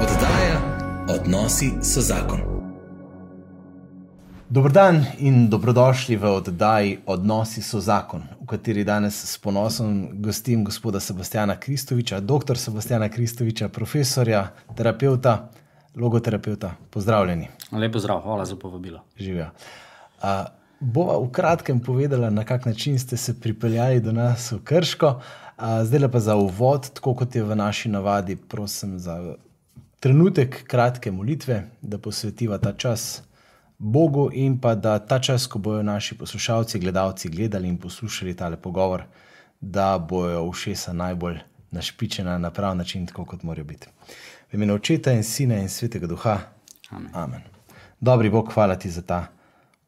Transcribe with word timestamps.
Oddaja 0.00 0.60
Odnosi 1.08 1.72
so 1.82 2.00
zakon. 2.00 2.40
Dobro 4.48 4.72
dan 4.72 5.04
in 5.18 5.50
dobrodošli 5.50 6.16
v 6.16 6.24
oddaji 6.24 6.98
Odnosi 7.06 7.62
so 7.62 7.80
zakon, 7.80 8.22
v 8.40 8.46
kateri 8.46 8.84
danes 8.84 9.18
s 9.24 9.38
ponosom 9.38 10.08
gostim 10.12 10.64
gospoda 10.64 11.00
Sebastiana 11.00 11.56
Kristoviča, 11.60 12.20
dr. 12.20 12.56
Sebastiana 12.56 13.08
Kristoviča, 13.08 13.68
profesorja, 13.68 14.46
terapeuta, 14.76 15.50
logoterapeuta. 15.96 16.72
Pozdravljeni. 16.90 17.48
Lepo 17.72 17.98
zdrav, 17.98 18.20
hvala 18.20 18.44
za 18.44 18.56
povabilo. 18.56 19.00
Živijo. 19.18 19.50
Uh, 20.22 20.28
bova 20.80 21.18
v 21.18 21.28
kratkem 21.32 21.80
povedala, 21.80 22.30
na 22.30 22.44
kak 22.44 22.64
način 22.64 22.98
ste 22.98 23.16
se 23.16 23.40
pripeljali 23.40 24.00
do 24.00 24.12
nas 24.12 24.52
v 24.52 24.62
Krško. 24.64 25.08
Uh, 25.08 25.84
zdaj 25.84 26.08
pa 26.08 26.20
za 26.20 26.36
uvod, 26.36 26.90
tako 26.94 27.14
kot 27.14 27.36
je 27.36 27.44
v 27.44 27.56
naši 27.56 27.88
navadi, 27.88 28.36
prosim 28.36 28.98
za 28.98 29.36
trenutek 30.00 30.64
kratke 30.66 31.10
molitve, 31.10 31.64
da 31.82 31.98
posvetiva 31.98 32.58
ta 32.58 32.72
čas 32.72 33.22
Bogu 33.78 34.30
in 34.32 34.58
pa 34.60 34.74
da 34.74 34.98
ta 34.98 35.18
čas, 35.18 35.46
ko 35.46 35.58
bojo 35.58 35.82
naši 35.82 36.18
poslušalci, 36.18 36.78
gledalci 36.78 37.28
gledali 37.28 37.68
in 37.68 37.78
poslušali 37.78 38.36
tale 38.36 38.56
pogovor, 38.56 39.02
da 39.60 39.98
bojo 39.98 40.42
ušesa 40.44 40.92
najbolj 40.92 41.38
našpičena 41.70 42.38
na 42.38 42.50
prav 42.50 42.76
način, 42.76 43.06
tako 43.06 43.24
kot 43.24 43.42
morajo 43.42 43.64
biti. 43.64 43.86
V 44.52 44.54
imenu 44.54 44.74
Očeta 44.74 45.12
in 45.12 45.24
Sina 45.24 45.56
in 45.56 45.68
Svetega 45.68 46.06
Duha. 46.06 46.38
Amen. 46.90 47.10
Amen. 47.14 47.40
Dobri 48.00 48.30
Bog, 48.30 48.52
hvala 48.54 48.76
ti 48.76 48.90
za 48.90 49.02
ta 49.02 49.26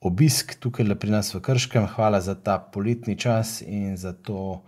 obisk 0.01 0.55
tukaj 0.55 0.95
pri 0.95 1.11
nas 1.11 1.35
v 1.35 1.41
Krškem, 1.41 1.87
hvala 1.87 2.21
za 2.21 2.35
ta 2.35 2.59
poletni 2.59 3.19
čas 3.19 3.63
in 3.63 3.97
za 3.97 4.13
to, 4.13 4.63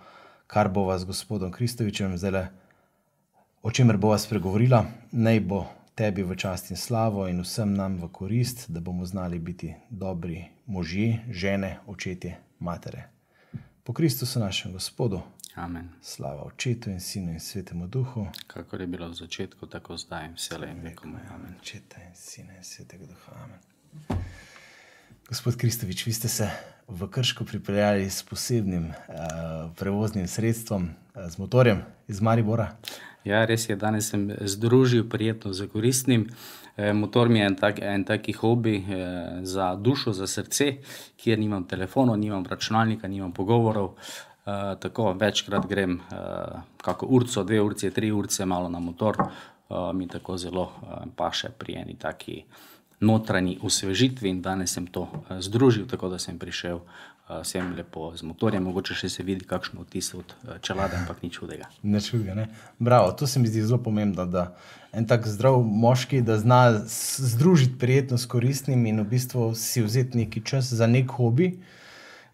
kar 0.47 0.69
bo 0.69 0.85
vas 0.85 1.05
gospodom 1.05 1.53
Kristovičem 1.53 2.19
zdaj, 2.19 2.47
o 3.65 3.71
čemer 3.71 3.97
bo 3.97 4.09
vas 4.09 4.27
pregovorila. 4.27 4.85
Naj 5.13 5.41
bo 5.41 5.65
tebi 5.95 6.23
v 6.23 6.37
čast 6.37 6.71
in 6.71 6.77
slavo 6.77 7.25
in 7.29 7.41
vsem 7.41 7.73
nam 7.73 7.97
v 7.97 8.09
korist, 8.13 8.69
da 8.69 8.81
bomo 8.81 9.07
znali 9.07 9.39
biti 9.39 9.75
dobri 9.91 10.45
možje, 10.67 11.25
žene, 11.31 11.79
očetje, 11.87 12.37
matere. 12.61 13.09
Po 13.85 13.93
Kristusu 13.93 14.41
našem 14.41 14.73
Gospodu, 14.73 15.21
Amen. 15.55 15.89
slava 16.03 16.43
Očetu 16.45 16.91
in 16.91 17.01
Sinu 17.01 17.33
in 17.33 17.41
Svetemu 17.41 17.87
Duhu. 17.87 18.27
Kako 18.47 18.77
je 18.77 18.87
bilo 18.87 19.09
v 19.09 19.15
začetku, 19.15 19.67
tako 19.67 19.97
zdaj 19.97 20.27
in 20.27 20.35
vse 20.37 20.59
le 20.59 20.71
in 20.71 20.81
vekom. 20.81 21.17
Amen. 21.35 21.55
Očeta 21.61 21.97
in 22.05 22.15
Sina 22.15 22.57
in 22.57 22.65
Svetega 22.65 23.07
Duha. 23.07 23.33
Amen. 23.45 23.61
Gospod 25.29 25.57
Kristovič, 25.57 26.07
vi 26.07 26.13
ste 26.13 26.29
se 26.29 26.51
v 26.89 27.09
Krško 27.09 27.45
pripeljali 27.45 28.11
s 28.11 28.23
posebnim 28.23 28.93
uh, 28.93 29.73
prevoznim 29.77 30.29
sredstvom, 30.29 30.91
uh, 31.15 31.31
z 31.31 31.39
motorjem 31.39 31.81
iz 32.09 32.21
Maribora. 32.21 32.77
Ja, 33.25 33.45
res 33.49 33.69
je, 33.71 33.77
danes 33.81 34.11
sem 34.13 34.29
združil 34.41 35.07
prijetno 35.09 35.53
z 35.57 35.69
koristnim. 35.73 36.27
E, 36.77 36.93
motor 36.93 37.29
mi 37.29 37.39
je 37.39 37.47
en, 37.47 37.57
tak, 37.57 37.81
en 37.81 38.05
taki 38.05 38.35
hobi 38.37 38.77
e, 38.77 39.07
za 39.49 39.75
dušo, 39.81 40.13
za 40.13 40.27
srce, 40.27 40.75
kjer 41.17 41.39
nimam 41.39 41.65
telefonov, 41.65 42.19
nimam 42.21 42.45
računalnika, 42.45 43.09
nimam 43.09 43.33
pogovorov. 43.33 43.95
E, 43.95 44.59
tako 44.81 45.15
večkrat 45.17 45.67
grem, 45.69 45.97
e, 45.97 46.21
kako 46.85 47.07
urco, 47.17 47.45
dve 47.45 47.63
urce, 47.63 47.91
tri 47.91 48.13
urce, 48.13 48.45
malo 48.45 48.69
na 48.69 48.79
motor, 48.79 49.17
e, 49.23 49.27
mi 49.95 50.09
tako 50.09 50.37
zelo 50.37 50.69
e, 50.83 51.01
paše 51.17 51.49
pri 51.59 51.81
eni 51.81 51.97
taki 51.99 52.43
notranji 53.01 53.59
osvežitvi 53.63 54.29
in 54.31 54.43
danes 54.43 54.73
sem 54.73 54.87
to 54.87 55.09
e, 55.31 55.41
združil, 55.43 55.87
tako 55.87 56.09
da 56.09 56.19
sem 56.19 56.39
prišel 56.39 56.81
e, 56.81 57.45
sem 57.45 57.75
lepo 57.77 58.13
z 58.17 58.23
motorjem, 58.23 58.63
mogoče 58.65 58.95
še 58.95 59.09
se 59.09 59.27
vidi 59.27 59.47
kakšno 59.49 59.85
vtis 59.85 60.15
od 60.15 60.35
e, 60.35 60.59
čelade, 60.63 60.97
ampak 60.97 61.23
nič 61.23 61.39
hudega. 61.43 61.71
Nič 61.83 62.13
hudega, 62.15 62.35
ne? 62.35 62.49
Bravo, 62.79 63.13
to 63.13 63.27
se 63.27 63.41
mi 63.41 63.51
zdi 63.51 63.65
zelo 63.67 63.83
pomembno, 63.83 64.27
da 64.27 64.53
en 64.95 65.07
tak 65.11 65.27
zdrav 65.27 65.59
moški, 65.63 66.23
da 66.23 66.39
zna 66.39 66.85
združiti 66.87 67.79
prijetno 67.79 68.19
s 68.19 68.27
koristnim 68.31 68.87
in 68.87 69.03
v 69.03 69.09
bistvu 69.17 69.55
si 69.59 69.83
vzeti 69.83 70.25
neki 70.25 70.45
čas 70.45 70.73
za 70.73 70.87
nek 70.87 71.11
hobi. 71.11 71.57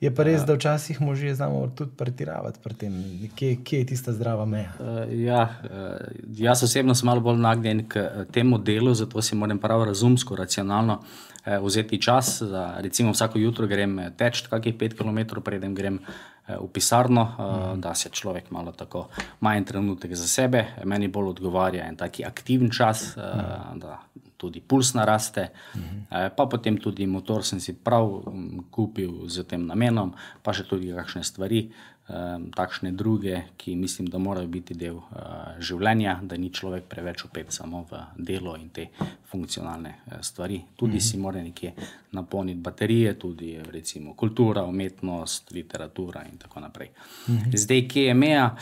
Je 0.00 0.08
pa 0.14 0.24
res, 0.24 0.46
da 0.48 0.54
včasih 0.56 1.00
možje 1.00 1.34
znamo 1.34 1.66
tudi 1.76 1.90
pretiravati 1.96 2.58
pri 2.64 2.74
tem. 2.74 2.94
Kje, 3.36 3.56
kje 3.64 3.78
je 3.78 3.86
tista 3.86 4.12
zdrava 4.12 4.46
meja? 4.48 4.72
Uh, 4.80 5.02
ja, 5.12 5.42
uh, 5.64 5.70
jaz 6.40 6.62
osebno 6.64 6.94
sem 6.96 7.06
malo 7.06 7.20
bolj 7.20 7.36
nagnjen 7.36 7.82
k 7.88 8.00
eh, 8.00 8.24
temu 8.32 8.58
delu, 8.58 8.94
zato 8.94 9.22
si 9.22 9.36
moram 9.36 9.58
prav 9.60 9.84
razumsko, 9.84 10.36
racionalno 10.36 11.02
uh, 11.02 11.66
vzeti 11.66 12.00
čas. 12.00 12.42
Za, 12.42 12.64
recimo 12.80 13.12
vsako 13.12 13.38
jutro 13.38 13.66
grem 13.68 13.98
teč, 14.16 14.46
kakih 14.48 14.74
5 14.74 14.96
km, 14.96 15.42
preden 15.44 15.74
grem 15.74 16.00
v 16.48 16.68
pisarno, 16.72 17.22
uh, 17.22 17.78
da 17.78 17.94
se 17.94 18.08
človek 18.08 18.50
malo 18.50 18.72
tako 18.72 19.08
ima 19.40 19.56
en 19.56 19.64
trenutek 19.64 20.14
za 20.14 20.28
sebe. 20.28 20.64
Meni 20.84 21.08
bolj 21.08 21.34
odgovarja 21.36 21.84
en 21.84 21.96
taki 21.96 22.24
aktiven 22.24 22.70
čas, 22.72 23.04
uh, 23.16 23.76
da 23.76 24.00
tudi 24.40 24.64
puls 24.64 24.94
naraste. 24.96 25.50
Uh, 25.76 26.28
pa 26.32 26.48
potem 26.48 26.80
tudi 26.80 27.04
motor 27.06 27.44
sem 27.44 27.60
si 27.60 27.76
prav 27.76 28.08
um, 28.24 28.64
kupil 28.72 29.28
z 29.28 29.44
tem 29.44 29.68
namenom, 29.68 30.14
pa 30.40 30.56
še 30.56 30.64
tudi 30.64 30.94
kakšne 30.96 31.20
stvari 31.26 31.68
takšne 32.56 32.92
druge, 32.92 33.42
ki 33.56 33.74
mislim, 33.76 34.08
da 34.08 34.18
morajo 34.18 34.46
biti 34.46 34.74
del 34.74 34.96
uh, 34.96 35.04
življenja, 35.58 36.18
da 36.22 36.36
ni 36.36 36.50
človek 36.50 36.88
preveč 36.90 37.24
opet 37.24 37.52
samo 37.52 37.84
v 37.90 38.00
delo 38.16 38.56
in 38.58 38.68
te 38.74 38.88
funkcionalne 39.30 39.94
uh, 40.06 40.18
stvari. 40.22 40.60
Tudi 40.76 40.96
-hmm. 40.96 41.10
si 41.10 41.18
mora 41.18 41.42
nekje 41.42 41.72
napolniti 42.12 42.60
baterije, 42.60 43.14
tudi 43.18 43.58
recimo 43.70 44.14
kultura, 44.14 44.64
umetnost, 44.64 45.52
literatura 45.52 46.24
in 46.32 46.38
tako 46.38 46.60
naprej. 46.60 46.88
-hmm. 47.26 47.56
Zdaj, 47.56 47.88
kje 47.88 48.04
je 48.04 48.14
meja? 48.14 48.56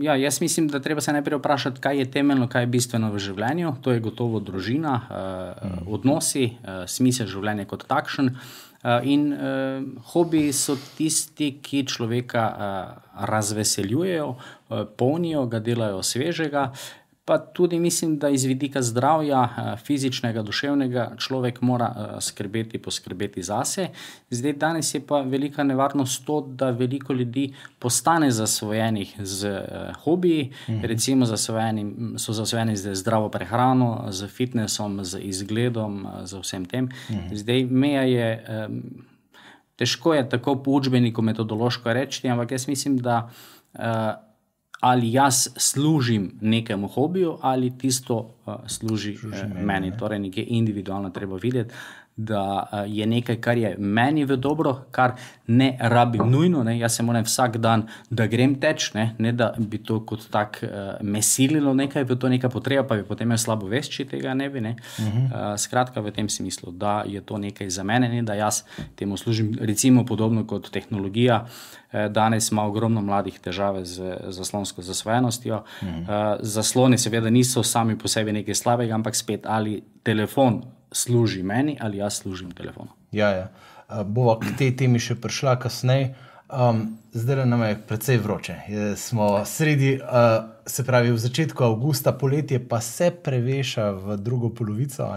Ja, 0.00 0.16
jaz 0.16 0.40
mislim, 0.40 0.68
da 0.68 0.80
treba 0.80 1.00
se 1.00 1.12
najprej 1.12 1.38
vprašati, 1.38 1.80
kaj 1.80 1.98
je 1.98 2.10
temeljno, 2.10 2.48
kaj 2.48 2.62
je 2.62 2.66
bistveno 2.66 3.12
v 3.12 3.18
življenju. 3.18 3.74
To 3.80 3.92
je 3.92 4.00
gotovo 4.00 4.40
družina, 4.40 4.96
mm 4.96 5.68
-hmm. 5.68 5.82
odnosi, 5.86 6.52
smisel 6.86 7.26
življenja 7.26 7.64
kot 7.64 7.86
takšen. 7.86 8.36
Uh, 8.82 8.98
in 9.06 9.32
uh, 9.32 9.82
hobiji 10.10 10.52
so 10.52 10.74
tisti, 10.96 11.52
ki 11.62 11.84
človeka 11.86 12.46
uh, 12.50 13.26
razveseljujejo, 13.30 14.26
uh, 14.34 14.80
polnijo 14.98 15.44
ga, 15.46 15.60
delajo 15.62 16.00
svežega. 16.02 16.72
Pa 17.32 17.38
tudi 17.38 17.78
mislim, 17.80 18.18
da 18.18 18.28
iz 18.28 18.44
vidika 18.44 18.82
zdravja, 18.82 19.40
uh, 19.40 19.78
fizičnega, 19.80 20.42
duševnega, 20.42 21.12
človek 21.18 21.62
mora 21.64 21.86
uh, 21.88 22.18
skrbeti, 22.20 22.78
poskrbeti 22.78 23.42
zase. 23.42 23.86
Zdaj, 24.30 24.52
danes 24.52 24.94
je 24.94 25.00
pa 25.06 25.20
velika 25.20 25.64
nevarnost 25.64 26.26
to, 26.26 26.40
da 26.40 26.70
veliko 26.70 27.12
ljudi 27.12 27.54
postane 27.78 28.30
zasvojenih 28.30 29.14
z 29.18 29.48
uh, 29.48 29.96
hobiji, 30.04 30.50
mhm. 30.68 30.84
recimo 30.84 31.26
zasvojeni, 31.26 31.86
so 32.18 32.32
zasvojeni 32.32 32.76
z 32.76 32.94
zdravo 32.94 33.28
prehrano, 33.28 34.04
z 34.10 34.28
fitnessom, 34.28 35.04
z 35.04 35.18
izgledom, 35.22 36.06
z 36.24 36.40
vsem 36.42 36.64
tem. 36.64 36.88
Mhm. 37.10 37.36
Zdaj, 37.36 37.64
meja 37.64 38.02
je. 38.02 38.44
Težko 39.76 40.14
je 40.14 40.28
tako 40.28 40.58
po 40.62 40.70
učbeniku 40.70 41.22
metodološko 41.22 41.92
reči, 41.92 42.28
ampak 42.28 42.52
jaz 42.52 42.68
mislim, 42.68 42.98
da 42.98 43.30
uh, 43.72 43.80
ali 44.82 45.12
jaz 45.12 45.48
služim 45.56 46.38
nekemu 46.40 46.88
hobiju, 46.88 47.38
ali 47.40 47.78
tisto 47.78 48.16
uh, 48.16 48.54
služi, 48.66 49.16
služi 49.16 49.44
uh, 49.44 49.54
meni. 49.54 49.66
meni. 49.66 49.98
Torej, 49.98 50.18
nekje 50.18 50.44
individualno 50.48 51.10
treba 51.10 51.36
videti, 51.36 51.74
da 52.16 52.68
uh, 52.72 52.78
je 52.86 53.06
nekaj, 53.06 53.36
kar 53.40 53.58
je 53.58 53.74
meni 53.78 54.24
v 54.24 54.36
dobro, 54.36 54.74
kar 54.90 55.14
ne 55.46 55.76
rabim 55.80 56.30
nujno. 56.30 56.64
Ne? 56.64 56.78
Jaz 56.78 56.96
se 56.96 57.02
moram 57.02 57.24
vsak 57.24 57.56
dan, 57.56 57.86
da 58.10 58.26
grem 58.26 58.54
teč, 58.60 58.90
ne, 58.94 59.14
ne 59.18 59.32
da 59.32 59.52
bi 59.58 59.78
to 59.78 60.00
kot 60.06 60.26
tak 60.30 60.58
uh, 60.62 61.00
me 61.00 61.22
sililo 61.22 61.74
nekaj, 61.74 62.04
v 62.04 62.16
to 62.16 62.28
neka 62.28 62.48
potreba, 62.52 62.84
pa 62.88 62.98
bi 63.00 63.06
potem 63.08 63.26
imel 63.28 63.40
slabo 63.40 63.68
vest, 63.68 63.92
če 63.96 64.04
tega 64.10 64.34
ne 64.34 64.50
bi. 64.50 64.60
Ne? 64.60 64.74
Uh 64.98 65.04
-huh. 65.04 65.24
uh, 65.24 65.56
skratka, 65.56 66.00
v 66.00 66.12
tem 66.12 66.28
smislu, 66.28 66.72
da 66.72 67.02
je 67.06 67.20
to 67.20 67.38
nekaj 67.38 67.70
za 67.70 67.82
mene, 67.82 68.08
ne 68.08 68.22
da 68.22 68.34
jaz 68.34 68.62
temu 68.94 69.16
služim, 69.16 69.58
recimo 69.60 70.04
podobno 70.04 70.46
kot 70.46 70.70
tehnologija. 70.70 71.46
Danes 72.10 72.50
ima 72.50 72.64
ogromno 72.64 73.00
mladih 73.00 73.40
težave 73.40 73.84
z 73.84 74.16
zaslonsko 74.28 74.82
zasvojenostjo. 74.82 75.62
-huh. 75.82 76.02
uh, 76.02 76.40
zasloni, 76.40 76.98
seveda, 76.98 77.30
niso 77.30 77.62
sami 77.62 77.98
po 77.98 78.08
sebi 78.08 78.32
nekaj 78.32 78.54
slabega, 78.54 78.94
ampak 78.94 79.16
spet 79.16 79.46
ali 79.46 79.82
telefon 80.02 80.62
služi 80.92 81.42
meni 81.42 81.78
ali 81.80 81.98
jaz 81.98 82.14
služim 82.14 82.50
telefonu. 82.50 82.88
Ja, 83.12 83.28
ja. 83.28 83.48
Uh, 83.88 84.02
bova 84.06 84.38
k 84.40 84.56
tej 84.58 84.76
temi 84.76 85.00
še 85.00 85.16
prišla 85.20 85.58
kasneje. 85.60 86.14
Um, 86.52 86.98
zdaj 87.12 87.46
nam 87.46 87.62
je 87.62 87.78
precej 87.88 88.18
vroče. 88.18 88.56
Je, 88.68 88.96
smo 88.96 89.44
sredi, 89.44 89.94
uh, 90.00 90.44
se 90.66 90.84
pravi, 90.84 91.12
v 91.12 91.18
začetku 91.18 91.64
avgusta, 91.64 92.12
poletje 92.12 92.60
pa 92.68 92.80
se 92.80 93.10
preveša 93.10 93.90
v 93.90 94.16
drugo 94.16 94.50
polovico. 94.54 95.08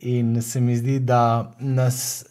In 0.00 0.42
se 0.42 0.60
mi 0.60 0.76
zdi, 0.76 0.98
da 1.00 1.52
nas, 1.60 2.24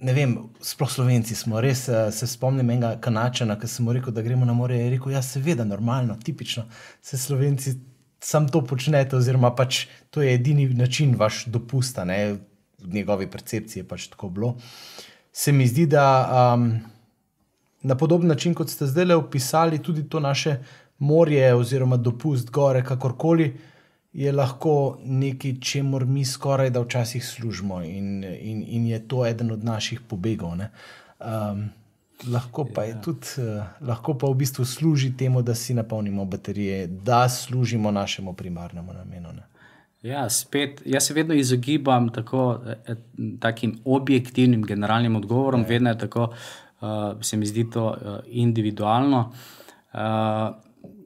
ne 0.00 0.12
vem, 0.12 0.36
sploh 0.60 0.90
slovenci 0.90 1.34
smo 1.34 1.60
res. 1.60 1.88
Uh, 1.88 2.10
se 2.12 2.26
spomnim 2.26 2.70
enega 2.70 2.98
kanačana, 3.00 3.56
ki 3.56 3.68
sem 3.68 3.88
mu 3.88 3.96
rekel, 3.96 4.12
da 4.12 4.22
gremo 4.22 4.44
na 4.44 4.52
more. 4.52 4.76
Je 4.76 4.90
rekel, 4.96 5.16
ja, 5.16 5.22
seveda, 5.24 5.64
normalno, 5.64 6.16
tipično. 6.24 6.66
Se 7.00 7.18
slovenci 7.18 7.78
sam 8.24 8.48
to 8.48 8.62
počnete, 8.64 9.16
oziroma 9.16 9.50
pač 9.54 9.86
to 10.10 10.22
je 10.22 10.34
edini 10.34 10.68
način 10.74 11.16
vaš 11.18 11.44
dopusta. 11.46 12.04
Ne? 12.04 12.38
V 12.82 12.94
njegovi 12.94 13.26
percepciji 13.30 13.82
je 13.82 13.88
pač 13.88 14.06
tako 14.06 14.30
bilo. 14.30 14.54
Se 15.32 15.52
mi 15.52 15.66
zdi, 15.66 15.86
da 15.86 16.04
um, 16.54 16.70
na 17.82 17.96
podoben 17.96 18.28
način, 18.28 18.54
kot 18.54 18.70
ste 18.70 18.86
zdaj 18.86 19.04
le 19.04 19.16
opisali, 19.16 19.82
tudi 19.82 20.04
to 20.08 20.20
naše 20.20 20.56
morje, 20.98 21.54
oziroma 21.54 21.96
dopust 21.96 22.50
gore, 22.50 22.84
kakorkoli, 22.84 23.52
je 24.12 24.32
lahko 24.32 24.98
nekaj, 25.04 25.54
čemur 25.60 26.04
mi 26.06 26.24
skoraj 26.24 26.70
da 26.70 26.82
včasih 26.82 27.24
služimo 27.24 27.80
in, 27.82 28.24
in, 28.24 28.64
in 28.68 28.86
je 28.86 29.00
to 29.08 29.26
eden 29.26 29.50
od 29.50 29.64
naših 29.64 30.00
pobegov. 30.08 30.52
Um, 30.52 31.70
lahko, 32.28 32.64
pa 32.74 32.84
ja. 32.84 33.00
tudi, 33.00 33.26
uh, 33.38 33.64
lahko 33.80 34.14
pa 34.18 34.26
v 34.30 34.34
bistvu 34.42 34.64
služi 34.64 35.12
temu, 35.16 35.42
da 35.42 35.54
si 35.54 35.74
napolnimo 35.74 36.24
baterije, 36.24 36.86
da 36.86 37.28
služimo 37.28 37.90
našemu 37.90 38.34
primarnemu 38.34 38.92
namenu. 38.92 39.32
Ne? 39.32 39.42
Ja, 40.02 40.30
spet, 40.30 40.82
jaz 40.84 41.06
se 41.06 41.14
vedno 41.14 41.34
izogibam 41.34 42.08
tako, 42.08 42.60
eh, 42.66 42.94
takim 43.40 43.78
objektivnim, 43.84 44.62
generalnim 44.62 45.16
odgovorom, 45.16 45.60
ja. 45.60 45.66
vedno 45.66 45.90
je 45.90 45.98
tako, 45.98 46.32
uh, 46.80 46.88
se 47.20 47.36
mi 47.36 47.46
zdi 47.46 47.70
to 47.70 47.86
uh, 47.86 48.18
individualno. 48.26 49.32
Uh, 49.92 50.00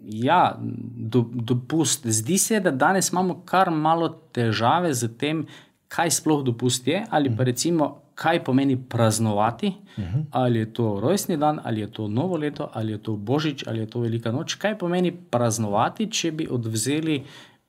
ja, 0.06 0.56
do, 0.96 1.24
dopust. 1.32 2.06
Zdi 2.06 2.38
se, 2.38 2.60
da 2.60 2.70
danes 2.70 3.10
imamo 3.12 3.42
kar 3.44 3.70
malo 3.70 4.08
težave 4.08 4.94
z 4.94 5.08
tem, 5.18 5.46
kaj 5.96 6.10
sploh 6.10 6.44
dopust 6.44 6.88
je, 6.88 7.04
ali 7.10 7.32
pa 7.36 7.44
recimo, 7.44 8.02
kaj 8.14 8.44
pomeni 8.44 8.76
praznovati. 8.76 9.66
Uh 9.66 10.04
-huh. 10.04 10.24
Ali 10.30 10.58
je 10.58 10.72
to 10.72 11.00
rojstni 11.00 11.36
dan, 11.36 11.60
ali 11.64 11.80
je 11.80 11.92
to 11.92 12.08
novo 12.08 12.36
leto, 12.36 12.70
ali 12.72 12.92
je 12.92 12.98
to 12.98 13.16
božič, 13.16 13.64
ali 13.66 13.78
je 13.78 13.86
to 13.86 14.00
velika 14.00 14.32
noč. 14.32 14.54
Kaj 14.54 14.78
pomeni 14.78 15.12
praznovati, 15.30 16.10
če 16.10 16.32
bi 16.32 16.48
odvzeli 16.50 17.24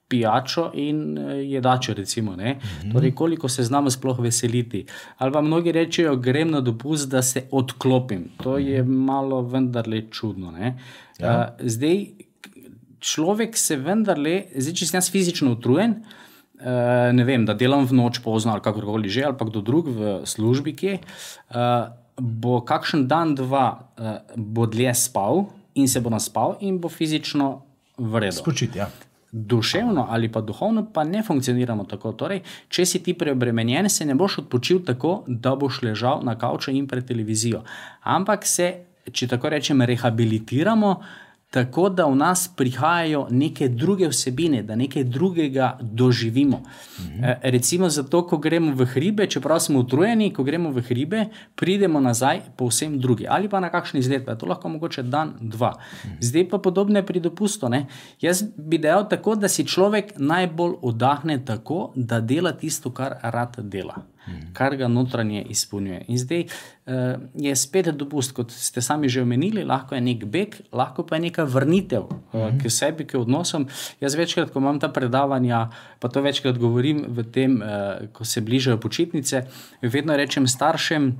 pijačo 0.08 0.72
in 0.74 1.18
eh, 1.18 1.22
jedačo, 1.52 1.94
recimo. 1.94 2.32
Mm 2.32 2.40
-hmm. 2.40 2.94
Torej, 2.94 3.12
koliko 3.16 3.50
se 3.50 3.64
znamo 3.64 3.90
sploh 3.90 4.20
veseliti. 4.20 4.86
Ali 5.18 5.32
pa 5.32 5.42
mnogi 5.42 5.72
rečejo, 5.72 6.16
grem 6.16 6.52
na 6.52 6.62
dopust, 6.62 7.10
da 7.10 7.22
se 7.22 7.44
odklopim. 7.52 8.30
To 8.44 8.58
je 8.58 8.84
malo 8.84 9.42
vendarle 9.42 10.02
čudno. 10.12 10.54
Ja. 11.20 11.56
Uh, 11.60 11.68
zdaj, 11.68 12.06
človek 13.00 13.58
se 13.58 13.76
vendarle, 13.76 14.44
zdaj, 14.56 14.74
če 14.74 14.86
sem 14.86 14.98
jaz 14.98 15.12
fizično 15.12 15.52
utrujen. 15.52 15.92
Uh, 15.92 15.98
ne 17.14 17.24
vem, 17.24 17.46
da 17.46 17.54
delam 17.54 17.86
v 17.86 17.94
noč 17.94 18.22
pozno 18.26 18.54
ali 18.56 18.64
kakorkoli 18.66 19.10
že, 19.10 19.26
ali 19.30 19.38
pa 19.38 19.46
kdo 19.46 19.62
drug 19.62 19.90
v 19.94 20.22
službi, 20.26 20.74
ki. 20.74 20.94
Uh, 21.54 21.94
bo 22.18 22.62
kakšen 22.66 23.06
dan, 23.06 23.36
dva, 23.38 23.94
uh, 23.98 24.18
bo 24.34 24.66
dlje 24.66 24.96
spal 24.98 25.46
in 25.78 25.86
se 25.86 26.02
bo 26.02 26.10
naspal, 26.10 26.58
in 26.66 26.82
bo 26.82 26.90
fizično 26.90 27.62
vredno. 27.98 28.42
Spočiti, 28.42 28.82
ja 28.82 28.90
duševno 29.32 30.08
ali 30.10 30.32
pa 30.32 30.42
duhovno, 30.42 30.86
pa 30.94 31.04
ne 31.04 31.24
funkcioniramo 31.24 31.84
tako. 31.84 32.12
Torej, 32.12 32.42
če 32.70 32.86
si 32.86 33.04
ti 33.04 33.14
preobremenjen, 33.14 33.90
se 33.90 34.06
ne 34.06 34.16
boš 34.16 34.40
odpočil 34.44 34.84
tako, 34.86 35.24
da 35.28 35.56
boš 35.56 35.82
ležal 35.84 36.24
na 36.24 36.38
kavču 36.40 36.72
in 36.72 36.88
pred 36.88 37.06
televizijo. 37.06 37.64
Ampak 38.04 38.46
se, 38.48 38.74
če 39.12 39.28
tako 39.28 39.52
rečem, 39.54 39.82
rehabilitiramo 39.82 40.96
tako 41.52 41.90
da 41.90 42.06
v 42.06 42.16
nas 42.16 42.50
prihajajo 42.56 43.28
neke 43.32 43.70
druge 43.70 44.08
vsebine, 44.08 44.64
da 44.64 44.76
nekaj 44.76 45.04
drugega 45.04 45.78
doživimo. 45.82 46.62
Mhm. 47.00 47.24
Recimo, 47.42 47.90
zato, 47.90 48.28
ko 48.28 48.38
gremo 48.38 48.74
v 48.76 48.86
hribe, 48.86 49.28
čeprav 49.28 49.60
smo 49.60 49.80
utrujeni, 49.80 50.34
ko 50.34 50.44
gremo 50.44 50.72
v 50.72 50.82
hribe, 50.82 51.26
pridemo 51.56 52.00
nazaj 52.00 52.42
povsem 52.58 53.00
drugi. 53.00 53.28
Ali 53.30 53.50
pa 53.50 53.60
na 53.60 53.70
kakšen 53.70 54.00
izlet, 54.00 54.26
pa 54.26 54.32
je 54.32 54.38
to 54.38 54.46
lahko 54.46 54.70
mogoče 54.70 55.04
dan, 55.04 55.34
dva. 55.42 55.74
Mhm. 56.06 56.18
Zdaj 56.20 56.50
pa 56.50 56.58
podobne 56.58 57.06
pri 57.06 57.20
dopustu. 57.20 57.70
Ne? 57.70 57.86
Jaz 58.22 58.44
bi 58.58 58.78
dejal 58.78 59.08
tako, 59.10 59.36
da 59.36 59.48
si 59.48 59.64
človek 59.64 60.14
najbolj 60.18 60.76
oddahne 60.82 61.46
tako, 61.46 61.92
da 61.96 62.20
dela 62.20 62.52
tisto, 62.52 62.92
kar 62.92 63.20
rad 63.24 63.56
dela 63.60 64.04
kar 64.54 64.76
ga 64.76 64.88
notranje 64.88 65.42
izpolnjuje. 65.50 66.02
In 66.08 66.18
zdaj 66.18 66.44
uh, 66.46 67.22
je 67.36 67.56
spet 67.56 67.90
dopust, 67.96 68.34
kot 68.36 68.52
ste 68.52 68.82
sami 68.82 69.10
že 69.10 69.22
omenili, 69.22 69.64
lahko 69.64 69.96
je 69.96 70.02
nek 70.02 70.26
beg, 70.26 70.56
lahko 70.72 71.06
pa 71.08 71.16
je 71.16 71.28
neka 71.28 71.44
vrnitev 71.44 72.08
uh, 72.10 72.50
k 72.58 72.72
sebi, 72.72 73.08
k 73.08 73.20
odnosom. 73.20 73.68
Jaz 74.02 74.16
večkrat, 74.16 74.52
ko 74.54 74.60
imam 74.60 74.80
ta 74.80 74.90
predavanja, 74.90 75.68
pa 76.00 76.10
to 76.10 76.22
večkrat 76.22 76.58
govorim 76.58 77.06
v 77.08 77.28
tem, 77.32 77.62
uh, 77.62 78.10
ko 78.14 78.26
se 78.26 78.42
bližajo 78.42 78.80
počitnice, 78.82 79.46
vedno 79.82 80.18
rečem 80.18 80.48
staršem, 80.48 81.16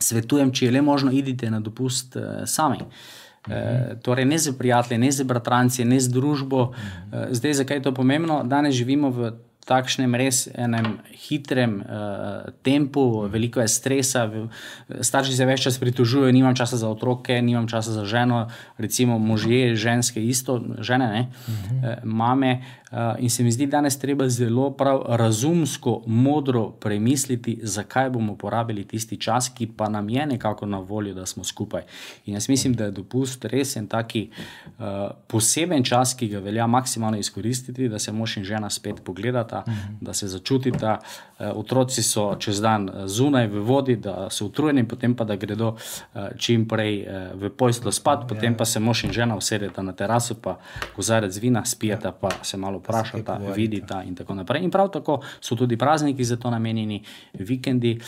svetujem, 0.00 0.52
če 0.52 0.66
je 0.66 0.72
le 0.72 0.82
možno, 0.82 1.12
idite 1.12 1.50
na 1.50 1.60
dopust 1.60 2.16
uh, 2.16 2.44
sami. 2.46 2.84
Uh, 3.48 3.96
torej, 4.04 4.26
ne 4.28 4.38
za 4.38 4.52
prijatelje, 4.52 4.98
ne 4.98 5.12
za 5.12 5.24
bratranci, 5.24 5.84
ne 5.84 6.00
za 6.00 6.12
družbo. 6.12 6.66
Uh, 6.70 7.30
zdaj, 7.32 7.62
zakaj 7.62 7.80
je 7.80 7.88
to 7.88 7.94
pomembno? 7.96 8.42
Danes 8.44 8.76
živimo 8.76 9.10
v 9.10 9.32
takšnem 9.66 10.14
res 10.18 10.48
enem 10.54 10.98
hitrem 11.28 11.80
uh, 11.80 12.50
tempu, 12.62 13.28
veliko 13.30 13.60
je 13.60 13.68
stresa, 13.68 14.24
starši 15.00 15.36
se 15.36 15.46
več 15.46 15.66
čas 15.68 15.78
pritožujejo, 15.78 16.32
nimam 16.32 16.56
časa 16.58 16.80
za 16.80 16.88
otroke, 16.88 17.36
nimam 17.42 17.68
časa 17.70 17.92
za 17.92 18.04
ženo, 18.08 18.48
recimo 18.78 19.18
možje, 19.18 19.76
ženske, 19.76 20.22
isto, 20.24 20.60
žene, 20.80 21.08
ne, 21.10 21.22
uh 21.30 21.54
-huh. 21.54 21.98
uh, 21.98 22.04
mame. 22.04 22.62
Uh, 22.90 23.14
in 23.22 23.30
se 23.30 23.42
mi 23.42 23.52
zdi, 23.52 23.66
da 23.66 23.78
danes 23.78 23.98
treba 23.98 24.28
zelo 24.28 24.70
prav 24.70 25.02
razumsko, 25.08 26.02
modro 26.06 26.70
premisliti, 26.70 27.58
zakaj 27.62 28.10
bomo 28.10 28.36
porabili 28.36 28.84
tisti 28.84 29.16
čas, 29.16 29.48
ki 29.48 29.68
pa 29.76 29.88
nam 29.88 30.08
je 30.08 30.26
nekako 30.26 30.66
na 30.66 30.78
voljo, 30.78 31.14
da 31.14 31.26
smo 31.26 31.44
skupaj. 31.44 31.82
In 32.26 32.34
jaz 32.34 32.48
mislim, 32.48 32.74
da 32.74 32.84
je 32.84 32.90
dopust 32.90 33.44
res 33.44 33.76
en 33.76 33.86
taki 33.86 34.30
uh, 34.30 34.84
poseben 35.26 35.84
čas, 35.84 36.14
ki 36.14 36.28
ga 36.28 36.38
velja 36.38 36.66
maksimalno 36.66 37.18
izkoristiti, 37.18 37.88
da 37.88 37.98
se 37.98 38.12
mož 38.12 38.36
in 38.36 38.44
žena 38.44 38.70
spet 38.70 39.00
pogledata 39.04 39.49
uh 39.58 39.72
-huh. 39.72 39.96
da 40.00 40.12
se 40.12 40.28
začutita. 40.28 40.98
Uh, 40.98 41.46
otroci 41.54 42.02
so 42.02 42.36
čez 42.38 42.60
dan 42.60 42.88
eh, 42.88 43.08
zunaj 43.08 43.46
v 43.46 43.60
vodi, 43.64 43.96
da 43.96 44.30
so 44.30 44.46
utrujeni, 44.46 44.84
potem 44.88 45.14
pa 45.16 45.24
da 45.24 45.36
gredo 45.36 45.68
uh, 45.68 46.28
čim 46.36 46.68
prej 46.68 47.06
v 47.34 47.50
pojstvo 47.50 47.92
spat, 47.92 48.28
potem 48.28 48.52
ja. 48.52 48.56
pa 48.56 48.64
se 48.64 48.80
mož 48.80 49.04
in 49.04 49.12
žena 49.12 49.36
usedeta 49.36 49.82
na 49.82 49.92
terasu, 49.92 50.34
pa 50.34 50.58
kozarec 50.96 51.36
vina, 51.36 51.64
spijeta, 51.64 52.12
pa 52.12 52.28
se 52.42 52.56
malo 52.56 52.78
vprašata, 52.78 53.40
vidita 53.56 54.02
in 54.02 54.14
tako 54.14 54.34
naprej. 54.34 54.64
In 54.64 54.70
prav 54.70 54.90
tako 54.90 55.20
so 55.40 55.56
tudi 55.56 55.76
prazniki 55.76 56.24
za 56.24 56.36
to 56.36 56.50
namenjeni, 56.50 57.02
vikendi. 57.32 58.00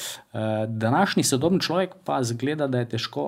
Današnji 0.68 1.22
sodobni 1.22 1.60
človek 1.60 1.94
pa 2.04 2.22
zgleda, 2.22 2.66
da 2.66 2.78
je 2.78 2.88
težko 2.88 3.24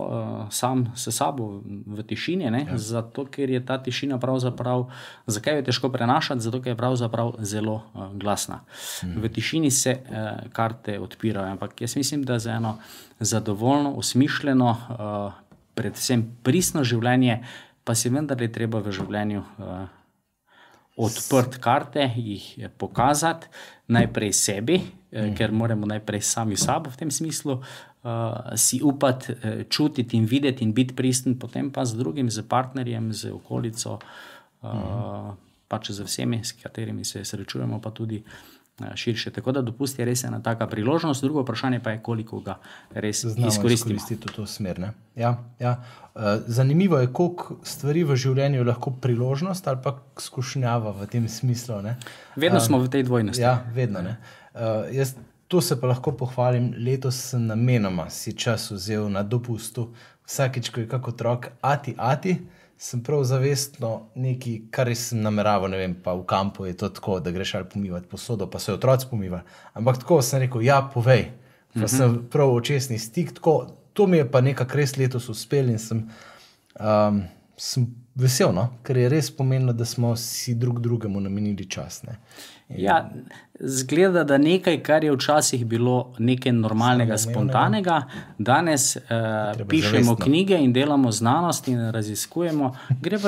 sam 0.50 0.92
s 0.96 1.08
sabo 1.16 1.62
v 1.86 2.02
tišini, 2.02 2.44
ja. 2.44 2.76
zato 2.76 3.24
ker 3.24 3.50
je 3.50 3.66
ta 3.66 3.78
tišina 3.82 4.18
pravzaprav, 4.18 4.90
zakaj 5.26 5.56
je 5.56 5.64
težko 5.64 5.88
prenašati, 5.88 6.40
zato 6.40 6.60
ker 6.60 6.72
je 6.72 6.76
pravzaprav 6.76 7.34
zelo 7.38 7.82
uh, 7.94 8.03
glasna. 8.12 8.60
Mhm. 9.04 9.20
V 9.20 9.28
tišini 9.28 9.70
se 9.70 9.90
eh, 9.90 10.36
karte 10.52 10.98
odpirajo, 11.00 11.52
ampak 11.52 11.80
jaz 11.80 11.96
mislim, 11.96 12.22
da 12.22 12.38
za 12.38 12.52
eno 12.52 12.78
zadovoljno, 13.20 13.90
usmišljeno, 13.90 14.70
eh, 14.90 15.42
predvsem 15.74 16.36
pristno 16.42 16.84
življenje, 16.84 17.44
pa 17.84 17.94
si 17.94 18.08
vendar 18.08 18.42
je 18.42 18.52
treba 18.52 18.78
v 18.78 18.92
življenju. 18.92 19.42
Eh, 19.58 19.86
Odprt 20.94 21.56
karte, 21.58 22.04
jih 22.16 22.68
pokazati 22.78 23.48
najprej 23.90 24.32
sebi, 24.32 24.76
eh, 25.10 25.32
ker 25.34 25.52
moramo 25.52 25.86
najprej 25.86 26.22
sami 26.22 26.56
sabo 26.56 26.90
v 26.90 26.96
tem 26.96 27.10
smislu, 27.10 27.58
uh, 28.04 28.54
si 28.54 28.80
upati, 28.82 29.32
uh, 29.32 29.62
čutiti 29.68 30.16
in 30.16 30.24
videti, 30.24 30.64
in 30.64 30.72
biti 30.72 30.94
pristen, 30.94 31.38
potem 31.38 31.70
pa 31.70 31.84
z 31.84 31.98
drugim, 31.98 32.30
z 32.30 32.46
partnerjem, 32.48 33.12
z 33.12 33.32
okolico. 33.32 33.98
Uh, 34.62 35.34
pač 35.74 35.90
z 35.90 36.06
vsemi, 36.06 36.44
s 36.44 36.54
katerimi 36.62 37.04
se 37.04 37.24
srečujemo, 37.24 37.80
pa 37.82 37.90
tudi 37.90 38.22
eh, 38.22 38.94
širše. 38.94 39.32
Tako 39.34 39.52
da 39.52 39.62
dopust 39.62 39.98
je 39.98 40.06
res 40.06 40.24
ena 40.24 40.38
taka 40.42 40.66
priložnost, 40.70 41.24
drugo 41.24 41.42
vprašanje 41.42 41.82
pa 41.82 41.96
je, 41.96 42.02
koliko 42.02 42.40
ga 42.40 42.58
res 42.94 43.24
izkoristimo. 43.24 43.74
Izkoristiti 43.74 44.30
v 44.30 44.36
to 44.36 44.46
smer. 44.46 44.80
Ja, 45.18 45.34
ja. 45.58 45.76
Eh, 46.14 46.40
zanimivo 46.46 47.02
je, 47.02 47.10
koliko 47.12 47.58
stvari 47.66 48.06
v 48.06 48.16
življenju 48.16 48.62
je 48.62 48.70
lahko 48.70 48.94
priložnost 49.02 49.68
ali 49.68 49.82
pa 49.82 49.96
skušnjava 50.20 50.94
v 51.02 51.10
tem 51.10 51.28
smislu. 51.28 51.82
Ne? 51.82 51.98
Vedno 52.36 52.62
um, 52.62 52.66
smo 52.66 52.82
v 52.82 52.90
tej 52.90 53.08
dvojnosti. 53.10 53.42
Ja, 53.42 53.64
vedno. 53.74 54.04
Uh, 54.54 54.86
jaz 54.94 55.16
to 55.48 55.60
se 55.60 55.80
pa 55.80 55.90
lahko 55.90 56.14
pohvalim. 56.16 56.72
Letos 56.78 57.18
sem 57.30 57.46
namenoma 57.46 58.08
si 58.10 58.32
čas 58.38 58.70
vzel 58.70 59.10
na 59.10 59.22
dopustu, 59.22 59.90
vsakič, 60.26 60.70
ko 60.70 60.80
je 60.80 60.88
kako 60.88 61.10
otrok, 61.10 61.50
ati, 61.60 61.94
ati 61.98 62.38
sem 62.78 63.02
prav 63.02 63.24
zavestno 63.24 64.10
nekaj, 64.14 64.58
kar 64.70 64.90
sem 64.96 65.22
nameraval, 65.22 65.70
ne 65.70 65.78
vem, 65.78 65.94
pa 66.02 66.14
v 66.14 66.24
kampu 66.26 66.66
je 66.66 66.76
to 66.76 66.88
tako, 66.88 67.20
da 67.20 67.30
greš 67.30 67.54
ali 67.54 67.68
pomivati 67.72 68.08
posodo, 68.08 68.50
pa 68.50 68.58
se 68.58 68.72
otroci 68.72 69.06
pomivajo. 69.10 69.42
Ampak 69.72 69.98
tako 70.02 70.22
sem 70.22 70.40
rekel, 70.40 70.62
ja, 70.62 70.82
povej. 70.94 71.30
Pa 71.74 71.80
mm 71.80 71.82
-hmm. 71.82 71.96
sem 71.96 72.26
prav 72.30 72.54
očesni 72.54 72.98
stik, 72.98 73.32
tako, 73.34 73.66
to 73.92 74.06
mi 74.06 74.16
je 74.16 74.30
pa 74.30 74.40
nekako 74.40 74.76
res 74.76 74.96
letos 74.96 75.28
uspel 75.28 75.70
in 75.70 75.78
sem, 75.78 76.08
um, 76.80 77.22
sem 77.56 77.86
vesel, 78.14 78.52
no? 78.54 78.68
ker 78.82 78.98
je 78.98 79.08
res 79.08 79.30
pomenilo, 79.34 79.72
da 79.72 79.84
smo 79.84 80.14
si 80.16 80.54
drug 80.54 80.80
drugemu 80.80 81.20
namenili 81.20 81.66
čas. 81.70 82.02
Ne? 82.02 82.18
Ja, 82.68 83.10
zgleda, 83.60 84.24
da 84.24 84.38
nekaj, 84.38 84.80
kar 84.82 85.04
je 85.04 85.12
včasih 85.12 85.66
bilo 85.66 86.14
nekaj 86.18 86.52
normalnega, 86.52 87.18
spontanega, 87.18 88.02
danes 88.38 88.96
uh, 88.96 89.02
pišemo 89.68 90.04
zavestno. 90.04 90.16
knjige 90.24 90.58
in 90.58 90.72
delamo 90.72 91.12
znanost 91.12 91.68
in 91.68 91.90
raziskujemo. 91.90 92.72
Gre 93.00 93.18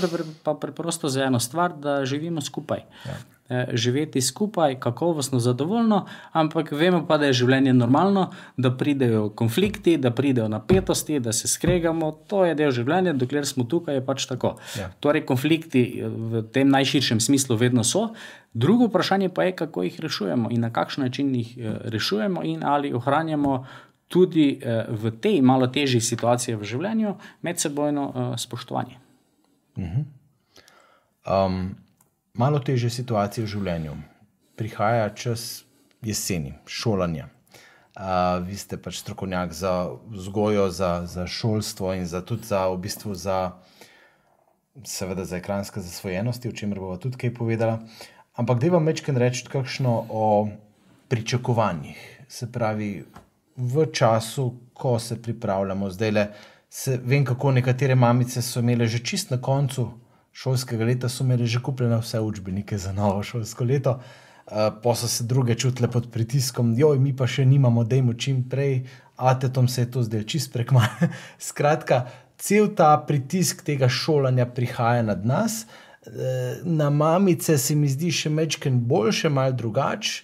pa 0.43 0.55
preprosto 0.55 1.09
za 1.09 1.25
eno 1.25 1.41
stvar, 1.41 1.77
da 1.77 2.05
živimo 2.05 2.41
skupaj. 2.41 2.85
Ja. 3.07 3.19
Eh, 3.49 3.67
živeti 3.73 4.21
skupaj, 4.21 4.79
kakovostno, 4.81 5.39
zadovoljno, 5.39 6.07
ampak 6.33 6.73
vemo 6.73 7.05
pa, 7.07 7.19
da 7.19 7.27
je 7.27 7.33
življenje 7.33 7.73
normalno, 7.73 8.31
da 8.57 8.71
pridejo 8.77 9.29
konflikti, 9.31 9.97
da 9.97 10.11
pridejo 10.11 10.49
napetosti, 10.49 11.21
da 11.21 11.33
se 11.33 11.49
skregamo. 11.49 12.13
To 12.27 12.45
je 12.45 12.55
del 12.55 12.71
življenja, 12.71 13.13
dokler 13.13 13.47
smo 13.47 13.65
tukaj, 13.65 14.01
je 14.01 14.05
pač 14.07 14.27
tako. 14.27 14.57
Ja. 14.79 14.91
Torej, 15.01 15.27
konflikti 15.29 15.85
eh, 16.01 16.09
v 16.09 16.45
tem 16.53 16.71
najširšem 16.75 17.21
smislu 17.21 17.57
vedno 17.57 17.85
so. 17.85 18.11
Drugo 18.55 18.91
vprašanje 18.91 19.29
pa 19.29 19.45
je, 19.45 19.57
kako 19.57 19.83
jih 19.85 20.01
rešujemo 20.01 20.51
in 20.51 20.61
na 20.65 20.73
kakšen 20.73 21.05
način 21.05 21.35
jih 21.35 21.57
eh, 21.59 21.81
rešujemo, 21.93 22.45
in 22.45 22.65
ali 22.65 22.95
ohranjamo 22.95 23.65
tudi 24.09 24.61
v 24.89 25.11
tej 25.19 25.41
malo 25.43 25.67
težji 25.67 25.99
situaciji 26.01 26.55
v 26.55 26.63
življenju 26.63 27.17
medsebojno 27.43 28.37
spoštovanje. 28.39 29.01
Um, 31.27 31.75
malo 32.37 32.61
teže 32.61 32.91
situacije 32.91 33.45
v 33.45 33.51
življenju. 33.51 33.95
Prihaja 34.57 35.09
čas 35.15 35.65
jeseni, 36.05 36.55
šolanja. 36.67 37.31
Uh, 37.97 38.45
vi 38.45 38.59
ste 38.61 38.77
pač 38.77 39.01
strokovnjak 39.01 39.55
za 39.57 39.89
vzgojo, 40.13 40.69
za, 40.71 41.07
za 41.09 41.25
šolstvo 41.27 41.95
in 41.97 42.05
za, 42.07 42.21
tudi 42.21 42.45
za, 42.45 42.67
v 42.69 42.77
bistvu 42.85 43.15
za, 43.17 43.57
seveda, 44.85 45.25
za 45.25 45.41
ekranske 45.41 45.81
zasvojenosti, 45.81 46.53
o 46.53 46.57
čemer 46.57 46.81
bomo 46.81 46.99
tudi 47.01 47.17
kaj 47.17 47.33
povedala. 47.35 47.81
Ampak 48.37 48.61
da 48.61 48.75
vam 48.75 48.85
večkrat 48.85 49.17
reči 49.17 49.49
kakšno 49.49 49.95
o 50.13 50.49
pričakovanjih. 51.09 51.97
Se 52.29 52.51
pravi, 52.53 53.07
v 53.57 53.87
času, 53.93 54.51
ko 54.77 54.99
se 55.01 55.17
pripravljamo, 55.23 55.89
zdaj 55.91 56.11
le, 56.13 56.27
se, 56.69 56.99
vem, 57.01 57.25
kako 57.25 57.55
nekatere 57.57 57.95
mamice 57.95 58.43
so 58.43 58.61
imele 58.61 58.87
že 58.87 59.01
čist 59.01 59.31
na 59.31 59.41
koncu 59.41 59.89
šolskega 60.37 60.85
leta, 60.85 61.09
so 61.09 61.25
imele 61.25 61.49
že 61.49 61.63
kupljene 61.65 61.99
vse 62.03 62.21
učbenike 62.21 62.79
za 62.79 62.93
novo 62.93 63.23
šolsko 63.23 63.65
leto. 63.65 63.99
Uh, 64.47 64.69
pa 64.83 64.95
so 64.95 65.09
se 65.11 65.25
druge 65.25 65.57
čutile 65.59 65.89
pod 65.91 66.11
pritiskom, 66.13 66.77
joj, 66.79 67.01
mi 67.03 67.17
pa 67.17 67.27
še 67.27 67.43
nimamo, 67.45 67.83
da 67.85 67.97
jim 67.97 68.13
čim 68.15 68.45
prej, 68.49 68.85
a 69.17 69.33
te 69.35 69.49
tom 69.51 69.67
se 69.69 69.83
je 69.83 69.91
to 69.91 70.05
zdaj 70.07 70.23
čist 70.23 70.53
prekmalo. 70.53 71.09
Skratka, 71.49 72.05
cel 72.39 72.69
ta 72.79 72.93
pritisk 73.09 73.65
tega 73.67 73.89
šolanja 73.91 74.47
prihaja 74.47 75.03
nad 75.03 75.27
nas, 75.27 75.65
Eh, 76.07 76.61
na 76.65 76.91
mamice 76.91 77.59
se 77.59 77.75
mi 77.75 77.89
zdi 77.91 78.13
še 78.15 78.31
mečken 78.31 78.79
boljše, 78.87 79.29
mal 79.29 79.53
drugače. 79.53 80.23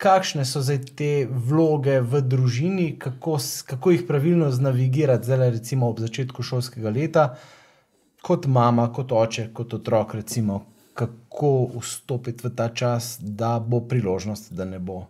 Kakšne 0.00 0.44
so 0.46 0.62
zdaj 0.62 0.78
te 0.96 1.10
vloge 1.28 1.98
v 2.00 2.22
družini, 2.22 2.92
kako, 3.02 3.36
kako 3.66 3.92
jih 3.92 4.04
pravilno 4.08 4.48
znavigirati, 4.54 5.26
zdaj 5.26 5.50
recimo 5.58 5.90
ob 5.90 5.98
začetku 6.00 6.42
šolskega 6.42 6.92
leta, 6.94 7.24
kot 8.28 8.46
mama, 8.46 8.90
kot 8.92 9.12
oče, 9.16 9.48
kot 9.56 9.78
otrok, 9.78 10.18
recimo, 10.20 10.60
kako 10.98 11.52
vstopiti 11.78 12.44
v 12.44 12.50
ta 12.56 12.68
čas, 12.74 13.16
da 13.20 13.56
bo 13.60 13.80
priložnost, 13.88 14.52
da 14.52 14.66
ne 14.68 14.80
bo, 14.82 15.04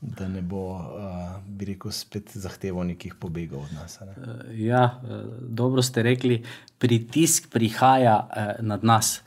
da 0.00 0.28
ne 0.28 0.42
bo, 0.42 0.64
uh, 0.74 1.38
bi 1.46 1.70
rekel, 1.72 1.94
spet 1.94 2.34
zahteval 2.34 2.84
nekih 2.90 3.14
pobegov 3.20 3.64
od 3.64 3.72
nas. 3.78 3.96
Ne? 4.04 4.34
Ja, 4.60 4.82
eh, 5.00 5.22
dobro 5.48 5.82
ste 5.82 6.02
rekli, 6.02 6.42
pritisk 6.78 7.48
prihaja 7.52 8.16
eh, 8.28 8.52
nad 8.60 8.84
nas. 8.84 9.20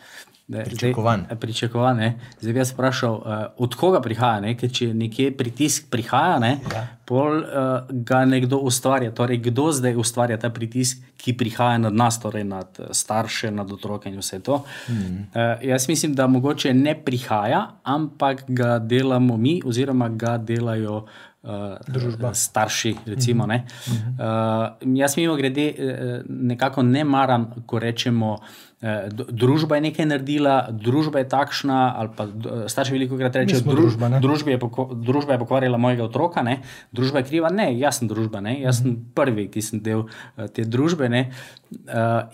Ne, 0.48 0.64
Pričakovan. 0.64 1.24
Zdaj, 1.26 1.40
pričakovan 1.40 1.98
ne. 1.98 2.20
zdaj 2.40 2.54
bi 2.54 2.60
jaz 2.60 2.74
vprašal, 2.74 3.14
uh, 3.14 3.24
od 3.58 3.76
koga 3.76 4.02
prihaja. 4.02 4.42
Ne? 4.44 4.58
Ker 4.60 4.72
če 4.72 4.90
nekje 4.94 5.32
pritisk 5.38 5.88
prihaja, 5.90 6.40
ne, 6.40 6.58
Ja. 6.74 6.88
pol 7.06 7.38
uh, 7.40 7.46
ga 7.90 8.26
nekdo 8.26 8.58
ustvarja. 8.58 9.12
Torej, 9.16 9.38
kdo 9.38 9.72
zdaj 9.72 9.96
ustvarja 9.96 10.38
ta 10.38 10.50
pritisk, 10.50 11.00
ki 11.18 11.34
prihaja 11.38 11.78
nad 11.78 11.96
nas, 11.96 12.20
torej 12.20 12.44
nad 12.44 12.80
starše, 12.92 13.52
nad 13.52 13.72
otroke 13.72 14.10
in 14.10 14.20
vse 14.20 14.40
to. 14.44 14.64
Mm. 14.90 14.94
Uh, 15.32 15.64
jaz 15.64 15.88
mislim, 15.88 16.14
da 16.14 16.28
mogoče 16.28 16.74
ne 16.74 16.96
prihaja, 16.96 17.68
ampak 17.84 18.44
ga 18.48 18.80
delamo 18.80 19.38
mi, 19.38 19.62
oziroma 19.66 20.10
ga 20.10 20.38
delajo. 20.38 21.06
Uh, 21.44 21.76
Družba. 21.88 22.34
starši. 22.34 22.96
Recimo, 23.06 23.48
mm 23.48 23.52
-hmm. 23.52 24.76
uh, 24.88 24.98
jaz, 24.98 25.18
mimo 25.18 25.36
grede, 25.36 25.74
nekako 26.30 26.84
ne 26.84 27.04
maram, 27.04 27.52
ko 27.66 27.80
rečemo, 27.80 28.38
družba 29.32 29.80
je 29.80 29.86
nekaj 29.88 30.06
naredila, 30.06 30.56
družba 30.72 31.24
je 31.24 31.28
takšna. 31.32 31.80
ali 31.96 32.10
Pa, 32.14 32.26
d- 32.28 32.68
starši 32.68 32.92
veliko 32.92 33.18
krat 33.18 33.36
rečejo, 33.40 33.64
družba, 33.64 34.10
ne? 34.12 34.20
družba, 34.20 34.52
je 34.52 34.60
družba 34.94 35.34
je 35.34 35.40
pokvarila 35.40 35.80
mojega 35.80 36.04
otroka, 36.04 36.44
ne? 36.44 36.60
družba 36.92 37.24
je 37.24 37.30
kriva. 37.32 37.50
Ne, 37.50 37.72
jaz 37.80 38.02
sem 38.02 38.12
družba, 38.12 38.44
ne? 38.44 38.58
jaz 38.60 38.84
sem 38.84 38.98
prvi, 39.16 39.48
ki 39.48 39.64
sem 39.64 39.80
del 39.84 40.04
uh, 40.04 40.48
te 40.52 40.68
družbe. 40.68 41.08
Ne? 41.08 41.30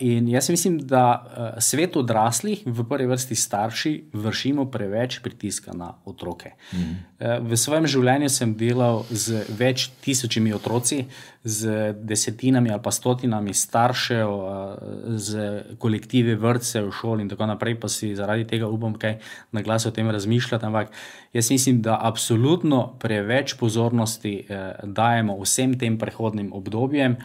In 0.04 0.26
jaz 0.28 0.50
mislim, 0.50 0.80
da 0.84 1.56
svet 1.62 1.96
odraslih, 1.96 2.66
v 2.66 2.84
prvi 2.84 3.06
vrsti 3.08 3.38
starši, 3.38 3.92
vršimo 4.12 4.66
preveč 4.70 5.20
pritiska 5.24 5.72
na 5.72 5.94
otroke. 6.04 6.56
Uh, 6.74 7.38
v 7.46 7.56
svojem 7.56 7.86
življenju 7.86 8.28
sem 8.32 8.52
delal 8.56 9.04
z 9.10 9.44
več 9.54 9.90
tisočimi 10.02 10.52
otroci, 10.56 11.04
z 11.44 11.92
desetinami 11.96 12.72
ali 12.72 12.82
pa 12.84 12.92
stotinami 12.92 13.54
staršev, 13.56 14.32
z 15.16 15.30
kolektivi 15.80 16.34
vrtcev, 16.40 16.88
šol 16.94 17.20
in 17.20 17.28
tako 17.28 17.46
naprej, 17.50 17.76
pa 17.80 17.88
si 17.92 18.14
zaradi 18.16 18.46
tega 18.48 18.68
upam 18.68 18.96
kaj 18.98 19.18
na 19.52 19.62
glas 19.62 19.86
o 19.86 19.92
tem 19.94 20.10
razmišljati. 20.10 20.66
Ampak 20.66 20.90
jaz 21.32 21.50
mislim, 21.50 21.82
da 21.82 21.98
absolutno 22.00 22.96
preveč 23.00 23.54
pozornosti 23.60 24.34
uh, 24.42 24.56
dajemo 24.84 25.38
vsem 25.42 25.78
tem 25.78 25.98
prehodnim 25.98 26.52
obdobjem. 26.52 27.16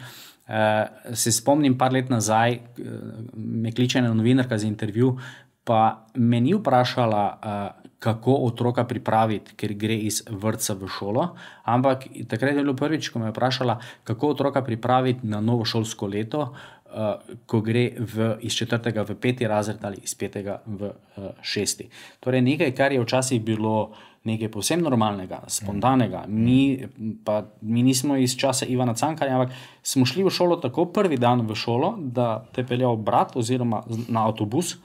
Uh, 0.46 1.14
se 1.14 1.32
spomnim, 1.32 1.78
par 1.78 1.92
let 1.92 2.12
nazaj, 2.12 2.60
uh, 2.60 2.92
me 3.34 3.72
kliče 3.72 3.98
ena 3.98 4.14
novinarka 4.14 4.58
za 4.58 4.66
intervju, 4.66 5.16
pa 5.64 6.06
me 6.14 6.40
ni 6.40 6.54
vprašala, 6.54 7.24
uh, 7.34 7.86
kako 7.98 8.34
otroka 8.46 8.84
pripraviti, 8.84 9.54
ker 9.56 9.72
gre 9.74 9.96
iz 9.96 10.20
vrtca 10.28 10.76
v 10.76 10.88
šolo. 10.98 11.24
Ampak 11.64 12.04
takrat 12.28 12.54
je 12.54 12.62
bilo 12.62 12.76
prvič, 12.76 13.08
ko 13.10 13.18
me 13.18 13.30
je 13.30 13.34
vprašala, 13.34 13.78
kako 14.04 14.34
otroka 14.36 14.62
pripraviti 14.62 15.26
na 15.26 15.40
novo 15.40 15.64
šolsko 15.64 16.06
leto, 16.06 16.52
uh, 16.96 17.36
ko 17.46 17.60
gre 17.60 17.90
v, 17.98 18.32
iz 18.48 18.56
četrtega 18.56 19.04
v 19.06 19.18
peti 19.20 19.46
razred 19.46 19.84
ali 19.84 20.00
iz 20.02 20.14
petega 20.14 20.60
v 20.66 20.90
uh, 20.90 21.30
šesti. 21.42 21.88
Torej, 22.20 22.42
nekaj, 22.42 22.74
kar 22.74 22.92
je 22.92 23.02
včasih 23.04 23.42
bilo 23.44 23.92
nekaj 24.26 24.50
povsem 24.50 24.82
normalnega, 24.82 25.44
spontanega. 25.46 26.24
Mi, 26.26 26.82
pa, 27.24 27.44
mi 27.62 27.84
nismo 27.86 28.16
iz 28.18 28.34
časa 28.36 28.66
Ivana 28.66 28.94
Cankarja, 28.94 29.36
ampak 29.38 29.54
smo 29.86 30.06
šli 30.06 30.24
v 30.26 30.32
šolo 30.34 30.56
tako 30.62 30.88
prvi 30.90 31.18
dan 31.20 31.46
v 31.46 31.54
šolo, 31.54 31.94
da 31.98 32.40
te 32.52 32.66
peljal 32.66 32.96
brat 32.96 33.36
oziroma 33.38 33.84
na 34.08 34.26
avtobus. 34.26 34.76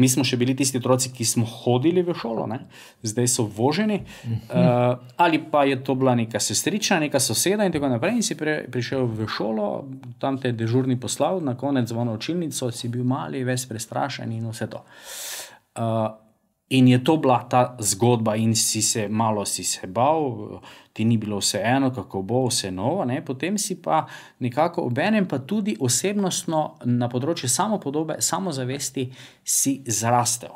Mi 0.00 0.08
smo 0.08 0.24
še 0.24 0.38
bili 0.40 0.54
tisti 0.56 0.78
otroci, 0.80 1.10
ki 1.12 1.24
smo 1.28 1.44
hodili 1.44 2.00
v 2.00 2.14
šolo, 2.16 2.46
ne? 2.48 2.62
zdaj 3.04 3.28
so 3.28 3.44
voženi. 3.44 3.98
Uh, 4.24 4.96
ali 5.20 5.36
pa 5.52 5.66
je 5.68 5.76
to 5.84 5.94
bila 5.94 6.14
neka 6.16 6.40
sestrična, 6.40 6.96
neka 7.02 7.20
soseda 7.20 7.66
in 7.68 7.74
tako 7.74 7.90
naprej. 7.92 8.16
In 8.16 8.24
si 8.24 8.38
pre, 8.40 8.62
prišel 8.72 9.04
v 9.04 9.28
šolo, 9.28 9.68
tam 10.22 10.40
te 10.40 10.48
je 10.48 10.56
dežurni 10.56 10.96
poslal, 11.00 11.44
na 11.44 11.58
konec 11.60 11.92
zvona 11.92 12.16
učilnico, 12.16 12.70
si 12.72 12.88
bil 12.88 13.04
mali, 13.04 13.44
ves 13.44 13.68
prestrašen 13.68 14.32
in 14.32 14.48
vse 14.48 14.70
to. 14.72 14.80
Uh, 15.76 16.21
In 16.72 16.88
je 16.88 16.98
to 17.04 17.18
bila 17.20 17.42
ta 17.44 17.76
zgodba, 17.78 18.32
in 18.36 18.54
si 18.56 18.80
se 18.82 19.08
malo 19.08 19.44
si 19.44 19.64
se 19.64 19.86
bal, 19.86 20.60
ti 20.92 21.04
ni 21.04 21.16
bilo 21.16 21.36
vseeno, 21.36 21.90
kako 21.92 22.22
bo 22.22 22.46
vse 22.46 22.70
novo, 22.70 23.04
ne? 23.04 23.20
potem 23.24 23.58
si 23.58 23.76
pa 23.76 24.06
nekako 24.40 24.82
obenem, 24.88 25.26
pa 25.28 25.38
tudi 25.38 25.76
osebnostno 25.80 26.62
na 26.84 27.08
področju 27.12 27.48
samopodobe, 27.48 28.16
samozavesti, 28.20 29.06
si 29.44 29.78
zrastel. 29.86 30.52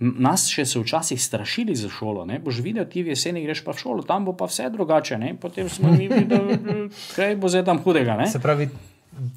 M- 0.00 0.16
Nas 0.22 0.48
še 0.50 0.66
so 0.66 0.82
včasih 0.82 1.18
strašili 1.18 1.74
za 1.78 1.90
šolo, 1.90 2.26
ne? 2.26 2.38
boš 2.38 2.62
videl, 2.62 2.86
ti 2.90 3.02
v 3.02 3.14
jeseni 3.14 3.42
greš 3.42 3.62
pa 3.66 3.74
v 3.74 3.82
šolo, 3.82 4.06
tam 4.06 4.26
bo 4.30 4.34
pa 4.38 4.46
vse 4.50 4.70
drugače, 4.70 5.18
ne? 5.18 5.34
potem 5.38 5.70
smo 5.70 5.90
mi 5.90 6.06
videli, 6.06 6.58
kaj 7.14 7.34
bo 7.36 7.50
zdaj 7.50 7.66
tam 7.66 7.82
hudega. 7.82 8.18
Ne? 8.18 8.26
Se 8.30 8.42
pravi, 8.42 8.70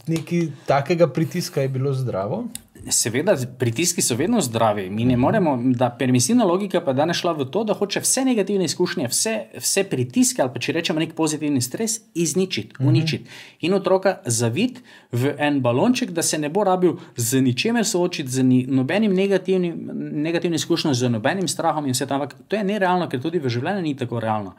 nekaj 0.09 0.51
takega 0.69 1.07
pritiska 1.09 1.61
je 1.61 1.69
bilo 1.69 1.93
zdravo. 1.93 2.45
Seveda, 2.89 3.35
pritiski 3.59 4.01
so 4.01 4.15
vedno 4.15 4.41
zdravi. 4.41 4.89
Mi 4.89 5.05
ne 5.05 5.17
moremo, 5.17 5.59
da 5.63 5.89
permisivna 5.99 6.45
logika 6.45 6.81
pa 6.81 6.91
je 6.91 6.95
danes 6.95 7.17
šla 7.17 7.31
v 7.31 7.45
to, 7.45 7.63
da 7.63 7.73
hoče 7.73 7.99
vse 7.99 8.25
negativne 8.25 8.65
izkušnje, 8.65 9.07
vse, 9.07 9.33
vse 9.57 9.83
pritiske 9.83 10.41
ali 10.41 10.51
pa 10.53 10.59
če 10.59 10.73
rečemo 10.73 10.99
nek 10.99 11.13
pozitivni 11.13 11.61
stres, 11.61 11.99
izničiti, 12.13 12.75
uničiti. 12.79 13.29
In 13.61 13.73
otroka 13.73 14.15
zaviti 14.25 14.81
v 15.11 15.35
en 15.37 15.59
balonček, 15.61 16.11
da 16.11 16.21
se 16.21 16.37
ne 16.37 16.49
bo 16.49 16.63
rabil 16.63 16.95
z 17.15 17.41
ničemer 17.41 17.85
soočiti, 17.85 18.29
z 18.29 18.43
ni, 18.43 18.63
nobenim 18.67 19.13
negativnim, 19.13 19.91
negativnim 20.23 20.55
izkušnjam, 20.55 20.93
z 20.93 21.09
nobenim 21.09 21.47
strahom 21.47 21.85
in 21.85 21.93
vse 21.93 22.07
to. 22.07 22.13
Ampak 22.13 22.35
to 22.47 22.55
je 22.55 22.63
nerealno, 22.63 23.09
ker 23.09 23.21
tudi 23.21 23.39
v 23.39 23.49
življenju 23.49 23.81
ni 23.81 23.93
tako 23.97 24.19
realno. 24.19 24.55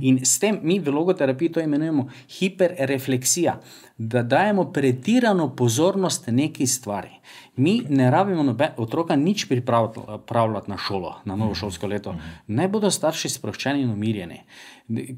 In 0.00 0.24
s 0.24 0.38
tem 0.38 0.58
mi 0.62 0.78
v 0.80 0.94
logoterapiji 0.94 1.52
to 1.52 1.60
imenujemo 1.60 2.08
hiperrefleksija, 2.38 3.60
da 3.98 4.22
dajemo 4.22 4.70
pretirano 4.72 5.50
pozornost 5.56 6.26
neki 6.32 6.66
stvari. 6.66 7.20
Mi 7.56 7.80
ne 7.88 8.10
rabimo 8.10 8.42
noben, 8.42 8.74
otroka 8.76 9.16
nič 9.16 9.46
pripravljati 9.48 10.70
na 10.70 10.76
šolo, 10.76 11.14
na 11.24 11.36
novo 11.36 11.54
šolsko 11.54 11.86
leto. 11.86 12.14
Naj 12.46 12.68
bodo 12.68 12.90
starši 12.90 13.30
sproščeni 13.32 13.82
in 13.82 13.90
umirjeni. 13.90 14.42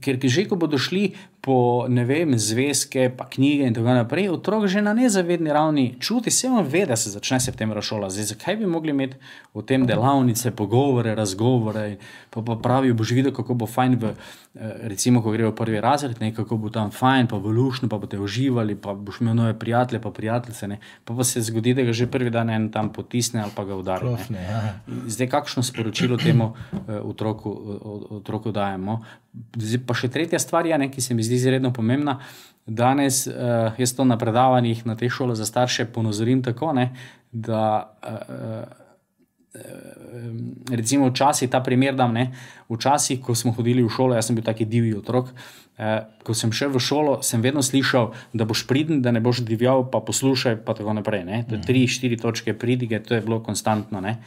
Ker 0.00 0.16
že 0.24 0.48
ko 0.48 0.56
bodo 0.56 0.78
šli 0.80 1.12
po 1.44 1.86
vem, 1.88 2.38
zvezke, 2.38 3.10
pa 3.16 3.24
knjige 3.28 3.68
in 3.68 3.74
tako 3.74 3.94
naprej, 3.94 4.28
otrok 4.28 4.66
že 4.66 4.82
na 4.82 4.92
nezavedni 4.92 5.52
ravni 5.52 5.96
čuti, 6.00 6.30
se 6.30 6.48
on 6.48 6.64
ve, 6.64 6.86
da 6.86 6.96
se 6.96 7.10
začne 7.10 7.40
septembra 7.40 7.82
šola. 7.82 8.10
Zdaj, 8.10 8.24
zakaj 8.24 8.56
bi 8.56 8.66
mogli 8.66 8.90
imeti 8.90 9.16
v 9.54 9.62
tem 9.62 9.86
delavnice, 9.86 10.50
pogovore, 10.50 11.14
razgovore, 11.14 11.96
pa, 12.30 12.42
pa 12.42 12.56
pravijo, 12.56 12.94
boš 12.94 13.12
videl, 13.12 13.32
kako 13.32 13.54
bo 13.54 13.66
fajn, 13.66 13.96
v, 14.00 14.12
eh, 14.12 14.88
recimo, 14.88 15.22
ko 15.22 15.30
grejo 15.30 15.52
v 15.52 15.58
prvi 15.60 15.80
razred, 15.80 16.20
ne, 16.20 16.32
kako 16.34 16.56
bo 16.56 16.72
tam 16.74 16.90
fajn, 16.90 17.30
pa 17.30 17.38
v 17.38 17.54
lušno, 17.54 17.88
pa 17.88 18.00
boste 18.00 18.18
uživali, 18.18 18.74
pa 18.74 18.94
boš 18.94 19.20
imel 19.20 19.36
nove 19.36 19.54
prijatelje, 19.58 20.02
pa 20.02 20.10
prijateljice. 20.10 20.68
Ne, 20.68 20.80
pa, 21.04 21.14
pa 21.14 21.24
se 21.24 21.42
zgodi, 21.42 21.74
da 21.74 21.86
ga 21.86 21.92
že 21.92 22.10
prvi 22.10 22.30
dan 22.34 22.50
en 22.50 22.68
tam 22.72 22.92
potisne 22.92 23.44
ali 23.44 23.52
pa 23.54 23.64
ga 23.64 23.76
udari. 23.78 24.08
Klofne, 24.08 24.42
ja. 24.42 24.60
Zdaj, 25.06 25.28
kakšno 25.28 25.62
sporočilo 25.62 26.16
temu 26.16 26.52
uh, 26.52 27.00
otroku, 27.04 27.52
otroku 28.20 28.52
dajemo? 28.52 29.00
Zdaj, 29.56 29.82
pa 29.86 29.94
še 29.96 30.10
tretja 30.12 30.40
stvar, 30.42 30.66
je, 30.66 30.78
ne, 30.78 30.90
ki 30.92 31.04
se 31.04 31.14
mi 31.14 31.26
zdi 31.26 31.38
izredno 31.38 31.72
pomembna. 31.74 32.18
Danes, 32.66 33.24
uh, 33.30 33.76
jaz 33.80 33.94
to 33.96 34.04
na 34.04 34.18
predavanjih 34.20 34.84
na 34.86 34.96
tej 34.98 35.14
šoli 35.16 35.36
za 35.38 35.46
starše 35.48 35.88
ponozorim 35.92 36.42
tako, 36.44 36.74
ne, 36.76 36.90
da 37.32 37.62
uh, 38.04 38.88
recimo 40.70 41.08
včasih 41.08 41.50
ta 41.50 41.62
primer 41.64 41.96
dam. 41.96 42.12
Ne, 42.12 42.32
včasih, 42.68 43.20
ko 43.24 43.34
smo 43.34 43.52
hodili 43.56 43.82
v 43.82 43.90
šolo, 43.92 44.14
jaz 44.14 44.28
sem 44.28 44.36
bil 44.36 44.44
taki 44.44 44.68
divji 44.68 44.94
otrok. 44.98 45.32
Eh, 45.78 46.02
ko 46.26 46.34
sem 46.34 46.50
šel 46.50 46.74
v 46.74 46.82
šolo, 46.82 47.12
sem 47.22 47.38
vedno 47.38 47.62
slišal, 47.62 48.10
da 48.34 48.42
boš 48.42 48.64
pridn, 48.66 48.98
da 48.98 49.12
ne 49.14 49.22
boš 49.22 49.44
divjal, 49.46 49.84
pa 49.86 50.02
poslušaj, 50.02 50.66
pa 50.66 50.74
tako 50.74 50.96
naprej. 50.98 51.22
Ne. 51.22 51.44
To 51.46 51.54
je 51.54 51.62
tri, 51.62 51.86
štiri 51.86 52.18
točke 52.18 52.50
pridige, 52.58 52.98
to 52.98 53.14
je 53.14 53.22
bilo 53.22 53.38
konstantno. 53.38 54.02
Ne. 54.02 54.18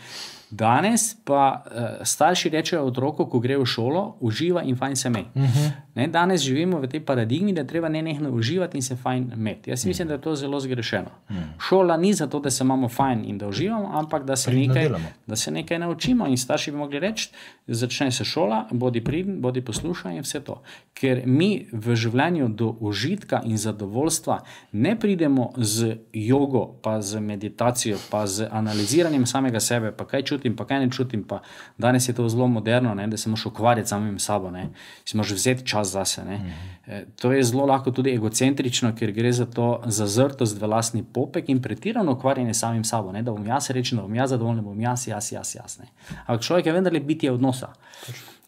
Danes 0.52 1.16
pa 1.24 1.64
uh, 1.66 2.06
starši 2.06 2.50
rečejo 2.50 2.84
otroku, 2.84 3.26
ko 3.26 3.40
gre 3.40 3.58
v 3.58 3.66
šolo, 3.66 4.18
uživa 4.20 4.64
in 4.64 4.76
fajn 4.76 4.96
se 4.96 5.10
me. 5.10 5.20
Uh 5.36 5.42
-huh. 5.42 5.72
ne, 5.96 6.08
danes 6.08 6.42
živimo 6.42 6.80
v 6.80 6.88
tej 6.88 7.00
paradigmi, 7.00 7.54
da 7.54 7.64
treba 7.64 7.90
ne 7.90 8.02
nekaj 8.02 8.28
uživati 8.32 8.78
in 8.78 8.82
se 8.82 8.96
fajn 8.96 9.32
imeti. 9.34 9.70
Jaz 9.70 9.86
mislim, 9.86 10.08
uh 10.08 10.08
-huh. 10.08 10.18
da 10.18 10.20
je 10.20 10.22
to 10.22 10.36
zelo 10.36 10.60
zgrešeno. 10.60 11.10
Uh 11.30 11.36
-huh. 11.36 11.44
Šola 11.60 11.98
ni 11.98 12.14
zato, 12.14 12.40
da 12.40 12.50
se 12.50 12.64
imamo 12.64 12.90
fajn 12.90 13.24
in 13.26 13.38
da 13.38 13.48
uživamo, 13.48 13.90
ampak 13.94 14.26
da 14.26 14.36
se, 14.36 14.52
nekaj, 14.52 14.90
da 15.28 15.36
se 15.36 15.52
nekaj 15.52 15.80
naučimo. 15.80 16.28
In 16.28 16.38
starši 16.38 16.72
bi 16.72 16.78
mogli 16.78 17.00
reči, 17.00 17.30
začne 17.68 18.12
se 18.12 18.26
šola, 18.26 18.68
bodi 18.72 19.04
pridn, 19.04 19.42
bodi 19.42 19.62
poslušaj 19.62 20.16
in 20.16 20.22
vse 20.22 20.40
to. 20.40 20.62
Ker 20.94 21.22
mi 21.26 21.68
v 21.72 21.96
življenju 21.96 22.48
do 22.48 22.76
užitka 22.80 23.42
in 23.46 23.58
zadovoljstva 23.58 24.40
ne 24.72 25.00
pridemo 25.00 25.54
z 25.58 25.98
jogo, 26.14 26.76
pa 26.82 27.02
z 27.02 27.20
meditacijo, 27.20 27.98
pa 28.10 28.28
z 28.28 28.48
analiziranjem 28.52 29.26
samega 29.26 29.60
sebe, 29.60 29.92
pa 29.92 30.06
kaj 30.06 30.24
čutimo 30.24 30.41
čutim, 30.42 30.56
pa 30.56 30.66
kaj 30.66 30.80
ne 30.80 30.92
čutim. 30.92 31.24
Pa 31.24 31.42
danes 31.78 32.10
je 32.10 32.14
to 32.14 32.30
zelo 32.30 32.48
moderno, 32.48 32.94
ne, 32.96 33.08
da 33.08 33.18
se 33.18 33.30
moraš 33.30 33.46
ukvarjati 33.46 33.90
samim 33.90 34.20
sabo, 34.20 34.52
da 34.52 34.66
si 35.06 35.18
moraš 35.18 35.32
vzeti 35.32 35.68
čas 35.68 35.88
za 35.88 36.06
sebe. 36.06 36.32
-hmm. 36.32 36.52
e, 36.88 37.06
to 37.22 37.32
je 37.32 37.44
zelo 37.44 37.66
lahko 37.66 37.92
tudi 37.92 38.14
egocentrično, 38.14 38.96
ker 38.96 39.12
gre 39.12 39.32
za 39.32 39.46
to 39.46 39.82
zazrtost 39.86 40.62
v 40.62 40.68
lastni 40.68 41.04
popek 41.04 41.50
in 41.50 41.62
pretirano 41.62 42.12
ukvarjanje 42.12 42.54
samim 42.54 42.84
sabo. 42.84 43.12
Ne, 43.12 43.22
da 43.22 43.32
bom 43.32 43.48
jaz 43.48 43.70
rečen, 43.70 43.98
da 43.98 44.02
bom 44.02 44.16
jaz 44.16 44.30
zadovoljen, 44.30 44.64
bom 44.64 44.82
jaz, 44.82 45.08
jaz, 45.08 45.32
jaz. 45.32 45.56
jaz 45.56 45.80
Ampak 46.26 46.42
človek 46.42 46.66
je 46.66 46.74
vendarle 46.74 47.00
bitje 47.00 47.32
odnosa. 47.32 47.74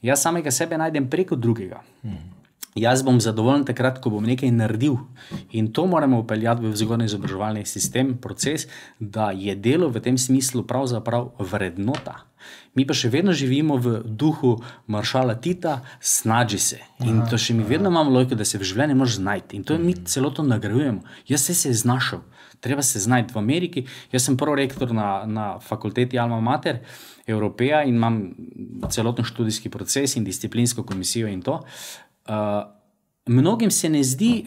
Jaz 0.01 0.21
samega 0.21 0.51
sebe 0.51 0.77
najdem 0.77 1.09
preko 1.09 1.35
drugega. 1.35 1.81
Mm 2.03 2.09
-hmm. 2.09 2.42
Jaz 2.75 3.03
bom 3.05 3.19
zadovoljen 3.21 3.67
takrat, 3.69 3.99
ko 4.01 4.09
bom 4.09 4.25
nekaj 4.25 4.49
naredil. 4.51 4.97
In 5.53 5.69
to 5.73 5.85
moramo 5.85 6.19
upeljati 6.19 6.65
v 6.65 6.73
vzgojno 6.73 7.05
izobraževalni 7.05 7.65
sistem, 7.69 8.15
proces, 8.17 8.67
da 8.99 9.29
je 9.31 9.55
delo 9.55 9.89
v 9.93 10.01
tem 10.01 10.17
smislu 10.17 10.63
pravzaprav 10.65 11.31
vrednota. 11.39 12.23
Mi 12.73 12.83
pa 12.89 12.95
še 12.97 13.11
vedno 13.13 13.31
živimo 13.31 13.77
v 13.77 14.01
duhu 14.03 14.57
maršala 14.89 15.37
Tita, 15.39 15.83
snaži 16.01 16.59
se. 16.59 16.79
In 17.05 17.21
to 17.29 17.37
še 17.37 17.53
mi 17.53 17.63
vedno 17.63 17.91
imamo 17.93 18.11
logiko, 18.11 18.35
da 18.35 18.45
se 18.45 18.57
v 18.57 18.67
življenju 18.67 18.97
lahko 18.97 19.15
znajti. 19.21 19.59
In 19.59 19.63
to 19.63 19.77
mi 19.77 19.93
celo 20.09 20.33
to 20.33 20.43
nagrajujemo. 20.43 21.05
Jaz 21.29 21.45
se 21.45 21.69
je 21.69 21.77
znašel, 21.77 22.23
treba 22.59 22.81
se 22.81 22.99
znajti 22.99 23.35
v 23.35 23.39
Ameriki. 23.39 23.85
Jaz 24.11 24.25
sem 24.25 24.37
prvi 24.37 24.65
rektor 24.65 24.91
na, 24.91 25.23
na 25.29 25.47
fakulteti 25.61 26.19
Alma 26.19 26.41
Mater, 26.41 26.81
Evropeja 27.29 27.83
in 27.85 27.95
imam 27.95 28.17
celoten 28.91 29.23
študijski 29.23 29.69
proces 29.69 30.17
in 30.17 30.25
disciplinsko 30.25 30.83
komisijo 30.83 31.29
in 31.31 31.45
to. 31.45 31.61
Uh, 31.61 32.12
mnogim 33.25 33.71
se 33.71 33.89
ne 33.89 34.03
zdi, 34.03 34.45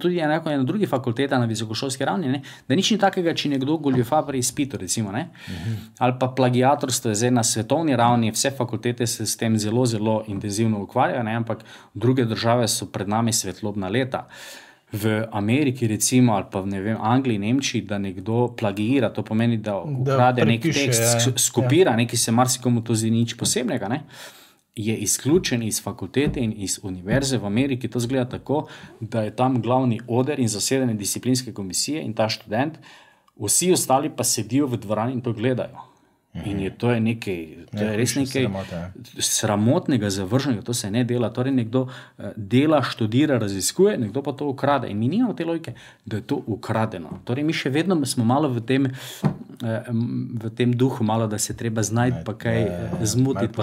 tudi 0.00 0.18
enako 0.18 0.50
je 0.50 0.58
na 0.58 0.64
drugih 0.64 0.88
fakultetah, 0.88 1.40
na 1.40 1.46
visokošolski 1.46 2.04
ravni, 2.04 2.28
ne, 2.28 2.42
da 2.68 2.74
nič 2.74 2.90
ni 2.94 2.98
takega, 2.98 3.34
če 3.34 3.48
nekdo 3.56 3.76
goljufa 3.76 4.22
pri 4.26 4.38
izpitu. 4.38 4.76
Recimo, 4.76 5.10
uh 5.10 5.16
-huh. 5.16 5.76
Ali 5.98 6.14
pa 6.20 6.28
plagiatorstvo 6.28 7.10
je 7.10 7.14
zdaj 7.14 7.30
na 7.30 7.44
svetovni 7.44 7.96
ravni, 7.96 8.30
vse 8.30 8.50
fakultete 8.50 9.06
se 9.06 9.26
s 9.26 9.36
tem 9.36 9.58
zelo, 9.58 9.86
zelo 9.86 10.24
intenzivno 10.26 10.82
ukvarjajo, 10.82 11.22
ne, 11.22 11.34
ampak 11.34 11.64
druge 11.94 12.24
države 12.24 12.68
so 12.68 12.86
pred 12.86 13.08
nami 13.08 13.32
svetlobna 13.32 13.88
leta. 13.88 14.28
V 14.92 15.26
Ameriki, 15.32 15.86
recimo, 15.86 16.34
ali 16.34 16.44
pa 16.50 16.60
v 16.60 16.64
vem, 16.64 16.96
Angliji, 17.00 17.38
Nemčiji, 17.38 17.82
da 17.82 17.98
nekdo 17.98 18.54
plagira, 18.56 19.12
to 19.12 19.22
pomeni, 19.22 19.56
da 19.56 19.76
ukrade 19.76 20.44
nek 20.44 20.62
tekst, 20.62 21.26
ja. 21.26 21.32
skopira, 21.36 21.90
ja. 21.90 21.96
nekaj 21.96 22.16
se 22.16 22.32
marsikomu 22.32 22.80
to 22.80 22.94
zdi 22.94 23.10
nič 23.10 23.34
posebnega. 23.34 23.88
Ne 23.88 24.02
je 24.76 24.96
izključen 24.96 25.62
iz 25.62 25.82
fakultete 25.82 26.40
in 26.40 26.52
iz 26.56 26.80
univerze 26.82 27.38
v 27.38 27.46
Ameriki. 27.46 27.88
To 27.88 28.00
zgleda 28.00 28.28
tako, 28.28 28.66
da 29.00 29.22
je 29.22 29.36
tam 29.36 29.62
glavni 29.62 30.00
oder 30.08 30.40
in 30.40 30.48
zasedene 30.48 30.94
disciplinske 30.94 31.52
komisije 31.52 32.02
in 32.02 32.14
ta 32.14 32.28
študent, 32.28 32.78
vsi 33.36 33.72
ostali 33.72 34.10
pa 34.16 34.24
sedijo 34.24 34.66
v 34.66 34.76
dvorani 34.76 35.12
in 35.12 35.20
to 35.20 35.32
gledajo. 35.32 35.93
In 36.34 36.60
je 36.60 36.70
to 36.70 36.90
je 36.90 37.00
nekaj, 37.00 37.38
to 37.70 37.78
je 37.78 37.96
res 37.96 38.14
nekaj 38.18 38.42
sramote. 38.42 38.78
sramotnega, 39.22 40.10
zavrženega, 40.10 40.62
to 40.66 40.74
se 40.74 40.90
ne 40.90 41.04
dela. 41.06 41.30
Torej, 41.30 41.54
nekdo 41.54 41.86
eh, 41.86 42.32
dela, 42.36 42.82
študira, 42.82 43.38
raziskuje, 43.38 43.94
nekdo 43.98 44.22
pa 44.22 44.32
to 44.34 44.48
ukrade. 44.50 44.90
In 44.90 44.98
mi 44.98 45.08
nimamo 45.08 45.34
te 45.38 45.44
logike, 45.46 45.76
da 46.04 46.18
je 46.18 46.26
to 46.26 46.40
ukradeno. 46.46 47.20
Torej, 47.24 47.46
mi 47.46 47.54
še 47.54 47.70
vedno 47.70 47.94
smo 48.02 48.26
malo 48.26 48.50
v 48.50 48.64
tem, 48.66 48.90
eh, 48.90 49.86
v 50.34 50.50
tem 50.58 50.74
duhu, 50.74 51.06
malo, 51.06 51.30
da 51.30 51.38
se 51.38 51.54
treba 51.56 51.86
znajti, 51.86 52.24
pa 52.26 52.34
kaj 52.34 52.62
eh, 52.62 53.06
zmutiti. 53.06 53.54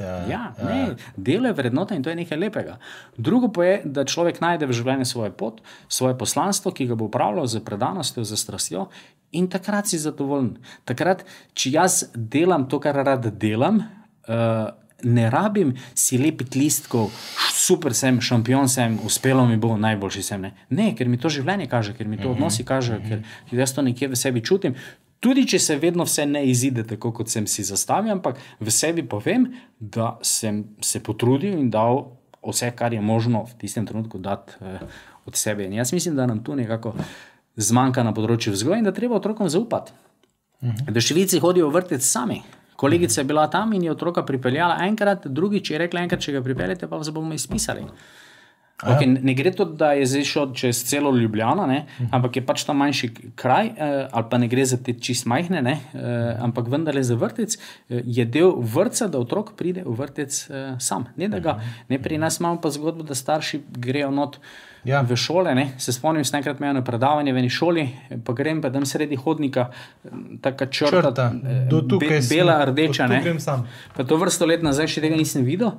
Ja, 0.00 0.24
ja, 0.30 0.44
ne, 0.64 0.96
delo 1.16 1.52
je 1.52 1.58
vrednota 1.60 1.92
in 1.94 2.02
to 2.02 2.08
je 2.08 2.16
nekaj 2.16 2.40
lepega. 2.40 2.78
Drugo 3.20 3.52
pa 3.52 3.68
je, 3.68 3.76
da 3.84 4.08
človek 4.08 4.40
najde 4.40 4.64
v 4.64 4.72
življenju 4.72 5.04
svojo 5.04 5.28
pot, 5.36 5.60
svoje 5.92 6.16
poslanstvo, 6.16 6.72
ki 6.72 6.88
ga 6.88 6.96
bo 6.96 7.12
upravljal 7.12 7.44
z 7.52 7.60
predanostjo, 7.60 8.24
z 8.24 8.40
strastjo 8.40 8.88
in 9.34 9.48
takrat 9.50 9.90
si 9.90 9.98
zadovoljen. 9.98 10.56
Takrat, 10.88 11.24
če 11.54 11.74
jaz 11.74 11.98
delam 12.14 12.68
to, 12.70 12.80
kar 12.82 12.96
rad 13.06 13.28
delam, 13.40 13.82
uh, 14.28 14.72
ne 15.04 15.28
rabim 15.30 15.74
si 15.94 16.18
lepiti 16.18 16.58
listkov, 16.58 17.10
super 17.52 17.94
sem, 17.94 18.20
šampion 18.20 18.68
sem, 18.68 18.98
uspelo 19.04 19.46
mi 19.46 19.56
bo, 19.60 19.76
najboljši 19.76 20.22
sem. 20.22 20.44
Ne, 20.46 20.52
ne 20.70 20.90
ker 20.96 21.10
mi 21.10 21.20
to 21.20 21.32
življenje 21.32 21.68
kaže, 21.70 21.94
ker 21.96 22.08
mi 22.08 22.18
to 22.18 22.28
mhm. 22.28 22.36
odnosi 22.36 22.64
kaže, 22.64 23.00
ker 23.04 23.24
jaz 23.52 23.74
to 23.76 23.84
nekje 23.84 24.12
v 24.14 24.20
sebi 24.20 24.44
čutim. 24.44 24.78
Tudi 25.24 25.46
če 25.48 25.58
se 25.62 25.78
vedno 25.80 26.04
vse 26.04 26.26
ne 26.28 26.42
izide 26.44 26.82
tako, 26.84 27.14
kot 27.16 27.32
sem 27.32 27.46
si 27.48 27.64
zastavil, 27.64 28.12
ampak 28.12 28.40
v 28.60 28.72
sebi 28.72 29.06
povem, 29.08 29.46
da 29.80 30.18
sem 30.20 30.64
se 30.84 31.00
potrudil 31.00 31.56
in 31.56 31.70
dal 31.72 32.02
vse, 32.44 32.68
kar 32.76 32.92
je 32.92 33.00
možno 33.00 33.46
v 33.48 33.56
tistem 33.62 33.86
trenutku 33.88 34.20
dati 34.20 34.58
uh, 34.60 34.84
od 35.24 35.36
sebe. 35.40 35.64
In 35.64 35.78
jaz 35.80 35.94
mislim, 35.96 36.16
da 36.16 36.26
nam 36.28 36.44
tu 36.44 36.56
nekako 36.56 36.92
zmanjka 37.56 38.02
na 38.02 38.12
področju 38.14 38.52
vzgoja 38.52 38.78
in 38.78 38.84
da 38.84 38.92
treba 38.92 39.16
otrokom 39.16 39.48
zaupati. 39.48 39.92
Uh 40.60 40.68
-huh. 40.68 40.90
Da 40.90 41.00
švici 41.00 41.40
hodijo 41.40 41.68
v 41.68 41.74
vrtec 41.74 42.04
sami. 42.04 42.42
Kolegica 42.76 43.20
je 43.20 43.24
bila 43.24 43.46
tam 43.50 43.72
in 43.72 43.82
je 43.82 43.90
otroka 43.90 44.24
pripeljala 44.24 44.78
enkrat, 44.80 45.26
drugič 45.26 45.70
je 45.70 45.78
rekla: 45.78 46.00
enkrat, 46.00 46.20
če 46.20 46.32
ga 46.32 46.42
pripeljete, 46.42 46.88
pa 46.88 46.96
vas 46.96 47.10
bomo 47.10 47.34
izpisali. 47.34 47.84
Okay, 48.82 49.06
ne 49.06 49.34
gre 49.34 49.52
to, 49.54 49.64
da 49.64 49.92
je 49.94 50.06
zdaj 50.06 50.24
šel 50.26 50.52
čez 50.58 50.80
celo 50.84 51.12
Ljubljano, 51.16 51.66
ne, 51.66 51.84
ampak 52.10 52.36
je 52.36 52.42
pač 52.46 52.64
tam 52.66 52.80
manjši 52.82 53.10
kraj, 53.38 53.70
eh, 53.70 54.08
ali 54.10 54.26
pa 54.30 54.38
ne 54.38 54.48
gre 54.50 54.64
za 54.66 54.76
te 54.82 54.96
čist 54.98 55.28
majhne, 55.30 55.62
ne, 55.62 55.78
eh, 55.94 56.34
ampak 56.42 56.68
vendarle 56.68 57.02
za 57.06 57.14
vrtec, 57.14 57.54
eh, 57.54 58.02
je 58.04 58.24
del 58.24 58.50
vrca, 58.58 59.06
da 59.08 59.22
otrok 59.22 59.54
pride 59.56 59.86
v 59.86 59.94
vrtec 59.94 60.50
eh, 60.50 60.74
sam. 60.82 61.06
Ne, 61.16 61.30
ga, 61.40 61.60
ne 61.88 62.02
pri 62.02 62.18
nas 62.18 62.40
imamo 62.40 62.60
pa 62.60 62.70
zgodbo, 62.74 63.06
da 63.06 63.14
starši 63.14 63.62
grejo 63.78 64.10
not. 64.10 64.40
Ja. 64.84 65.00
V 65.00 65.16
šole, 65.16 65.54
ne? 65.56 65.70
se 65.80 65.92
spomnim, 65.96 66.24
sem 66.28 66.42
enkrat 66.42 66.58
imel 66.60 66.82
predavanje 66.84 67.32
v 67.32 67.40
eni 67.40 67.48
šoli, 67.48 67.84
pa 68.24 68.34
grem 68.36 68.60
pa 68.60 68.68
tam 68.68 68.84
sredi 68.84 69.16
hodnika, 69.16 69.70
tako 70.44 70.66
črta, 70.66 71.00
črta. 71.00 71.30
Be, 72.00 72.18
bela, 72.28 72.58
rdeča. 72.68 73.08
To 73.96 74.18
vrsto 74.20 74.44
let 74.44 74.60
nazaj 74.60 74.90
še 74.92 75.06
tega 75.06 75.16
nisem 75.16 75.46
videl. 75.48 75.72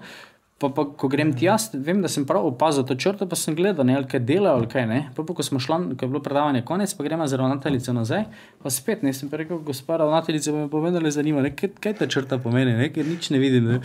Pa, 0.55 0.69
pa, 0.71 0.85
ko 0.87 1.09
grem 1.11 1.33
ti 1.35 1.49
jaz, 1.49 1.65
vem, 1.73 1.97
da 1.99 2.07
sem 2.07 2.23
prav 2.23 2.45
opazil 2.47 2.85
to 2.87 2.95
črto, 2.95 3.25
pa 3.27 3.35
sem 3.35 3.57
gledal, 3.57 3.83
ne, 3.83 3.97
ali 3.99 4.07
kaj 4.07 4.21
dela, 4.23 4.53
ali 4.55 4.69
kaj 4.71 4.85
ne. 4.87 4.99
Pa, 5.15 5.25
pa 5.27 5.35
ko 5.35 5.43
smo 5.43 5.59
šli, 5.59 5.97
ko 5.99 6.07
je 6.07 6.11
bilo 6.13 6.21
predavanje 6.23 6.61
konec, 6.63 6.93
pa 6.95 7.03
gremo 7.03 7.27
za 7.27 7.39
ravnateljico 7.41 7.93
nazaj, 7.93 8.23
pa 8.63 8.71
spet 8.71 9.03
ne, 9.03 9.11
sem 9.13 9.27
rekel, 9.31 9.59
gospa 9.67 9.97
ravnateljica, 9.99 10.53
me 10.55 10.69
povedala, 10.71 11.11
zanima, 11.11 11.43
ne, 11.43 11.51
kaj, 11.59 11.73
kaj 11.83 11.97
ta 11.99 12.07
črta 12.07 12.39
pomeni, 12.39 12.71
ne, 12.79 12.87
ker 12.95 13.03
nič 13.03 13.29
ne 13.35 13.43
vidim. 13.43 13.67
Ne. 13.67 13.81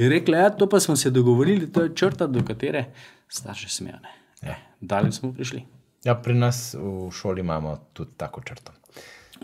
Je 0.00 0.08
rekla, 0.08 0.46
ja, 0.46 0.54
to 0.56 0.68
pa 0.70 0.80
smo 0.80 0.96
se 0.96 1.12
dogovorili, 1.12 1.68
to 1.68 1.84
je 1.84 1.92
črta, 1.92 2.26
do 2.26 2.40
katere 2.40 2.86
starši 3.28 3.70
smejo. 3.76 4.00
Ja. 4.40 4.56
Dalje 4.80 5.12
smo 5.12 5.32
prišli. 5.36 5.64
Ja, 6.08 6.16
pri 6.16 6.40
nas 6.40 6.72
v 6.72 7.10
šoli 7.12 7.44
imamo 7.44 7.76
tudi 7.92 8.16
tako 8.16 8.40
črto. 8.40 8.72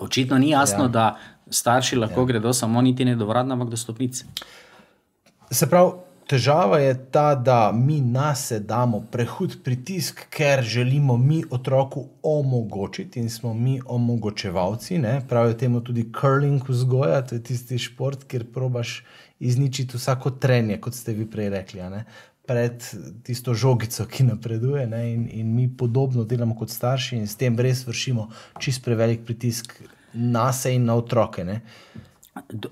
Očitno 0.00 0.38
ni 0.38 0.50
jasno, 0.56 0.88
ja. 0.88 0.88
da 0.88 1.16
starši 1.50 1.96
lahko 1.96 2.24
ja. 2.24 2.26
gredo 2.26 2.52
samo 2.52 2.80
niti 2.80 3.04
ne 3.04 3.16
do 3.16 3.28
vrat, 3.28 3.48
ampak 3.50 3.68
do 3.68 3.76
stopnic. 3.76 4.24
Se 5.50 5.68
pravi, 5.68 5.92
težava 6.30 6.78
je 6.78 6.94
ta, 7.10 7.34
da 7.34 7.72
mi 7.74 7.98
nas 8.00 8.52
damo 8.52 9.00
prehud 9.10 9.56
pritisk, 9.64 10.22
ker 10.30 10.62
želimo 10.62 11.16
mi 11.16 11.42
otroku 11.50 12.04
omogočiti 12.22 13.20
in 13.20 13.30
smo 13.30 13.54
mi 13.54 13.80
omogočevalci. 13.86 14.98
Ne? 14.98 15.20
Pravijo 15.28 15.54
temu 15.54 15.80
tudi 15.80 16.06
curling 16.20 16.68
vzgoja, 16.68 17.22
to 17.26 17.34
je 17.34 17.42
tisti 17.42 17.78
šport, 17.78 18.24
kjer 18.24 18.44
probaš 18.52 19.02
izničiti 19.40 19.96
vsako 19.96 20.30
trenje, 20.30 20.78
kot 20.80 20.94
ste 20.94 21.12
vi 21.12 21.26
prej 21.30 21.50
rekli. 21.50 21.82
Pred 22.46 22.84
tisto 23.26 23.54
žogico, 23.54 24.06
ki 24.06 24.24
napreduje, 24.24 24.84
in, 24.84 25.26
in 25.32 25.54
mi 25.54 25.68
podobno 25.76 26.24
delamo 26.24 26.54
kot 26.54 26.70
starši, 26.70 27.16
in 27.16 27.26
s 27.26 27.36
tem 27.36 27.58
res 27.58 27.82
vršimo 27.86 28.28
čist 28.58 28.84
prevelik 28.84 29.26
pritisk 29.26 29.82
na 30.14 30.52
sebe 30.52 30.74
in 30.78 30.86
na 30.86 30.94
otroke. 30.94 31.44
Ne? 31.44 31.60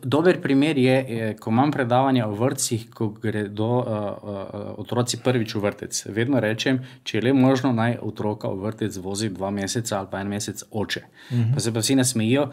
Dober 0.03 0.41
primer 0.41 0.79
je, 0.79 0.97
je, 1.09 1.37
ko 1.37 1.51
imam 1.51 1.71
predavanja 1.73 2.27
v 2.27 2.39
vrtcih, 2.39 2.89
ko 2.91 3.09
gredo 3.09 3.69
uh, 3.69 3.85
uh, 3.85 4.81
otroci 4.81 5.21
prvič 5.25 5.55
v 5.55 5.63
vrtec. 5.63 6.03
Vedno 6.15 6.41
rečem, 6.41 6.81
če 7.05 7.19
je 7.19 7.23
le 7.29 7.33
možno, 7.33 7.73
naj 7.73 7.99
otroka 8.03 8.49
v 8.49 8.69
vrtec 8.69 8.99
vozi 9.03 9.31
dva 9.35 9.51
meseca 9.51 9.99
ali 9.99 10.11
pa 10.11 10.21
en 10.21 10.29
mesec 10.29 10.65
oče. 10.71 11.03
Uh 11.05 11.37
mhm. 11.37 11.43
-huh. 11.43 11.55
Pa 11.55 11.61
se 11.61 11.73
pa 11.73 11.79
vsi 11.81 11.95
nasmejijo 11.95 12.51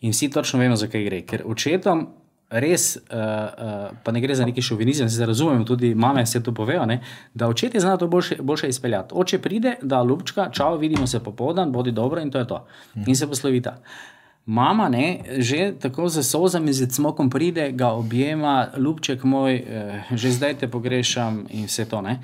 in 0.00 0.10
vsi 0.10 0.30
točno 0.30 0.58
vemo, 0.58 0.76
zakaj 0.76 1.04
gre. 1.04 1.22
Ker 1.22 1.42
očetom 1.46 2.08
res, 2.50 2.96
uh, 2.96 3.02
uh, 3.12 3.96
pa 4.04 4.12
ne 4.12 4.20
gre 4.20 4.34
za 4.34 4.46
neki 4.46 4.62
šovinizem, 4.62 5.08
se 5.08 5.26
razumemo, 5.26 5.64
tudi 5.64 5.94
mame 5.94 6.26
se 6.26 6.42
to 6.42 6.54
povejo, 6.54 6.86
ne, 6.86 7.00
da 7.34 7.48
očetje 7.48 7.80
znajo 7.80 7.96
to 7.96 8.08
boljše, 8.08 8.36
boljše 8.40 8.68
izpeljati. 8.68 9.14
Oče 9.14 9.38
pride, 9.38 9.76
da 9.82 10.02
lupčka, 10.02 10.50
čau, 10.50 10.78
vidimo 10.78 11.06
se 11.06 11.24
popoldan, 11.24 11.72
bodi 11.72 11.92
dobro 11.92 12.20
in 12.20 12.30
to 12.30 12.38
je 12.38 12.46
to. 12.46 12.54
Uh 12.54 13.02
-huh. 13.02 13.08
In 13.08 13.16
se 13.16 13.26
poslovita. 13.26 13.70
Uh, 13.70 14.13
Mama, 14.46 14.88
ne, 14.88 15.20
že 15.38 15.72
tako 15.80 16.08
za 16.08 16.22
sozami, 16.22 16.72
z 16.72 16.90
smokom 16.90 17.30
pride, 17.30 17.72
ga 17.72 17.88
objema, 17.88 18.68
ljubček 18.76 19.24
moj, 19.24 19.54
eh, 19.56 20.02
že 20.12 20.30
zdaj 20.30 20.54
te 20.54 20.68
pogrešam 20.68 21.46
in 21.50 21.64
vse 21.64 21.88
to. 21.88 22.02
Ne. 22.02 22.20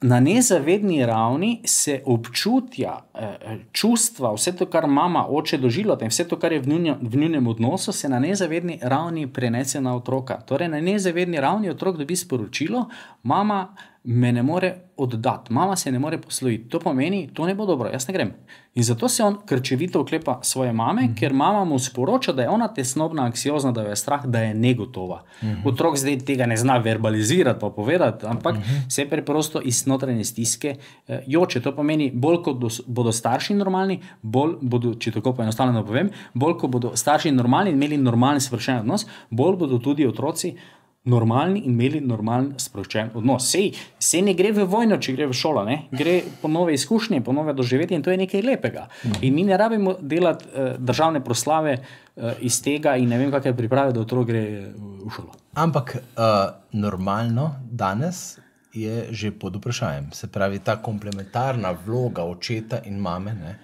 Na 0.00 0.20
nezavedni 0.20 1.06
ravni 1.06 1.60
se 1.64 2.02
občutja, 2.06 3.04
eh, 3.14 3.58
čustva, 3.72 4.32
vse 4.32 4.56
to, 4.56 4.66
kar 4.66 4.86
mama 4.86 5.26
oče 5.28 5.58
doživlja, 5.58 5.98
in 6.00 6.08
vse 6.08 6.24
to, 6.28 6.38
kar 6.38 6.52
je 6.52 6.60
v 6.60 7.16
njunem 7.16 7.46
odnosu, 7.46 7.92
se 7.92 8.08
na 8.08 8.18
nezavedni 8.18 8.78
ravni 8.82 9.26
prenese 9.26 9.80
na 9.80 9.96
otroka. 9.96 10.40
Torej, 10.40 10.68
na 10.68 10.80
nezavedni 10.80 11.40
ravni 11.40 11.70
otrok 11.70 11.96
dobi 11.96 12.16
sporočilo, 12.16 12.88
mama 13.22 13.74
me 14.10 14.32
ne 14.32 14.42
more 14.42 14.74
oddati, 14.96 15.52
mama 15.52 15.76
se 15.76 15.92
ne 15.92 15.98
more 15.98 16.18
posloviti. 16.18 16.68
To 16.68 16.78
pomeni, 16.80 17.28
to 17.34 17.46
ne 17.46 17.54
bo 17.54 17.66
dobro, 17.66 17.90
jaz 17.92 18.08
ne 18.08 18.12
grem. 18.12 18.30
In 18.74 18.84
zato 18.84 19.08
se 19.08 19.24
on 19.24 19.36
krčevito 19.46 20.00
oklepa 20.00 20.38
svoje 20.42 20.72
mame, 20.72 21.02
mm 21.02 21.08
-hmm. 21.08 21.18
ker 21.18 21.32
mama 21.32 21.64
mu 21.64 21.78
sporoča, 21.78 22.32
da 22.32 22.42
je 22.42 22.48
ona 22.48 22.68
tesnobna, 22.68 23.22
anksiozna, 23.22 23.72
da 23.72 23.82
jo 23.82 23.88
je 23.88 23.96
strah, 23.96 24.26
da 24.26 24.38
je 24.38 24.54
negotova. 24.54 25.22
Mm 25.42 25.46
-hmm. 25.46 25.68
Otrok 25.68 25.96
zdaj 25.96 26.18
tega 26.18 26.46
ne 26.46 26.56
zna 26.56 26.78
verbalizirati, 26.78 27.60
pa 27.60 27.70
povedati, 27.70 28.26
ampak 28.26 28.54
mm 28.54 28.60
-hmm. 28.60 28.90
se 28.90 29.08
preprosto 29.08 29.60
iz 29.60 29.86
notranje 29.86 30.24
stiske 30.24 30.76
eh, 31.08 31.22
joče. 31.26 31.60
To 31.60 31.76
pomeni, 31.76 32.10
bolj 32.14 32.42
kot 32.42 32.58
do, 32.58 32.68
bodo 32.86 33.12
starši 33.12 33.54
normalni, 33.54 34.00
bolj 34.22 34.54
bodo, 34.60 34.94
če 34.94 35.10
tako 35.10 35.32
poenostavljeno 35.32 35.86
povem, 35.86 36.10
bolj 36.34 36.58
kot 36.58 36.70
bodo 36.70 36.96
starši 36.96 37.30
normalni 37.30 37.70
in 37.70 37.76
imeli 37.76 37.96
normalen, 37.96 38.40
sproščen 38.40 38.78
odnos, 38.78 39.06
bolj 39.30 39.56
bodo 39.56 39.78
tudi 39.78 40.06
otroci 40.06 40.56
normalni 41.04 41.62
in 41.64 41.72
imeli 41.72 42.00
normalen, 42.04 42.52
sproščen 42.60 43.12
odnos. 43.16 43.46
Sej, 43.50 43.70
sej 44.02 44.24
ne 44.26 44.34
gre 44.36 44.50
v 44.56 44.66
vojno, 44.68 44.98
če 45.00 45.14
gre 45.16 45.28
v 45.30 45.36
šolo, 45.36 45.62
ne? 45.68 45.78
gre 45.94 46.18
po 46.42 46.50
nove 46.52 46.74
izkušnje, 46.76 47.22
po 47.24 47.32
nove 47.32 47.54
doživetje 47.56 47.96
in 47.96 48.04
to 48.04 48.12
je 48.12 48.18
nekaj 48.20 48.44
lepega. 48.44 48.88
In 49.22 49.34
mi 49.34 49.46
ne 49.48 49.56
rabimo 49.56 49.96
delati 50.00 50.50
uh, 50.50 50.74
državne 50.78 51.22
proslave 51.24 51.78
uh, 51.78 52.32
iz 52.44 52.60
tega 52.64 52.96
in 53.00 53.08
ne 53.12 53.20
vem, 53.20 53.32
kakšne 53.32 53.54
priprave, 53.56 53.94
da 53.96 54.04
otrok 54.04 54.28
gre 54.28 54.44
eh, 54.58 54.68
v 55.04 55.14
šolo. 55.14 55.32
Ampak 55.54 55.96
uh, 55.96 56.36
normalno 56.72 57.54
danes. 57.70 58.38
Je 58.78 59.08
že 59.16 59.30
pod 59.32 59.56
vprašanjem. 59.56 60.10
Se 60.12 60.28
pravi, 60.30 60.58
ta 60.62 60.76
komplementarna 60.76 61.72
vloga 61.86 62.22
očeta 62.28 62.82
in 62.86 62.98
mame, 63.00 63.32
ne, 63.34 63.54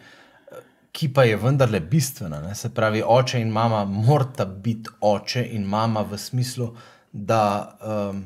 ki 0.97 1.11
pa 1.13 1.27
je 1.29 1.37
vendarle 1.37 1.79
bistvena. 1.81 2.41
Ne, 2.41 2.55
se 2.57 2.71
pravi, 2.75 3.03
oče 3.07 3.39
in 3.39 3.53
mama 3.53 3.85
morata 3.85 4.47
biti 4.47 4.91
oče 5.01 5.45
in 5.55 5.69
mama 5.69 6.03
v 6.09 6.19
smislu, 6.19 6.71
da 7.15 7.79
um, 8.11 8.25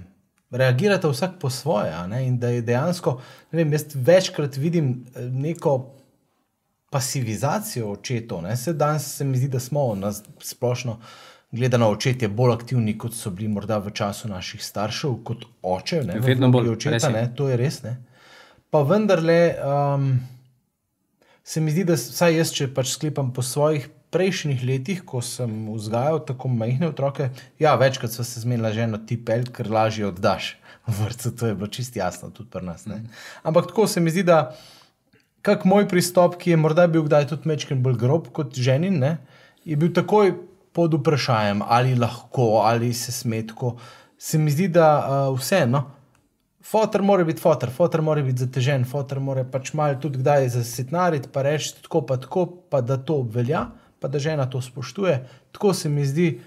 reagirate 0.50 1.08
vsak 1.08 1.30
po 1.40 1.50
svoje. 1.50 1.92
In 2.26 2.38
da 2.38 2.48
je 2.48 2.62
dejansko, 2.62 3.20
ne 3.52 3.56
vem, 3.56 3.72
jaz 3.72 3.84
večkrat 3.94 4.56
vidim 4.56 5.04
eh, 5.14 5.22
neko 5.22 5.94
pasivizacijo 6.90 7.90
očetov. 7.92 8.56
Se 8.56 8.72
danes 8.72 9.16
se 9.16 9.24
mi 9.24 9.38
zdi, 9.38 9.48
da 9.48 9.60
smo 9.60 9.94
na 9.94 10.12
splošno 10.40 10.98
gledano 11.50 11.90
očetje 11.90 12.28
bolj 12.28 12.52
aktivni, 12.52 12.98
kot 12.98 13.14
so 13.14 13.30
bili 13.30 13.48
morda 13.48 13.78
v 13.78 13.90
času 13.90 14.28
naših 14.28 14.64
staršev, 14.64 15.20
kot 15.24 15.44
oče. 15.62 16.02
Ne, 16.08 16.20
Vedno 16.20 16.48
bolj 16.48 16.72
očeta, 16.72 17.12
ne, 17.12 17.28
to 17.36 17.48
je 17.48 17.56
res. 17.56 17.82
Ne. 17.82 17.96
Pa 18.70 18.82
vendarle. 18.82 19.54
Um, 19.64 20.10
Se 21.48 21.62
mi 21.64 21.72
zdi, 21.72 21.86
da 21.88 21.94
vsaj 21.96 22.34
jaz, 22.36 22.50
če 22.52 22.66
pač 22.76 22.90
sklepam 22.92 23.30
po 23.32 23.40
svojih 23.40 23.86
prejšnjih 24.10 24.64
letih, 24.64 25.02
ko 25.04 25.20
sem 25.24 25.68
vzgajal 25.72 26.22
tako 26.26 26.48
majhne 26.48 26.88
otroke, 26.88 27.28
ja, 27.60 27.74
večkrat 27.76 28.12
so 28.12 28.24
se 28.24 28.40
zmenila 28.40 28.72
že 28.72 28.86
eno 28.88 28.98
ti 28.98 29.18
pel, 29.20 29.44
ker 29.52 29.68
lažje 29.70 30.06
oddaš 30.08 30.56
v 30.88 30.96
vrtu. 31.02 31.32
To 31.36 31.46
je 31.46 31.54
bilo 31.54 31.68
čisto 31.68 32.00
jasno, 32.00 32.30
tudi 32.30 32.50
pri 32.50 32.64
nas. 32.64 32.86
Ne? 32.86 33.02
Ampak 33.42 33.68
tako 33.72 33.86
se 33.86 34.00
mi 34.00 34.10
zdi, 34.10 34.24
da 34.24 34.56
kak 35.44 35.64
moj 35.68 35.88
pristop, 35.88 36.38
ki 36.40 36.56
je 36.56 36.60
morda 36.60 36.88
bil 36.88 37.04
kdaj 37.04 37.28
tudi 37.34 37.48
mečken 37.48 37.82
bolj 37.84 37.98
grob 38.00 38.32
kot 38.32 38.56
ženin, 38.56 38.98
ne? 38.98 39.18
je 39.68 39.76
bil 39.76 39.92
takoj 39.92 40.32
pod 40.72 40.94
vprašanjem, 40.94 41.60
ali 41.66 41.94
lahko, 41.98 42.64
ali 42.64 42.94
se 42.94 43.12
smetko. 43.12 43.76
Se 44.18 44.38
mi 44.38 44.50
zdi, 44.50 44.68
da 44.72 44.88
uh, 44.98 45.36
vseeno. 45.36 45.84
Fotor 46.68 47.02
mora 47.02 47.24
biti 47.24 47.40
fotor, 47.40 47.70
fotor 47.72 48.02
mora 48.04 48.22
biti 48.22 48.44
zatežen, 48.44 48.84
fotor 48.84 49.20
mora 49.24 49.44
pač 49.48 49.72
malo 49.76 49.96
tudi 50.00 50.20
kdaj 50.20 50.48
zasitnariti, 50.56 51.30
pa 51.32 51.42
reči 51.46 51.74
tako, 51.82 52.02
pa 52.06 52.18
tako, 52.20 52.46
pa 52.68 52.80
da 52.84 52.96
to 52.96 53.20
obvelja 53.22 53.66
pa 54.00 54.08
da 54.08 54.18
žena 54.18 54.46
to 54.50 54.60
spoštuje. 54.62 55.20
Tako 55.52 55.74
se 55.74 55.88
mi 55.88 56.06
zdi. 56.06 56.40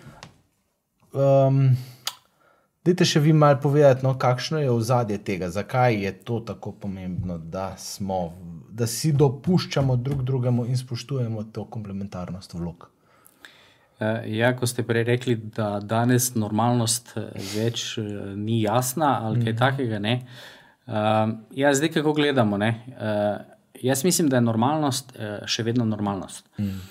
Um, 1.14 1.78
Dajte 2.82 3.06
še 3.06 3.20
vi 3.22 3.30
malo 3.30 3.60
povedati, 3.62 4.02
no, 4.02 4.16
kakšno 4.18 4.58
je 4.58 4.72
ozadje 4.74 5.20
tega, 5.22 5.52
zakaj 5.54 6.00
je 6.02 6.12
to 6.26 6.40
tako 6.42 6.72
pomembno, 6.74 7.36
da, 7.38 7.76
smo, 7.78 8.32
da 8.74 8.88
si 8.90 9.12
dopuščamo 9.14 10.00
drug 10.02 10.24
drugemu 10.26 10.66
in 10.66 10.80
spoštujemo 10.80 11.44
to 11.54 11.68
komplementarnost 11.70 12.56
vlog. 12.58 12.88
Eh, 14.02 14.24
ja, 14.40 14.50
ko 14.58 14.66
ste 14.66 14.82
prej 14.82 15.06
rekli, 15.06 15.36
da 15.38 15.76
danes 15.78 16.32
normalnost 16.34 17.14
eh, 17.22 17.30
več 17.54 18.00
eh, 18.02 18.08
ni 18.34 18.64
jasna 18.64 19.14
ali 19.28 19.44
kaj 19.44 19.54
mm. 19.54 19.60
takega. 19.60 20.02
Uh, 20.02 21.36
ja, 21.54 21.76
zdaj, 21.78 21.92
kako 22.00 22.16
gledamo. 22.18 22.58
Uh, 22.58 23.46
jaz 23.78 24.02
mislim, 24.04 24.30
da 24.30 24.40
je 24.40 24.48
normalnost 24.48 25.14
uh, 25.14 25.46
še 25.46 25.64
vedno 25.70 25.86
normalnost. 25.86 26.50
Mm. 26.58 26.82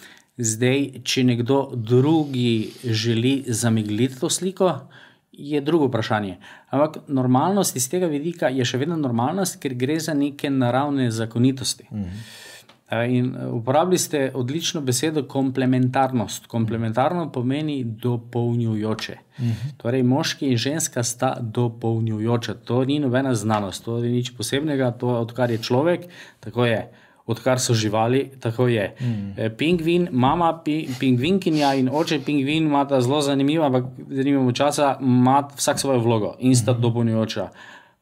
Zdaj, 0.41 1.03
če 1.05 1.25
nekdo 1.25 1.71
drugi 1.77 2.73
želi 2.85 3.45
zamegliti 3.47 4.21
to 4.21 4.31
sliko, 4.31 4.73
je 5.33 5.61
drugo 5.61 5.87
vprašanje. 5.87 6.37
Ampak 6.71 6.97
normalnost 7.09 7.77
iz 7.77 7.89
tega 7.91 8.07
vidika 8.07 8.49
je 8.49 8.65
še 8.65 8.79
vedno 8.81 8.97
normalnost, 8.97 9.61
ker 9.61 9.75
gre 9.75 9.99
za 10.01 10.15
neke 10.15 10.51
naravne 10.51 11.11
zakonitosti. 11.11 11.89
Mhm. 11.93 12.23
In 12.91 13.37
uporabili 13.55 13.99
ste 13.99 14.33
odlično 14.35 14.81
besedo 14.81 15.23
komplementarnost. 15.23 16.47
Komplementarno 16.47 17.29
pomeni 17.33 17.85
dopolnjujoče. 17.85 19.17
Mhm. 19.39 19.69
Torej, 19.77 20.03
moški 20.03 20.51
in 20.51 20.57
ženska 20.57 21.03
sta 21.03 21.37
dopolnjujoča. 21.41 22.55
To 22.65 22.85
ni 22.85 22.99
nobena 22.99 23.35
znanost, 23.35 23.85
to 23.85 24.01
ni 24.01 24.11
nič 24.11 24.33
posebnega, 24.37 24.91
to 24.91 25.11
je 25.11 25.17
odkar 25.17 25.51
je 25.51 25.59
človek, 25.59 26.09
tako 26.41 26.67
je 26.67 26.89
odkar 27.27 27.61
so 27.61 27.75
živali, 27.75 28.31
tako 28.41 28.69
je. 28.69 28.95
Mm. 29.01 29.57
Pingvin, 29.57 30.09
mama 30.13 30.53
pi, 30.65 30.89
pingvinkinja 31.01 31.75
in 31.75 31.89
oče 31.93 32.21
pingvin 32.27 32.67
imata 32.67 33.01
zelo 33.01 33.21
zanimivo, 33.21 33.65
ampak 33.65 33.85
zanimivo 34.09 34.53
časa, 34.53 34.97
ima 35.01 35.49
vsak 35.57 35.79
svojo 35.79 36.01
vlogo 36.01 36.35
in 36.39 36.57
sta 36.57 36.73
mm. 36.73 36.81
dopolnjujoča. 36.81 37.49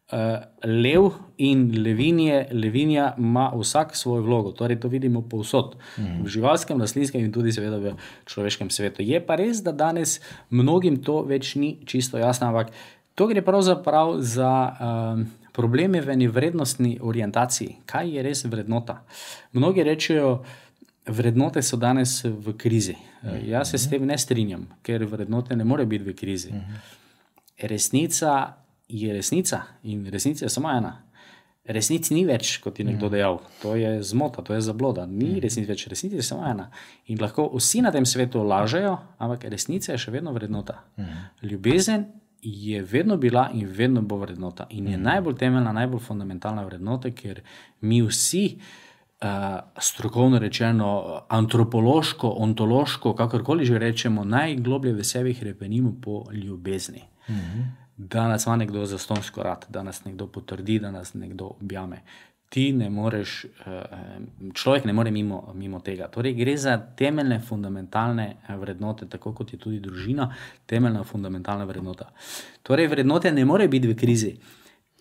Uh, 0.09 0.18
lev 0.64 1.11
in 1.37 1.83
levinje, 1.85 2.46
levinja 2.52 3.14
ima 3.18 3.50
vsak 3.57 3.96
svojo 3.96 4.22
vlogo, 4.22 4.52
torej 4.57 4.81
to 4.81 4.88
vidimo 4.88 5.20
povsod, 5.20 5.76
mm. 5.98 6.22
v 6.24 6.28
živalskem, 6.28 6.81
rastlinskem 6.81 7.20
in 7.20 7.33
tudi, 7.33 7.52
seveda, 7.52 7.76
v 7.76 7.92
človeškem 8.24 8.70
svetu. 8.70 9.04
Je 9.04 9.20
pa 9.20 9.37
res, 9.37 9.61
da 9.61 9.72
danes 9.72 10.16
mnogim 10.48 10.96
to 11.04 11.20
več 11.28 11.52
ni 11.61 11.76
čisto 11.85 12.16
jasno, 12.16 12.48
ampak 12.48 12.72
to 13.14 13.26
gre 13.28 13.42
pravzaprav 13.44 14.16
za 14.24 14.48
uh, 14.48 15.28
Problem 15.59 15.94
je 15.94 16.05
v 16.07 16.14
eni 16.14 16.29
vrednostni 16.31 16.99
orientaciji. 17.03 17.81
Kaj 17.87 18.12
je 18.14 18.23
res 18.23 18.44
vrednota? 18.47 19.01
Mnogi 19.59 19.83
rečejo, 19.83 20.44
vrednote 21.11 21.64
so 21.66 21.77
danes 21.77 22.21
v 22.23 22.55
krizi. 22.55 22.94
Uh, 22.94 23.40
jaz 23.42 23.73
se 23.73 23.79
s 23.79 23.90
tem 23.90 24.07
ne 24.07 24.14
strinjam, 24.18 24.68
ker 24.87 25.03
vrednote 25.03 25.57
ne 25.59 25.66
more 25.66 25.87
biti 25.87 26.05
v 26.05 26.14
krizi. 26.14 26.53
Uh 26.55 26.62
-huh. 26.62 27.66
Resnica 27.68 28.55
je 28.88 29.12
resnica 29.12 29.62
in 29.83 30.07
resnica 30.07 30.44
je 30.44 30.49
samo 30.49 30.71
ena. 30.71 31.03
Resnici 31.64 32.14
ni 32.14 32.25
več, 32.25 32.61
kot 32.64 32.79
je 32.79 32.85
nekdo 32.85 33.09
dejal. 33.09 33.40
To 33.62 33.75
je 33.77 34.03
zmota, 34.03 34.42
to 34.42 34.55
je 34.55 34.61
zabloda. 34.61 35.07
Ni 35.07 35.40
resnici 35.40 35.68
več, 35.68 35.87
resnica 35.87 36.16
je 36.16 36.23
samo 36.23 36.47
ena. 36.47 36.71
In 37.07 37.18
lahko 37.21 37.51
vsi 37.57 37.83
na 37.83 37.90
tem 37.92 38.07
svetu 38.07 38.42
lažejo, 38.42 38.99
ampak 39.18 39.44
resnica 39.44 39.92
je 39.92 39.99
še 39.99 40.11
vedno 40.11 40.33
vrednota. 40.33 40.85
Ljubezen 41.42 42.07
je 42.42 42.83
vedno 42.83 43.16
bila 43.16 43.51
in 43.55 43.66
vedno 43.66 44.03
bo 44.03 44.16
vrednota. 44.16 44.66
In 44.70 44.88
je 44.88 44.98
najbolj 44.98 45.37
temeljna, 45.37 45.72
najbolj 45.72 46.01
fundamentalna 46.01 46.64
vrednota, 46.64 47.11
ker 47.11 47.42
mi 47.81 48.03
vsi. 48.03 48.59
Uh, 49.18 49.27
strokovno 49.81 50.38
rečeno, 50.38 51.20
antropološko, 51.29 52.29
ontološko, 52.29 53.14
kakorkoli 53.14 53.64
že 53.64 53.79
rečemo, 53.79 54.24
najgloblje 54.24 54.92
v 54.92 55.05
sebi 55.05 55.33
hrepenimo 55.35 55.92
po 56.03 56.24
ljubezni. 56.33 57.03
Mm 57.29 57.35
-hmm 57.35 57.88
da 57.98 58.29
nas 58.29 58.46
ima 58.46 58.57
nekdo 58.57 58.87
za 58.87 58.98
stonsko 58.98 59.42
rad, 59.42 59.66
da 59.68 59.83
nas 59.83 60.05
nekdo 60.05 60.27
potrdi, 60.27 60.79
da 60.79 60.90
nas 60.90 61.14
nekdo 61.14 61.51
objame. 61.61 62.03
Ti 62.49 62.73
ne 62.73 62.91
moreš, 62.91 63.45
eh, 63.45 63.83
človek 64.55 64.85
ne 64.85 64.93
more 64.93 65.11
mimo, 65.11 65.53
mimo 65.55 65.81
tega. 65.81 66.09
Torej, 66.09 66.33
gre 66.35 66.57
za 66.57 66.79
temeljne, 66.97 67.41
fundamentalne 67.41 68.29
eh, 68.49 68.57
vrednote, 68.57 69.07
tako 69.07 69.33
kot 69.33 69.53
je 69.53 69.59
tudi 69.59 69.81
družina, 69.81 70.31
temeljna, 70.67 71.05
fundamentalna 71.05 71.65
vrednota. 71.65 72.09
Torej, 72.63 72.89
vrednote 72.89 73.33
ne 73.33 73.45
more 73.45 73.69
biti 73.69 73.89
v 73.89 73.97
krizi. 73.97 74.33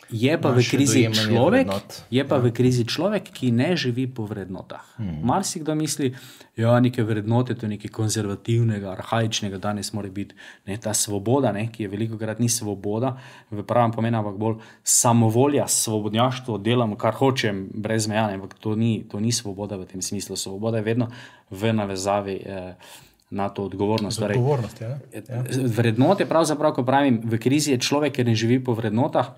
Je 0.08 0.32
pa, 0.40 0.56
v 0.56 0.64
krizi, 0.64 1.04
človek, 1.12 1.68
je 2.08 2.24
pa 2.24 2.40
ja. 2.40 2.42
v 2.42 2.52
krizi 2.56 2.88
človek, 2.88 3.28
ki 3.28 3.52
ne 3.52 3.76
živi 3.76 4.08
po 4.08 4.24
vrednotah. 4.24 4.84
Hmm. 4.96 5.20
Mar 5.28 5.44
si 5.44 5.60
kdo 5.60 5.76
misli, 5.76 6.16
da 6.56 6.64
ja, 6.64 6.80
neke 6.80 7.04
vrednote, 7.04 7.56
to 7.60 7.68
je 7.68 7.76
nekaj 7.76 7.92
konzervativnega, 7.92 8.96
arhajičnega, 8.96 9.60
danes 9.60 9.92
mora 9.92 10.08
biti 10.08 10.36
ne, 10.66 10.78
ta 10.80 10.96
svoboda, 10.96 11.52
ne, 11.52 11.68
ki 11.68 11.84
je 11.84 11.92
veliko 11.92 12.16
krat 12.16 12.40
ni 12.40 12.48
svoboda, 12.48 13.18
v 13.52 13.68
pravem 13.68 13.92
pomenu, 13.92 14.22
ampak 14.24 14.40
bolj 14.40 14.62
samovolja, 14.84 15.68
svobodnjaštvo, 15.68 16.56
delam, 16.64 16.96
kar 16.96 17.18
hočem, 17.20 17.68
brez 17.76 18.08
meja. 18.08 18.30
Ampak 18.32 18.56
to 18.64 18.80
ni, 18.80 19.04
to 19.12 19.20
ni 19.20 19.36
svoboda 19.36 19.76
v 19.76 19.92
tem 19.92 20.02
smislu. 20.02 20.40
Svoboda 20.40 20.80
je 20.80 20.88
vedno 20.88 21.12
v 21.52 21.74
navezavi. 21.76 22.38
Eh, 22.46 23.04
Na 23.28 23.50
to 23.52 23.68
odgovornost. 23.68 24.24
Torej, 24.24 24.40
odgovornost 24.40 24.80
ja. 24.80 25.04
Ja. 25.12 25.44
Vrednote, 25.52 26.24
pravzaprav, 26.24 26.72
ko 26.72 26.86
pravim, 26.88 27.20
v 27.20 27.36
krizi 27.36 27.74
je 27.76 27.80
človek, 27.84 28.16
ki 28.16 28.24
ne 28.24 28.36
živi 28.40 28.56
po 28.64 28.72
vrednotah, 28.72 29.36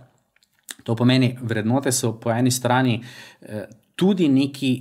To 0.84 0.96
pomeni, 0.96 1.36
vrednote 1.42 1.92
so 1.92 2.14
po 2.20 2.32
eni 2.32 2.52
strani 2.52 3.00
eh, 3.42 3.66
tudi 3.96 4.30
neki 4.30 4.72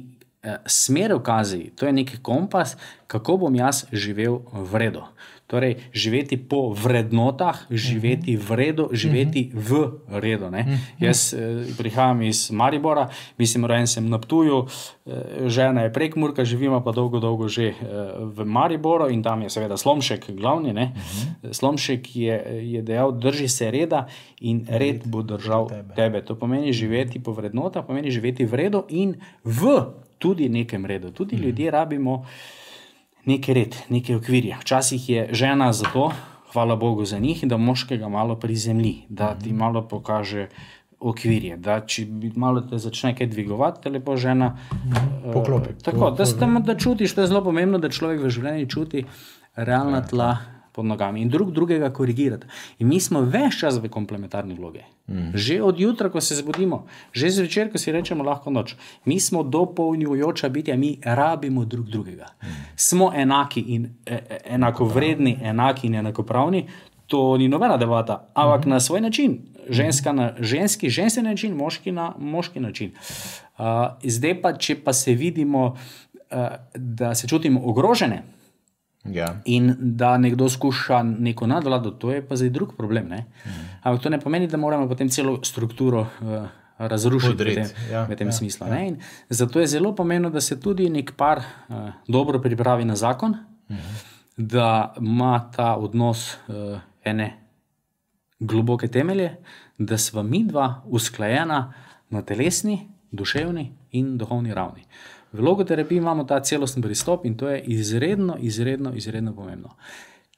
eh, 0.43 0.61
smerokazi, 0.67 1.71
to 1.77 1.87
je 1.87 1.93
neki 1.93 2.23
kompas, 2.23 2.77
kako 3.07 3.37
bom 3.37 3.55
jaz 3.55 3.85
živel 3.93 4.41
v 4.53 4.85
redu. 4.85 5.03
Torej, 5.49 5.81
živeti 5.97 6.37
po 6.37 6.77
vrednotah, 6.77 7.65
živeti 7.73 8.37
v 8.37 8.49
redu, 8.53 8.93
živeti 8.93 9.49
v 9.49 9.97
redu. 10.13 10.53
Ne? 10.53 10.85
Jaz 11.01 11.33
eh, 11.33 11.65
prihajam 11.73 12.21
iz 12.29 12.53
Maribora, 12.53 13.09
mislim, 13.41 13.65
rojen 13.65 13.89
sem 13.89 14.05
na 14.05 14.21
Ptuju, 14.21 14.69
eh, 14.69 15.49
žena 15.49 15.89
je 15.89 15.93
prek 15.93 16.21
Murka, 16.21 16.45
živimo 16.45 16.85
pa 16.85 16.93
dolgo, 16.93 17.17
dolgo 17.17 17.49
že 17.49 17.73
eh, 17.73 17.77
v 18.29 18.45
Mariboru 18.45 19.09
in 19.09 19.25
tam 19.25 19.41
je 19.41 19.49
seveda 19.49 19.81
Slomšek 19.81 20.37
glavni. 20.37 20.77
Ne? 20.77 20.93
Slomšek 21.41 22.05
je, 22.13 22.37
je 22.69 22.85
dejal, 22.85 23.17
drži 23.17 23.49
se 23.49 23.73
reda 23.73 24.05
in 24.45 24.69
red 24.69 25.09
bo 25.09 25.25
držal 25.25 25.73
tebe. 25.73 25.97
tebe. 25.97 26.21
To 26.29 26.37
pomeni 26.37 26.77
živeti 26.77 27.25
po 27.25 27.33
vrednotah, 27.33 27.89
pomeni 27.89 28.13
živeti 28.13 28.45
v 28.45 28.53
redu 28.53 28.85
in 28.93 29.17
v 29.49 29.81
tudi 30.21 30.53
nekem 30.53 30.85
redu. 30.85 31.09
Tudi 31.09 31.41
ljudje 31.41 31.71
rabimo 31.73 32.29
neki 33.29 33.55
red, 33.55 33.77
neki 33.93 34.17
okvirje. 34.17 34.57
Včasih 34.61 35.09
je 35.11 35.29
žena 35.33 35.73
za 35.73 35.87
to, 35.93 36.11
hvala 36.53 36.77
Bogu 36.77 37.05
za 37.05 37.19
njih, 37.19 37.45
da 37.45 37.57
moškega 37.57 38.09
malo 38.09 38.37
prizemlji, 38.37 39.07
da 39.09 39.35
ti 39.35 39.49
mhm. 39.53 39.59
malo 39.59 39.83
pokaže 39.89 40.49
okvirje. 41.01 41.57
Da, 41.57 41.81
če 41.87 42.07
malo 42.35 42.61
te 42.67 42.79
začne 42.79 43.15
kaj 43.17 43.29
dvigovati, 43.31 43.83
te 43.83 43.91
lepo 43.91 44.17
žena 44.17 44.57
mhm. 44.75 45.33
poklopi. 45.33 45.77
Uh, 45.77 45.83
tako, 45.85 46.11
da, 46.11 46.47
da 46.61 46.79
čutiš, 46.79 47.15
to 47.15 47.21
je 47.21 47.31
zelo 47.31 47.45
pomembno, 47.45 47.79
da 47.79 47.93
človek 47.93 48.25
v 48.25 48.31
življenju 48.31 48.67
čuti 48.67 49.05
realna 49.57 50.03
ja, 50.03 50.07
tla. 50.07 50.31
Ja 50.37 50.58
pod 50.79 50.87
nogami 50.87 51.25
in 51.27 51.29
drug 51.29 51.51
drugega 51.51 51.91
korigirati. 51.91 52.47
In 52.79 52.89
mi 52.89 53.01
smo 53.03 53.25
več 53.27 53.59
čas 53.65 53.81
v 53.83 53.91
komplementarni 53.91 54.55
vlogi. 54.55 54.85
Mm. 55.11 55.33
Že 55.35 55.57
od 55.67 55.81
jutra, 55.81 56.11
ko 56.15 56.23
se 56.23 56.37
zbudimo, 56.39 56.85
že 57.11 57.33
zvečer, 57.35 57.73
ko 57.73 57.81
si 57.83 57.91
rečemo 57.91 58.23
lahko 58.23 58.53
noč, 58.55 58.77
mi 59.11 59.19
smo 59.19 59.43
dopolnjujoča 59.43 60.53
bitja, 60.55 60.77
mi 60.79 60.93
rabimo 61.03 61.65
drug 61.65 61.91
drugega. 61.91 62.31
Mm. 62.31 62.63
Smo 62.77 63.11
enaki 63.11 63.65
in 63.75 63.91
e, 64.07 64.15
e 64.15 64.39
enako 64.55 64.87
vredni, 64.87 65.35
enaki 65.43 65.91
in 65.91 65.99
enakopravni. 66.05 66.69
To 67.09 67.35
ni 67.41 67.49
nobena 67.49 67.81
debata, 67.81 68.29
ampak 68.37 68.67
mm. 68.67 68.71
na 68.71 68.81
svoj 68.81 69.01
način, 69.01 69.39
ženska 69.69 70.13
na 70.13 70.33
ženski, 70.39 70.91
ženski 70.91 71.23
način, 71.27 71.57
moški 71.57 71.93
na 71.93 72.13
moški 72.19 72.61
način. 72.61 72.93
Uh, 73.59 73.65
zdaj 74.05 74.41
pa, 74.43 74.53
če 74.55 74.77
pa 74.85 74.93
se 74.93 75.17
vidimo, 75.19 75.73
uh, 75.73 76.61
da 76.75 77.15
se 77.15 77.29
čutimo 77.29 77.65
ogrožene, 77.65 78.23
Ja. 79.13 79.37
In 79.45 79.75
da 79.79 80.17
nekdo 80.19 80.49
skuša 80.49 81.03
neko 81.03 81.47
nadvlado, 81.47 81.91
to 81.91 82.13
je 82.13 82.23
pa 82.29 82.37
zdaj 82.37 82.51
drug 82.51 82.77
problem. 82.77 83.07
Mhm. 83.07 83.67
Ampak 83.83 84.03
to 84.03 84.11
ne 84.11 84.21
pomeni, 84.21 84.47
da 84.47 84.57
moramo 84.57 84.89
potem 84.89 85.09
celo 85.09 85.39
strukturo 85.45 86.01
uh, 86.01 86.49
razrušiti 86.79 87.45
v 87.45 87.55
tem, 87.55 87.67
ja, 87.93 88.05
v 88.05 88.17
tem 88.17 88.29
ja, 88.29 88.33
smislu. 88.33 88.67
Ja. 88.67 88.93
Zato 89.29 89.61
je 89.61 89.67
zelo 89.67 89.95
pomembno, 89.95 90.31
da 90.31 90.41
se 90.41 90.61
tudi 90.61 90.91
nek 90.91 91.13
par 91.17 91.39
uh, 91.39 91.91
dobro 92.09 92.41
pripravi 92.41 92.85
na 92.85 92.97
zakon, 92.97 93.37
mhm. 93.71 93.99
da 94.37 94.95
ima 95.01 95.51
ta 95.57 95.77
odnos 95.77 96.37
uh, 96.49 96.79
ene 97.05 97.37
globoke 98.39 98.89
temelje, 98.89 99.37
da 99.79 99.99
sva 99.99 100.23
mi 100.23 100.45
dva 100.45 100.83
usklajena 100.87 101.73
na 102.11 102.23
telesni, 102.23 102.89
duševni 103.11 103.73
in 103.91 104.19
duhovni 104.19 104.55
ravni. 104.55 104.83
Uh, 104.83 105.18
V 105.33 105.41
logoterapiji 105.45 105.99
imamo 105.99 106.25
ta 106.25 106.41
celosten 106.41 106.83
pristop 106.83 107.27
in 107.27 107.37
to 107.37 107.49
je 107.49 107.61
izredno, 107.61 108.37
izredno, 108.41 108.95
izredno 108.97 109.35
pomembno. 109.37 109.75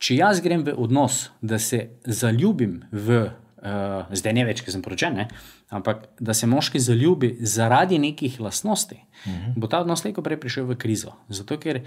Če 0.01 0.17
jaz 0.17 0.41
grem 0.41 0.65
v 0.65 0.75
odnos, 0.81 1.29
da 1.41 1.59
se 1.61 1.83
zaljubim 2.05 2.81
v, 2.91 3.21
uh, 3.61 4.11
zdaj 4.17 4.35
ne 4.35 4.47
več, 4.49 4.65
ki 4.65 4.73
sem 4.73 4.83
poročen, 4.83 5.19
ne, 5.21 5.27
ampak 5.71 6.07
da 6.21 6.35
se 6.35 6.49
moški 6.49 6.81
zaljubi 6.81 7.35
zaradi 7.41 8.01
nekih 8.01 8.41
lastnosti, 8.41 8.97
uh 8.97 9.33
mhm. 9.33 9.41
-huh. 9.45 9.61
bo 9.61 9.67
ta 9.67 9.81
odnos 9.81 10.05
lahko 10.05 10.23
prej 10.23 10.41
prišel 10.41 10.67
v 10.67 10.77
krizo. 10.77 11.13
Zato 11.29 11.59
ker 11.59 11.83
uh, 11.83 11.85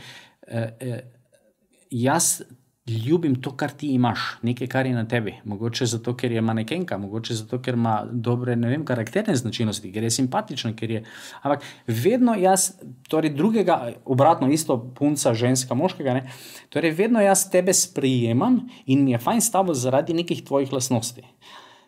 uh, 0.53 0.99
jaz 1.89 2.43
ljubim 2.87 3.35
to, 3.41 3.53
kar 3.57 3.71
ti 3.71 3.87
imaš, 3.95 4.19
nekaj, 4.41 4.67
kar 4.67 4.85
je 4.85 4.93
na 4.93 5.05
tebi. 5.07 5.33
Mogoče 5.45 5.85
zato, 5.85 6.15
ker 6.19 6.31
je 6.31 6.41
manekenka, 6.41 6.97
mogoče 6.97 7.33
zato, 7.33 7.59
ker 7.63 7.77
ima 7.79 8.01
dobre, 8.11 8.55
ne 8.59 8.69
vem, 8.69 8.83
karakterne 8.85 9.35
značilnosti, 9.39 9.91
ker 9.93 10.03
je 10.03 10.11
simpatična. 10.11 10.73
Ker 10.75 10.91
je... 10.91 11.03
Ampak 11.41 11.63
vedno 11.87 12.35
jaz, 12.35 12.73
torej 13.07 13.31
drugega, 13.37 13.93
obratno, 14.05 14.51
isto 14.51 14.77
punca, 14.97 15.33
ženska, 15.33 15.73
moškega, 15.73 16.13
ne? 16.19 16.25
torej 16.69 16.91
vedno 16.97 17.23
jaz 17.23 17.47
tebe 17.51 17.73
sprejemam 17.73 18.59
in 18.85 19.07
je 19.07 19.17
fajn 19.17 19.41
s 19.41 19.51
tabo 19.51 19.73
zaradi 19.73 20.13
nekih 20.13 20.43
tvojih 20.43 20.73
lastnosti. 20.73 21.23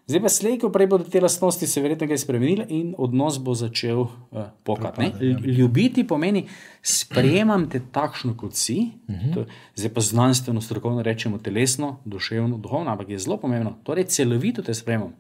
Zdaj 0.06 0.22
pa 0.22 0.30
slej, 0.30 0.60
ko 0.62 0.70
prej 0.70 0.86
bodo 0.88 1.06
te 1.10 1.18
lastnosti 1.22 1.68
se 1.68 1.82
verjetno 1.82 2.06
kaj 2.08 2.20
spremenile 2.22 2.66
in 2.70 2.92
odnos 2.98 3.40
bo 3.42 3.56
začel 3.58 4.04
uh, 4.06 4.44
pokati. 4.64 5.08
Ja. 5.18 5.40
Ljubiti 5.58 6.04
pomeni, 6.08 6.44
sprejemam 6.86 7.66
te 7.70 7.82
takšno, 7.92 8.36
kot 8.38 8.54
si, 8.54 8.92
uh 9.08 9.16
mhm. 9.16 9.32
-huh. 9.34 9.46
zdaj 9.76 9.94
pa 9.94 10.02
znanstveno, 10.02 10.62
strokovno 10.62 11.02
rečemo 11.02 11.38
telesno, 11.38 12.00
duševno, 12.06 12.58
duhovno, 12.58 12.92
ampak 12.92 13.10
je 13.10 13.20
zelo 13.20 13.38
pomembno. 13.38 13.74
Torej, 13.84 14.06
celovito 14.06 14.62
te 14.62 14.74
sprejemam. 14.74 15.14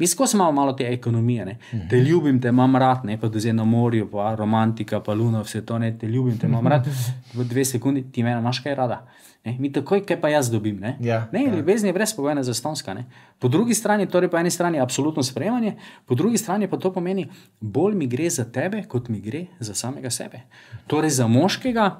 Mi 0.00 0.06
skozi 0.06 0.36
imamo 0.36 0.52
malo 0.52 0.72
te 0.72 0.86
ekonomije, 0.92 1.44
ne? 1.44 1.58
te 1.90 1.96
ljubim, 1.96 2.40
te 2.40 2.48
imam 2.48 2.76
rad, 2.76 3.04
ne 3.04 3.18
pa 3.20 3.28
da 3.28 3.40
zdaj 3.40 3.52
na 3.52 3.64
morju, 3.64 4.08
pa 4.10 4.34
romantika, 4.34 5.00
pa 5.00 5.14
luno, 5.14 5.42
vse 5.44 5.60
to 5.66 5.78
ne, 5.78 5.92
te 5.98 6.08
ljubim, 6.08 6.38
te 6.38 6.46
imam 6.46 6.66
rad, 6.66 6.88
v 7.34 7.44
dve 7.44 7.64
sekundi 7.64 8.02
ti 8.12 8.22
me 8.22 8.32
imaš 8.32 8.62
kaj 8.64 8.74
rada. 8.74 9.02
Ne? 9.44 9.56
Mi 9.58 9.72
takoj, 9.72 10.00
kaj 10.06 10.20
pa 10.20 10.28
jaz 10.28 10.50
dobim. 10.50 10.80
Ne, 10.80 10.96
ja, 11.00 11.28
ne 11.32 11.44
ja. 11.44 11.54
ljubezen 11.56 11.86
je 11.86 11.92
brezpogojna 11.92 12.42
za 12.42 12.54
stonska. 12.54 12.94
Ne? 12.94 13.04
Po 13.38 13.48
drugi 13.48 13.74
strani, 13.74 14.08
torej 14.08 14.30
po 14.30 14.40
eni 14.40 14.50
strani 14.50 14.78
je 14.78 14.82
absolutno 14.82 15.22
sprejemanje, 15.22 15.76
po 16.06 16.14
drugi 16.14 16.38
strani 16.38 16.68
pa 16.68 16.78
to 16.78 16.92
pomeni, 16.92 17.28
bolj 17.60 17.94
mi 17.94 18.06
gre 18.06 18.30
za 18.30 18.44
tebe, 18.44 18.82
kot 18.88 19.08
mi 19.08 19.20
gre 19.20 19.46
za 19.60 19.74
samega 19.74 20.10
sebe. 20.10 20.40
Torej 20.86 21.10
za 21.10 21.26
moškega, 21.26 21.90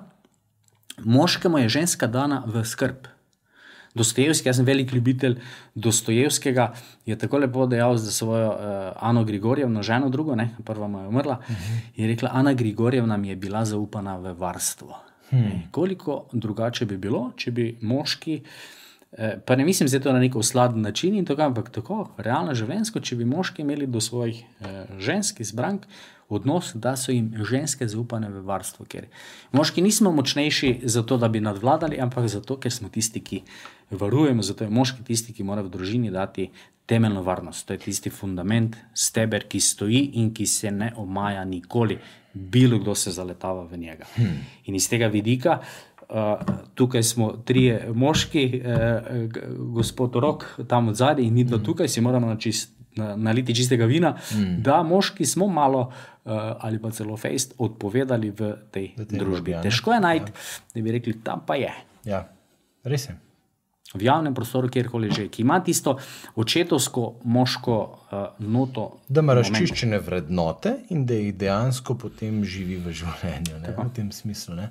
moškemu 1.04 1.58
je 1.58 1.68
ženska 1.68 2.06
dana 2.06 2.44
v 2.46 2.64
skrb. 2.64 3.19
Dostojevski, 3.94 4.48
jaz 4.48 4.56
sem 4.56 4.66
velik 4.66 4.92
ljubitelj 4.92 5.36
Dostojevskega, 5.74 6.72
je 7.06 7.18
tako 7.18 7.38
lepo 7.38 7.66
dejal 7.66 7.96
za 7.96 8.10
svojo 8.10 8.48
uh, 8.48 8.56
Ano 9.00 9.24
Grigorjevno 9.24 9.82
ženo, 9.82 10.08
drugo, 10.08 10.34
ne, 10.34 10.50
prva 10.64 10.88
mu 10.88 11.00
je 11.00 11.08
umrla. 11.08 11.38
Uh 11.40 11.56
-huh. 11.56 11.80
Je 11.96 12.06
rekla, 12.06 12.30
Ana 12.32 12.52
Grigorjevna 12.52 13.16
mi 13.16 13.28
je 13.28 13.36
bila 13.36 13.64
zaupana 13.64 14.16
v 14.16 14.32
varstvo. 14.32 14.96
Hmm. 15.30 15.62
Koliko 15.70 16.24
drugače 16.32 16.86
bi 16.86 16.96
bilo, 16.96 17.32
če 17.36 17.50
bi 17.50 17.78
moški, 17.80 18.42
eh, 19.12 19.38
pa 19.46 19.56
ne 19.56 19.64
mislim 19.64 19.88
zdaj 19.88 20.00
to 20.00 20.12
na 20.12 20.18
neko 20.18 20.38
usladen 20.38 20.82
način, 20.82 21.14
in 21.14 21.24
tako, 21.24 21.42
ampak 21.42 21.70
tako, 21.70 22.08
realno 22.18 22.54
življenjsko, 22.54 23.00
če 23.00 23.16
bi 23.16 23.24
moški 23.24 23.62
imeli 23.62 23.86
do 23.86 24.00
svojih 24.00 24.44
eh, 24.60 24.84
žensk 24.98 25.40
izbrank 25.40 25.86
odnos, 26.30 26.72
da 26.74 26.96
so 26.96 27.12
jim 27.12 27.32
ženske 27.44 27.88
zaupane 27.88 28.30
v 28.30 28.42
varstvo. 28.46 28.86
Ker 28.88 29.06
moški 29.52 29.82
nismo 29.82 30.12
močnejši 30.14 30.80
zato, 30.84 31.18
da 31.18 31.28
bi 31.28 31.40
nadvladali, 31.40 32.00
ampak 32.00 32.28
zato, 32.28 32.56
ker 32.56 32.72
smo 32.72 32.88
tisti, 32.88 33.20
ki 33.20 33.42
varujemo, 33.90 34.42
zato 34.42 34.64
je 34.64 34.70
moški 34.70 35.04
tisti, 35.04 35.34
ki 35.34 35.44
mora 35.44 35.62
v 35.66 35.72
družini 35.74 36.10
dati 36.10 36.50
temeljno 36.90 37.22
varnost, 37.22 37.66
to 37.66 37.72
je 37.72 37.78
tisti 37.78 38.10
fundament, 38.10 38.76
steber, 38.94 39.46
ki 39.48 39.60
stoji 39.60 40.00
in 40.22 40.32
ki 40.34 40.46
se 40.46 40.70
ne 40.70 40.92
omaja 40.96 41.44
nikoli, 41.44 41.98
bilo 42.34 42.78
kdo 42.78 42.94
se 42.94 43.12
zaletava 43.14 43.64
v 43.64 43.78
njega. 43.78 44.06
Hmm. 44.16 44.42
In 44.66 44.74
iz 44.74 44.88
tega 44.90 45.06
vidika. 45.06 45.60
Uh, 46.10 46.40
tukaj 46.74 47.02
smo 47.06 47.28
tri 47.46 47.68
moški, 47.94 48.42
uh, 48.58 49.10
gospod 49.78 50.16
Rok, 50.18 50.46
tam 50.68 50.88
od 50.90 50.98
zadaj, 50.98 51.24
in 51.24 51.34
mi 51.34 51.44
dva 51.44 51.60
tukaj, 51.62 51.88
si 51.88 52.02
moramo 52.02 52.26
na, 52.26 52.38
naliti 52.96 53.54
čistega 53.54 53.86
vina, 53.86 54.16
mm. 54.34 54.62
da 54.66 54.82
moški 54.82 55.26
smo 55.26 55.46
malo 55.46 55.80
uh, 55.88 56.32
ali 56.60 56.80
pa 56.82 56.90
celo 56.90 57.16
fejst 57.16 57.54
odpovedali 57.58 58.30
v 58.30 58.52
tej, 58.70 58.92
v 58.96 59.06
tej 59.06 59.18
družbi. 59.18 59.54
družbi 59.54 59.58
Težko 59.62 59.94
je 59.94 60.00
najti, 60.00 60.32
ja. 60.34 60.62
da 60.74 60.86
bi 60.86 60.94
rekli, 60.98 61.18
tam 61.24 61.44
pa 61.46 61.58
je. 61.60 61.72
Ja, 62.04 62.24
res 62.84 63.08
je 63.08 63.18
v 63.94 64.06
javnem 64.06 64.34
prostoru, 64.34 64.70
kjerkoli 64.70 65.10
že, 65.10 65.26
ki 65.28 65.42
ima 65.42 65.58
tisto 65.64 65.98
očetovsko, 66.38 67.20
moško 67.24 67.76
uh, 67.76 68.18
noto. 68.38 69.00
Da 69.08 69.24
ima 69.24 69.34
razčiščene 69.34 69.98
vrednote 69.98 70.76
in 70.94 71.06
da 71.06 71.18
jih 71.18 71.34
dejansko 71.34 71.96
potem 71.98 72.44
živi 72.46 72.78
v 72.78 72.94
življenju, 72.94 73.58
ne, 73.64 73.74
v 73.74 73.88
tem 73.94 74.12
smislu. 74.14 74.70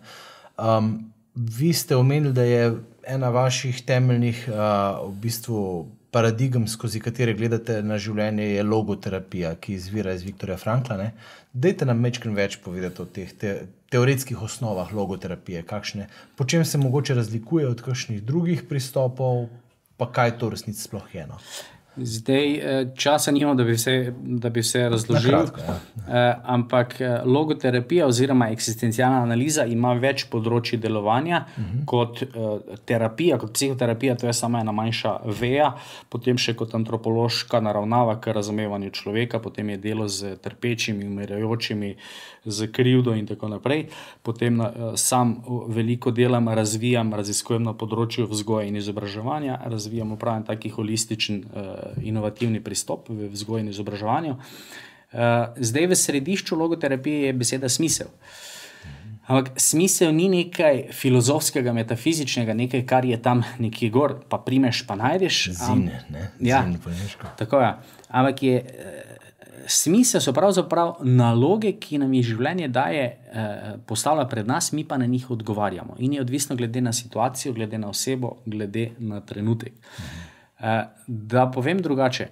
Um, 0.56 1.12
vi 1.36 1.74
ste 1.76 2.00
omenili, 2.00 2.34
da 2.34 2.48
je 2.48 2.72
ena 3.04 3.32
vaših 3.36 3.84
temeljnih 3.84 4.48
uh, 4.48 5.08
v 5.10 5.16
bistvu. 5.28 5.64
Paradigem, 6.12 6.66
skozi 6.68 7.00
katere 7.00 7.36
gledate 7.38 7.84
na 7.86 8.00
življenje, 8.02 8.48
je 8.56 8.64
logoterapija, 8.66 9.54
ki 9.62 9.76
izvira 9.78 10.16
iz 10.18 10.24
Viktorja 10.26 10.58
Frankla. 10.58 10.98
Ne? 10.98 11.12
Dajte 11.54 11.86
nam 11.86 12.02
nekaj 12.02 12.34
več 12.34 12.58
povedati 12.64 13.04
o 13.04 13.06
teh 13.06 13.34
te, 13.38 13.56
teoretskih 13.94 14.42
osnovah 14.42 14.90
logoterapije, 14.94 15.62
kakšne, 15.70 16.08
po 16.38 16.46
čem 16.50 16.66
se 16.66 16.82
mogoče 16.82 17.18
razlikuje 17.18 17.68
od 17.70 17.84
kakšnih 17.86 18.24
drugih 18.26 18.66
pristopov, 18.70 19.50
pa 19.98 20.10
kaj 20.10 20.38
to 20.42 20.50
resnici 20.50 20.82
sploh 20.82 21.06
je. 21.14 21.28
No? 21.30 21.38
Zdaj, 21.98 22.54
eh, 22.56 22.88
časa 22.96 23.32
nimamo, 23.32 23.56
da 23.56 23.64
bi 23.64 23.72
vse, 23.72 24.14
da 24.22 24.50
bi 24.50 24.60
vse 24.60 24.90
razložil. 24.90 25.30
Kratko, 25.30 25.60
ja. 25.60 25.80
Eh, 26.10 26.36
ampak 26.44 27.02
eh, 27.02 27.22
logoterapija 27.26 28.08
oziroma 28.08 28.50
eksistencialna 28.50 29.24
analiza 29.24 29.66
ima 29.66 29.94
več 29.94 30.26
področji 30.30 30.78
delovanja 30.78 31.46
uh 31.46 31.64
mhm. 31.64 31.78
-huh. 31.78 31.86
kot 31.86 32.24
terapija, 32.86 33.38
kot 33.38 33.54
psihoterapija, 33.54 34.16
to 34.16 34.28
je 34.28 34.34
samo 34.34 34.60
ena 34.60 34.72
manjša 34.72 35.20
veja, 35.42 35.76
potem 36.10 36.38
še 36.38 36.54
kot 36.54 36.76
antropološka 36.76 37.60
naravnava 37.60 38.20
k 38.22 38.34
razumevanju 38.34 38.90
človeka, 38.90 39.40
potem 39.40 39.70
je 39.70 39.78
delo 39.78 40.08
z 40.08 40.36
trpečimi, 40.36 41.06
umirajočimi, 41.06 41.96
z 42.46 42.68
krivdo 42.72 43.14
in 43.16 43.28
tako 43.28 43.48
naprej. 43.48 43.88
Potem 44.24 44.62
sam 44.96 45.44
veliko 45.68 46.12
delam, 46.12 46.50
razvijam, 46.50 47.14
raziskujem 47.14 47.64
na 47.64 47.74
področju 47.74 48.28
vzgoja 48.28 48.68
in 48.68 48.76
izobraževanja, 48.76 49.60
razvijam 49.66 50.12
upravljanje 50.12 50.46
takih 50.46 50.74
holističnih 50.74 51.46
inovativni 52.04 52.64
pristop 52.64 53.10
v 53.10 53.30
vzgoju 53.34 53.64
in 53.64 53.70
izobraževanju. 53.70 54.36
Eh, 55.12 55.54
zdaj 55.58 55.88
v 55.88 55.96
središču 55.96 56.56
logoterapije 56.56 57.26
je 57.26 57.34
beseda 57.34 57.70
smisel. 57.70 58.08
Ampak 59.26 59.60
smisel 59.62 60.14
ni 60.14 60.30
nekaj 60.30 60.88
filozofskega, 60.94 61.74
metafizičnega, 61.74 62.54
nekaj, 62.54 62.86
kar 62.86 63.06
je 63.06 63.18
tam 63.22 63.44
nekje 63.60 63.90
gor, 63.90 64.16
pa 64.30 64.38
primeš, 64.38 64.84
pa 64.88 64.96
najdeš. 64.96 65.50
Zine, 65.54 66.02
ne, 66.10 66.30
ja, 66.40 66.64
tako 67.38 67.62
je. 67.62 67.74
Ampak 68.08 68.44
je. 68.44 68.56
Eh, 68.58 69.06
smisel 69.70 70.22
so 70.22 70.34
pravzaprav 70.34 70.96
naloge, 71.06 71.76
ki 71.78 71.98
nam 72.02 72.14
jih 72.14 72.26
življenje 72.26 72.68
daje, 72.68 73.06
eh, 73.06 73.76
postavlja 73.86 74.26
pred 74.30 74.48
nas, 74.48 74.72
mi 74.72 74.84
pa 74.84 74.98
na 74.98 75.06
njih 75.06 75.30
odgovarjamo. 75.32 75.96
In 76.00 76.14
je 76.14 76.22
odvisno 76.22 76.56
glede 76.56 76.82
na 76.82 76.94
situacijo, 76.94 77.54
glede 77.54 77.78
na 77.78 77.90
osebo, 77.90 78.38
glede 78.46 78.92
na 78.98 79.22
trenutek. 79.22 79.74
Mhm. 79.74 80.29
Eh, 80.60 80.86
da 81.08 81.48
povem 81.52 81.80
drugače. 81.80 82.28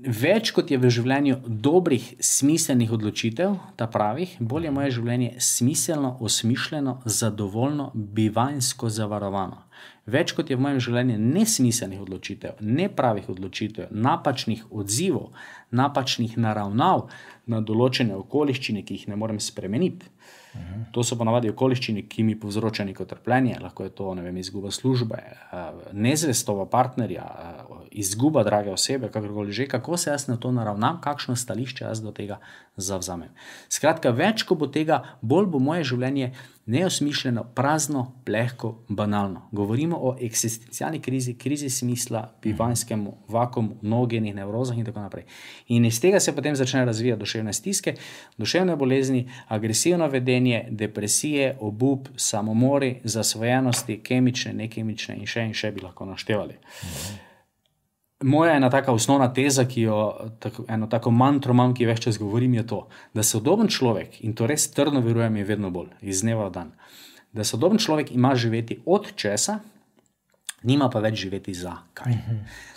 Več 0.00 0.50
kot 0.56 0.70
je 0.72 0.78
v 0.80 0.88
življenju 0.88 1.34
dobrih, 1.44 2.04
smiselnih 2.24 2.92
odločitev, 2.92 3.56
ta 3.76 3.84
pravih, 3.88 4.32
bolj 4.40 4.68
je 4.68 4.72
moje 4.72 4.92
življenje 4.96 5.30
smiselno, 5.44 6.14
osmišljeno, 6.24 7.00
zadovoljno, 7.04 7.90
bivansko 7.94 8.88
zavarovano. 8.88 9.66
Več 10.08 10.32
kot 10.36 10.48
je 10.48 10.56
v 10.56 10.64
mojem 10.64 10.80
življenju 10.80 11.18
nesmiselnih 11.20 12.00
odločitev, 12.00 12.60
nepravih 12.60 13.28
odločitev, 13.32 13.90
napačnih 13.92 14.64
odzivov, 14.70 15.34
napačnih 15.76 16.36
naravnav 16.40 17.08
na 17.46 17.60
določene 17.60 18.16
okoliščine, 18.16 18.84
ki 18.84 18.96
jih 18.96 19.08
ne 19.12 19.20
morem 19.20 19.40
spremeniti. 19.40 20.08
Uhum. 20.54 20.84
To 20.90 21.04
so 21.06 21.16
ponavadi 21.16 21.50
okoliščine, 21.50 22.02
ki 22.10 22.24
mi 22.26 22.34
povzročajo 22.40 22.88
neko 22.88 23.04
trpljenje, 23.04 23.58
lahko 23.62 23.84
je 23.86 23.92
to 23.94 24.14
vem, 24.14 24.36
izguba 24.36 24.70
službe, 24.70 25.18
eh, 25.22 25.58
nezvestova 25.92 26.66
partnerja, 26.66 27.26
izguba 27.90 28.44
drage 28.44 28.70
osebe, 28.70 29.08
kakorkoli 29.08 29.52
že, 29.52 29.66
kako 29.68 29.96
se 29.96 30.10
jaz 30.10 30.28
na 30.28 30.36
to 30.36 30.52
naravnam, 30.52 31.00
kakšno 31.00 31.36
stališče 31.36 31.84
jaz 31.84 32.02
do 32.02 32.12
tega 32.12 32.38
zavzamem. 32.76 33.28
Skratka, 33.68 34.10
več 34.10 34.42
ko 34.42 34.54
bo 34.54 34.66
tega, 34.66 35.02
bolj 35.22 35.46
bo 35.50 35.58
moje 35.58 35.84
življenje 35.84 36.32
neosmišljeno, 36.70 37.44
prazno, 37.54 38.04
plehko, 38.24 38.84
banalno. 38.88 39.48
Govorimo 39.52 39.96
o 39.96 40.16
eksistencialni 40.20 41.00
krizi, 41.02 41.34
krizi 41.34 41.70
smisla, 41.70 42.22
bivanskem 42.42 43.08
vakumu, 43.28 43.80
mnogenih 43.82 44.34
nevrozah 44.34 44.78
in 44.78 44.84
tako 44.86 45.02
naprej. 45.02 45.24
In 45.68 45.84
iz 45.84 46.00
tega 46.00 46.20
se 46.20 46.34
potem 46.36 46.56
začne 46.56 46.84
razvijati 46.84 47.20
duševne 47.20 47.52
stiske, 47.52 47.94
duševne 48.38 48.76
bolezni, 48.76 49.24
agresivno 49.48 50.06
vedenje, 50.08 50.66
depresije, 50.70 51.56
obup, 51.60 52.08
samomori, 52.16 53.00
zasvojenosti, 53.04 53.98
kemične, 54.02 54.52
nekemične 54.52 55.18
in 55.18 55.26
še 55.26 55.48
in 55.50 55.54
še 55.54 55.72
bi 55.74 55.82
lahko 55.82 56.06
naštevali. 56.06 56.54
Mhm. 56.54 57.29
Moja 58.20 58.56
ena 58.56 58.68
taka 58.70 58.92
osnovna 58.92 59.30
teza, 59.32 59.64
ki 59.64 59.86
jo 59.86 59.98
tako, 60.38 60.64
eno 60.68 60.86
tako 60.92 61.10
mantro 61.10 61.54
imam, 61.56 61.72
ki 61.74 61.86
več 61.88 62.02
čas 62.04 62.18
govorim, 62.20 62.54
je 62.58 62.66
to, 62.68 62.80
da 63.16 63.24
sodoben 63.24 63.70
človek, 63.72 64.20
in 64.20 64.34
to 64.36 64.48
res 64.50 64.68
trdno 64.76 65.00
verujem, 65.00 65.38
je 65.40 65.44
vedno 65.48 65.70
bolj 65.72 65.94
iz 66.04 66.20
dneva 66.20 66.50
v 66.50 66.54
dan, 66.58 66.74
da 67.32 67.46
sodoben 67.48 67.80
človek 67.80 68.12
ima 68.12 68.34
živeti 68.36 68.82
od 68.84 69.08
česa, 69.16 69.60
nima 70.68 70.90
pa 70.92 71.00
več 71.00 71.16
živeti 71.22 71.54
za 71.56 71.78
kaj. 71.96 72.18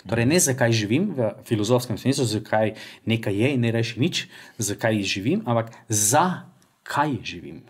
Torej, 0.08 0.28
ne 0.32 0.40
zakaj 0.40 0.72
živim 0.72 1.12
v 1.12 1.30
filozofskem 1.44 2.00
smislu, 2.00 2.24
zakaj 2.24 2.72
nekaj 3.04 3.36
je 3.36 3.54
in 3.54 3.60
ne 3.60 3.72
reši 3.74 4.00
nič, 4.00 4.24
zakaj 4.56 5.02
živim, 5.04 5.44
ampak 5.44 5.74
za 5.88 6.48
kaj 6.88 7.18
živim. 7.20 7.60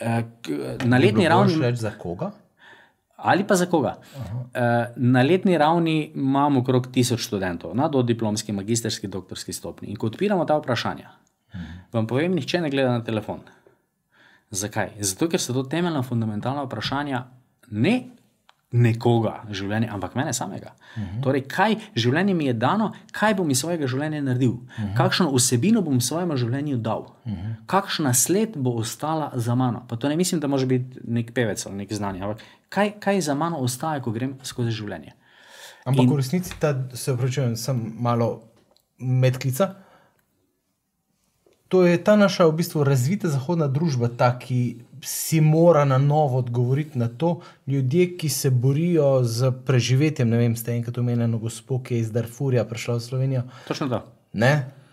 Eh, 0.00 0.22
na 0.84 0.98
letni 0.98 1.28
ravni. 1.28 1.58
Reči 1.60 1.82
za 1.82 1.92
koga? 1.98 2.32
Ali 3.18 3.46
pa 3.46 3.54
za 3.54 3.66
koga. 3.66 3.98
Uh, 4.16 4.42
na 4.96 5.22
letni 5.22 5.58
ravni 5.58 6.12
imamo 6.14 6.60
okrog 6.60 6.86
tisoč 6.92 7.26
študentov 7.26 7.74
na 7.74 7.88
dodiplomski, 7.88 8.52
magistrski, 8.52 9.10
doktorski 9.10 9.52
stopni. 9.52 9.88
In 9.88 9.96
ko 9.96 10.06
odpiramo 10.06 10.44
ta 10.44 10.56
vprašanja, 10.56 11.10
-huh. 11.52 11.58
vam 11.92 12.06
povem, 12.06 12.34
nihče 12.34 12.60
ne 12.60 12.70
gleda 12.70 12.92
na 12.92 13.04
telefon. 13.04 13.40
Zakaj? 14.50 14.94
Zato, 15.00 15.28
ker 15.28 15.40
so 15.40 15.52
to 15.52 15.62
temeljna, 15.62 16.02
fundamentalna 16.02 16.64
vprašanja, 16.64 17.24
ne 17.70 17.98
nekoga 18.68 19.46
življenja, 19.48 19.88
ampak 19.96 20.12
mene 20.16 20.32
samega. 20.36 20.74
Uh 20.76 21.02
mhm. 21.02 21.16
-huh. 21.16 21.22
Torej, 21.22 21.42
kaj 21.48 21.76
življenje 21.96 22.34
mi 22.34 22.46
je 22.46 22.52
dano, 22.52 22.92
kaj 23.12 23.34
bom 23.34 23.50
iz 23.50 23.60
svojega 23.60 23.86
življenja 23.86 24.20
naredil, 24.22 24.50
uh 24.50 24.78
mhm. 24.78 24.88
-huh. 24.88 24.96
kakšno 24.96 25.30
vsebino 25.32 25.82
bom 25.82 26.00
svojemu 26.00 26.36
življenju 26.36 26.76
dal, 26.76 27.00
uh 27.00 27.32
mhm. 27.32 27.36
-huh. 27.36 27.54
kakšna 27.66 28.14
sled 28.14 28.56
bo 28.56 28.70
ostala 28.70 29.30
za 29.34 29.54
mano. 29.54 29.86
Pa 29.88 29.96
to 29.96 30.08
ne 30.08 30.16
mislim, 30.16 30.40
da 30.40 30.46
može 30.46 30.66
biti 30.66 31.00
nek 31.04 31.32
pevec 31.34 31.66
ali 31.66 31.76
nek 31.76 31.92
znanje, 31.92 32.20
ampak 32.22 32.42
kaj, 32.68 32.92
kaj 33.00 33.20
za 33.20 33.34
mano 33.34 33.58
ostaje, 33.64 34.02
ko 34.04 34.12
grem 34.14 34.36
skozi 34.42 34.74
življenje. 34.74 35.14
Ampak 35.88 36.04
In... 36.04 36.12
v 36.12 36.16
resnici 36.20 36.54
ta, 36.60 36.74
se 36.94 37.14
vprašujem, 37.14 37.56
sem 37.56 37.78
malo 38.00 38.48
medklica. 38.98 39.74
To 41.68 41.84
je 41.84 41.98
ta 42.00 42.16
naša 42.16 42.48
v 42.48 42.60
bistvu 42.60 42.84
razvita 42.84 43.28
zahodna 43.28 43.68
družba, 43.68 44.08
ta, 44.08 44.32
ki 44.40 44.88
si 45.04 45.40
mora 45.44 45.84
na 45.84 45.98
novo 45.98 46.40
odgovoriti 46.40 46.98
na 46.98 47.08
to. 47.08 47.40
Ljudje, 47.66 48.16
ki 48.16 48.28
se 48.28 48.50
borijo 48.50 49.20
z 49.24 49.52
preživetjem, 49.66 50.28
ne 50.28 50.40
vem, 50.40 50.56
ste 50.56 50.72
enkrat 50.76 50.98
omenjeno 50.98 51.38
gospod, 51.38 51.84
ki 51.84 51.94
je 51.94 52.06
iz 52.06 52.12
Darfurja 52.12 52.64
prišel 52.64 52.98
v 52.98 53.04
Slovenijo. 53.04 53.42
Točno 53.68 53.88
to. 53.88 54.02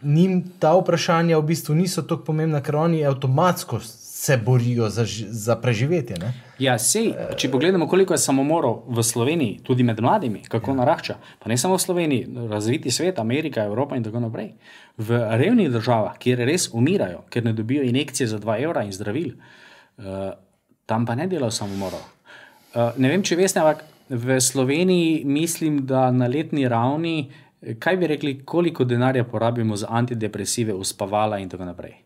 Njim 0.04 0.44
ta 0.60 0.76
vprašanja 0.76 1.40
v 1.40 1.48
bistvu 1.48 1.76
niso 1.76 2.04
tako 2.04 2.28
pomembna, 2.28 2.62
ker 2.62 2.76
oni 2.76 3.06
avtomatsko 3.08 3.80
se 4.26 4.38
borijo 4.38 4.90
za, 4.90 5.06
za 5.30 5.56
preživetje. 5.56 6.18
Ne? 6.20 6.34
Ja, 6.60 6.78
sej, 6.80 7.12
če 7.38 7.50
pogledamo, 7.54 7.86
koliko 7.88 8.16
je 8.16 8.22
samomorov 8.24 8.88
v 8.90 9.04
Sloveniji, 9.04 9.60
tudi 9.64 9.86
med 9.86 10.00
mladimi, 10.02 10.42
kako 10.50 10.72
ja. 10.74 10.78
narašča, 10.80 11.16
pa 11.44 11.52
ne 11.52 11.58
samo 11.62 11.78
v 11.78 11.84
Sloveniji, 11.84 12.48
razviti 12.50 12.92
svet, 12.92 13.20
Amerika, 13.22 13.64
Evropa 13.70 14.00
in 14.00 14.06
tako 14.06 14.24
naprej. 14.24 14.54
V 14.98 15.20
revnih 15.42 15.70
državah, 15.74 16.16
kjer 16.18 16.42
res 16.50 16.70
umirajo, 16.74 17.22
ker 17.30 17.46
ne 17.46 17.54
dobijo 17.54 17.84
injekcije 17.86 18.28
za 18.32 18.40
2 18.42 18.58
evra 18.64 18.86
in 18.88 18.96
zdravil, 18.96 19.36
uh, 19.36 20.32
tam 20.90 21.06
pa 21.06 21.18
ne 21.20 21.28
delajo 21.30 21.54
samomorov. 21.54 22.02
Uh, 22.74 22.98
ne 22.98 23.12
vem, 23.12 23.22
če 23.22 23.38
veste, 23.38 23.62
ampak 23.62 23.84
v 24.10 24.40
Sloveniji 24.42 25.22
mislim, 25.26 25.84
da 25.86 26.08
na 26.12 26.32
letni 26.32 26.66
ravni, 26.72 27.30
kaj 27.80 28.02
bi 28.02 28.10
rekli, 28.10 28.34
koliko 28.46 28.90
denarja 28.90 29.28
porabimo 29.30 29.78
za 29.78 29.92
antidepresive, 30.02 30.74
uspavala 30.74 31.38
in 31.42 31.50
tako 31.50 31.70
naprej. 31.70 32.05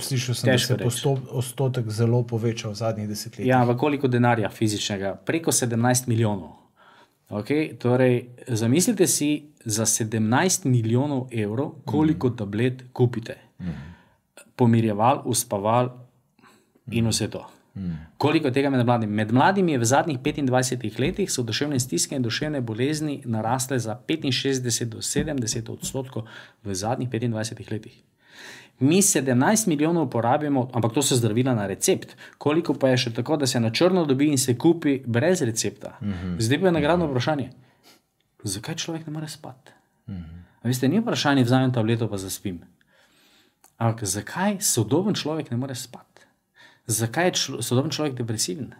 Slišal 0.00 0.34
sem, 0.34 0.52
Težko 0.52 0.76
da 0.78 0.90
se 0.90 1.08
je 1.08 1.16
odstotek 1.30 1.90
zelo 1.90 2.22
povečal 2.22 2.72
v 2.72 2.78
zadnjih 2.78 3.08
desetletjih. 3.08 3.48
Ja, 3.48 3.64
v 3.66 3.74
koliko 3.76 4.08
denarja 4.08 4.50
fizičnega? 4.50 5.16
Preko 5.26 5.50
17 5.50 6.08
milijonov. 6.08 6.54
Okay, 7.28 7.74
torej, 7.76 8.28
zamislite 8.48 9.06
si 9.06 9.50
za 9.64 9.84
17 9.84 10.64
milijonov 10.64 11.28
evrov, 11.30 11.74
koliko 11.84 12.30
tablet 12.30 12.84
kupite. 12.92 13.36
Pomirjeval, 14.56 15.22
uspaval 15.24 15.90
in 16.90 17.08
vse 17.10 17.28
to. 17.30 17.44
Koliko 18.18 18.50
tega 18.50 18.70
med 18.70 18.86
mladimi? 18.86 19.12
Med 19.12 19.32
mladimi 19.32 19.72
je 19.72 19.78
v 19.78 19.84
zadnjih 19.84 20.18
25 20.18 21.00
letih 21.00 21.30
so 21.30 21.42
duševne 21.42 21.78
stiske 21.80 22.16
in 22.16 22.22
duševne 22.22 22.60
bolezni 22.60 23.22
narasle 23.24 23.78
za 23.78 23.98
65 24.08 24.84
do 24.84 24.98
70 24.98 25.70
odstotkov 25.70 26.26
v 26.64 26.74
zadnjih 26.74 27.10
25 27.10 27.72
letih. 27.72 28.02
Mi 28.80 29.02
17 29.02 29.68
milijonov 29.68 30.10
porabimo, 30.10 30.68
ampak 30.72 30.92
to 30.94 31.02
so 31.02 31.16
zdravila 31.16 31.54
na 31.54 31.66
recept. 31.66 32.16
Koliko 32.38 32.74
pa 32.74 32.88
je 32.88 32.96
še 32.96 33.14
tako, 33.14 33.36
da 33.36 33.46
se 33.46 33.60
na 33.60 33.70
črno 33.70 34.04
dobi 34.06 34.28
in 34.30 34.38
se 34.38 34.58
kupi 34.58 35.00
brez 35.06 35.42
recepta? 35.42 35.98
Uh 36.00 36.08
-huh. 36.08 36.36
Zdaj 36.38 36.60
pa 36.60 36.66
je 36.66 36.72
nagradno 36.72 37.06
vprašanje. 37.06 37.50
Zakaj 38.44 38.74
človek 38.74 39.06
ne 39.06 39.12
more 39.12 39.28
spati? 39.28 39.72
Uh 40.06 40.14
-huh. 40.14 40.38
Veste, 40.62 40.88
ni 40.88 41.00
vprašanje, 41.00 41.44
vzamem 41.44 41.72
tableto 41.72 42.08
pa 42.08 42.16
zaspim. 42.16 42.60
Ampak 43.78 44.04
zakaj 44.04 44.56
sodoben 44.60 45.14
človek 45.14 45.50
ne 45.50 45.56
more 45.56 45.74
spati? 45.74 46.22
Zakaj 46.86 47.26
je 47.26 47.32
člo, 47.32 47.62
sodoben 47.62 47.90
človek 47.90 48.14
depresiven? 48.14 48.74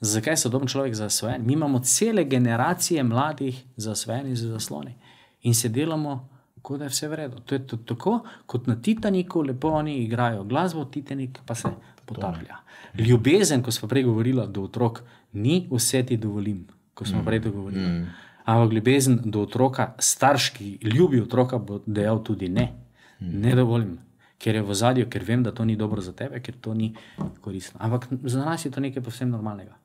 Zakaj 0.00 0.32
je 0.32 0.36
sodoben 0.36 0.68
človek 0.68 0.94
zasvojen? 0.94 1.46
Mi 1.46 1.52
imamo 1.52 1.78
cele 1.78 2.24
generacije 2.24 3.02
mladih 3.04 3.64
zasvojenih 3.76 4.38
z 4.38 4.46
zasloni 4.46 4.94
in 5.42 5.54
se 5.54 5.68
delamo 5.68 6.28
kot 6.62 6.78
da 6.78 6.88
je 6.88 6.94
vse 6.94 7.08
v 7.08 7.14
redu. 7.14 7.40
To 7.40 7.54
je 7.54 7.66
to, 7.66 7.76
tako, 7.76 8.20
kot 8.46 8.66
na 8.66 8.76
Titaniku, 8.76 9.42
lepo 9.42 9.68
oni 9.68 9.98
igrajo 10.04 10.44
glasbo, 10.44 10.84
Titanik 10.84 11.38
pa 11.46 11.54
se 11.54 11.68
potaplja. 12.06 12.56
Ljubezen, 12.98 13.62
ko 13.62 13.70
smo 13.70 13.88
prej 13.88 14.02
govorili 14.02 14.46
do 14.48 14.62
otrok, 14.62 15.02
ni 15.32 15.68
vse 15.70 16.02
ti 16.06 16.16
dovolim, 16.16 16.66
ko 16.94 17.04
smo 17.04 17.24
prej 17.24 17.42
to 17.42 17.50
govorili. 17.50 17.86
Mm. 17.86 18.06
Ampak 18.44 18.72
ljubezen 18.72 19.20
do 19.24 19.42
otroka, 19.42 19.94
starš, 19.98 20.50
ki 20.50 20.78
ljubi 20.82 21.20
otroka, 21.20 21.58
bo 21.58 21.80
dejal 21.86 22.22
tudi 22.24 22.48
ne. 22.48 22.72
Mm. 23.20 23.40
Ne 23.40 23.54
dovolim. 23.54 23.98
Ker 24.40 24.56
je 24.56 24.62
v 24.62 24.74
zadju, 24.74 25.06
ker 25.10 25.24
vem, 25.24 25.42
da 25.42 25.52
to 25.52 25.64
ni 25.64 25.76
dobro 25.76 26.00
za 26.00 26.12
tebe, 26.16 26.40
ker 26.40 26.56
to 26.60 26.74
ni 26.74 26.94
koristno. 27.40 27.80
Ampak 27.82 28.06
za 28.22 28.44
nas 28.44 28.64
je 28.64 28.70
to 28.70 28.80
nekaj 28.80 29.02
povsem 29.02 29.28
normalnega. 29.30 29.76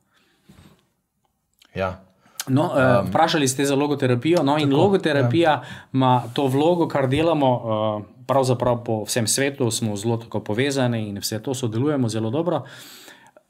Ja, 1.76 2.00
No, 2.48 2.64
um, 2.64 3.08
vprašali 3.08 3.48
ste 3.48 3.66
za 3.66 3.76
logoterapijo. 3.76 4.43
No, 4.43 4.58
in 4.58 4.70
tako, 4.70 4.82
logoterapija 4.82 5.52
ja. 5.52 5.64
ima 5.93 6.24
to 6.34 6.48
vlogo, 6.48 6.88
kar 6.88 7.10
delamo, 7.10 7.54
uh, 7.56 8.04
pravzaprav 8.28 8.84
po 8.84 9.04
vsem 9.04 9.28
svetu, 9.28 9.72
smo 9.72 9.96
zelo 9.96 10.20
povezani 10.20 11.10
in 11.10 11.18
vse 11.18 11.41
to 11.43 11.54
sodelujemo 11.54 12.10
zelo 12.10 12.30
dobro. 12.30 12.64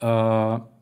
Uh, 0.02 0.76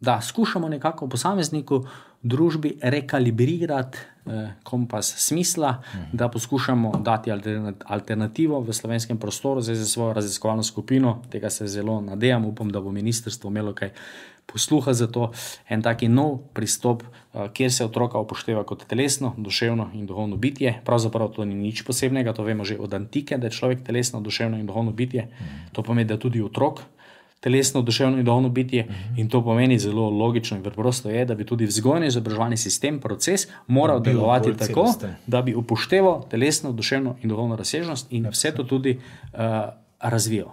da 0.00 0.20
skušamo 0.20 0.68
nekako 0.68 1.08
posamezniku, 1.08 1.84
družbi 2.22 2.78
rekalibrirati 2.82 3.98
eh, 4.26 4.50
kompas 4.62 5.14
smisla, 5.16 5.72
mm. 5.72 5.98
da 6.12 6.28
poskušamo 6.28 6.92
dati 7.04 7.30
alternativo 7.86 8.60
v 8.60 8.72
slovenskem 8.72 9.18
prostoru, 9.18 9.60
zdaj 9.60 9.74
za 9.74 9.86
svojo 9.86 10.12
raziskovalno 10.12 10.62
skupino. 10.62 11.22
Tega 11.30 11.50
se 11.50 11.66
zelo 11.66 12.00
nadejam, 12.00 12.44
upam, 12.44 12.70
da 12.70 12.80
bo 12.80 12.92
ministrstvo 12.92 13.50
imelo 13.50 13.74
kaj 13.74 13.90
posluha 14.52 14.92
za 14.92 15.06
to, 15.06 15.30
en 15.68 15.82
taki 15.84 16.08
nov 16.08 16.38
pristop, 16.56 17.02
uh, 17.04 17.46
kjer 17.52 17.72
se 17.72 17.84
otroka 17.84 18.18
upošteva 18.18 18.64
kot 18.64 18.86
telesno, 18.88 19.34
duševno 19.36 19.90
in 19.94 20.06
duhovno 20.06 20.36
bitje. 20.36 20.80
Pravzaprav 20.84 21.28
to 21.36 21.44
ni 21.44 21.54
nič 21.54 21.84
posebnega, 21.84 22.32
to 22.32 22.42
vemo 22.42 22.64
že 22.64 22.78
od 22.80 22.94
antike, 22.94 23.36
da 23.36 23.46
je 23.46 23.56
človek 23.60 23.84
telesno, 23.84 24.20
duševno 24.20 24.58
in 24.58 24.66
duhovno 24.66 24.92
bitje. 24.92 25.28
To 25.72 25.84
pomeni, 25.84 26.08
da 26.08 26.16
tudi 26.16 26.42
otrok. 26.42 26.80
Telesno, 27.38 27.84
duševno 27.86 28.18
in 28.18 28.24
duhovno 28.24 28.48
bitje, 28.48 28.86
uh 28.88 28.90
-huh. 28.90 29.20
in 29.20 29.28
to 29.28 29.44
pomeni 29.44 29.78
zelo 29.78 30.10
logično 30.10 30.56
in 30.56 30.62
preprosto, 30.62 31.10
je, 31.10 31.24
da 31.24 31.34
bi 31.34 31.46
tudi 31.46 31.66
vzgojni 31.66 32.06
izobraževalni 32.06 32.56
sistem, 32.56 32.98
proces, 33.00 33.46
moral 33.66 34.00
delovati 34.00 34.56
tako, 34.56 34.82
celosten. 34.82 35.14
da 35.26 35.42
bi 35.42 35.54
upošteval 35.54 36.28
telesno, 36.28 36.72
duševno 36.72 37.16
in 37.22 37.28
duhovno 37.28 37.56
razsežnost 37.56 38.06
in 38.10 38.26
vse 38.26 38.50
to 38.54 38.64
tudi 38.64 38.98
uh, 38.98 39.38
razvijal. 40.00 40.48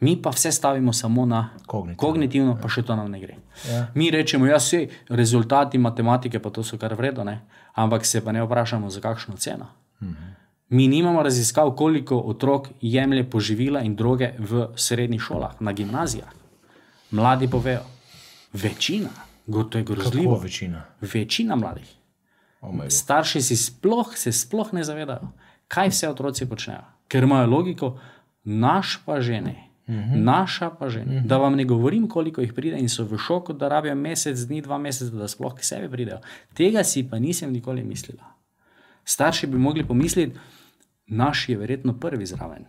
Mi 0.00 0.22
pa 0.22 0.30
vse 0.30 0.52
stavimo 0.52 0.92
samo 0.92 1.26
na 1.26 1.50
kognitivno, 1.66 1.96
kognitivno 1.96 2.58
pa 2.62 2.68
še 2.68 2.82
to 2.82 2.96
nam 2.96 3.10
ne 3.10 3.20
gre. 3.20 3.36
Ja. 3.70 3.86
Mi 3.94 4.10
rečemo, 4.10 4.46
da 4.46 4.56
ja, 4.56 4.60
so 4.60 4.82
rezultati 5.08 5.78
matematike, 5.78 6.38
pa 6.38 6.50
to 6.50 6.64
so 6.64 6.78
kar 6.78 6.94
vredno, 6.94 7.24
ampak 7.74 8.06
se 8.06 8.24
pa 8.24 8.32
ne 8.32 8.42
vprašamo, 8.42 8.90
za 8.90 9.00
kakšno 9.00 9.36
ceno. 9.36 9.66
Mhm. 10.02 10.32
Mi 10.68 10.88
nimamo 10.88 11.22
raziskav, 11.22 11.70
koliko 11.76 12.18
otrok 12.18 12.68
jemlje 12.80 13.30
poživila 13.30 13.80
in 13.80 13.94
droge 13.96 14.32
v 14.38 14.68
srednjih 14.76 15.22
šolah, 15.22 15.60
na 15.60 15.72
gimnazijah. 15.72 16.32
Mladi 17.10 17.48
povejo, 17.50 17.84
večina, 18.52 19.10
to 19.70 19.78
je 19.78 19.84
grozljivo. 19.84 20.38
Večina? 20.38 20.82
večina 21.00 21.56
mladih. 21.56 21.94
Starši 22.88 23.42
si 23.42 23.56
sploh, 23.56 24.16
se 24.16 24.32
sploh 24.32 24.72
ne 24.72 24.84
zavedajo, 24.84 25.28
kaj 25.68 25.88
vse 25.88 26.08
otroci 26.08 26.48
počnejo, 26.48 26.84
ker 27.08 27.22
imajo 27.22 27.46
logiko, 27.46 27.98
naš 28.44 28.98
pa 29.04 29.20
že 29.20 29.40
ne. 29.40 29.68
-hmm. 29.88 30.24
Naša 30.24 30.70
pa 30.70 30.88
že. 30.88 31.04
Mm 31.04 31.08
-hmm. 31.08 31.26
Da 31.26 31.38
vam 31.38 31.54
ne 31.54 31.64
govorim, 31.64 32.08
koliko 32.08 32.40
jih 32.40 32.52
pride 32.52 32.78
in 32.78 32.88
so 32.88 33.04
v 33.04 33.18
šoku, 33.18 33.52
da 33.52 33.68
rabijo 33.68 33.94
mesec, 33.94 34.38
dni, 34.38 34.60
dva 34.60 34.78
meseca, 34.78 35.16
da 35.16 35.28
sploh 35.28 35.54
k 35.54 35.64
sebi 35.64 35.88
pridejo. 35.88 36.18
Tega 36.54 36.84
si 36.84 37.08
pa 37.10 37.18
nisem 37.18 37.52
nikoli 37.52 37.84
mislila. 37.84 38.24
Starši 39.04 39.46
bi 39.46 39.58
mogli 39.58 39.86
pomisliti, 39.86 40.38
naš 41.06 41.48
je 41.48 41.56
verjetno 41.56 41.98
prvi 42.00 42.26
zraven. 42.26 42.64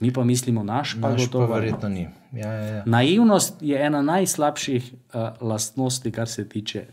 Mi 0.00 0.12
pa 0.12 0.24
mislimo, 0.24 0.62
naš 0.62 0.96
pa 1.02 1.10
naš 1.10 1.24
gotovo. 1.24 1.46
Pa 1.46 1.54
verjetno 1.54 1.88
ni. 1.88 2.08
Ja, 2.32 2.52
ja, 2.52 2.64
ja. 2.64 2.82
Naivnost 2.86 3.54
je 3.60 3.86
ena 3.86 4.02
najslabših 4.02 4.92
uh, 4.92 5.20
lastnosti, 5.40 6.12
kar 6.12 6.28
se 6.28 6.48
tiče 6.48 6.86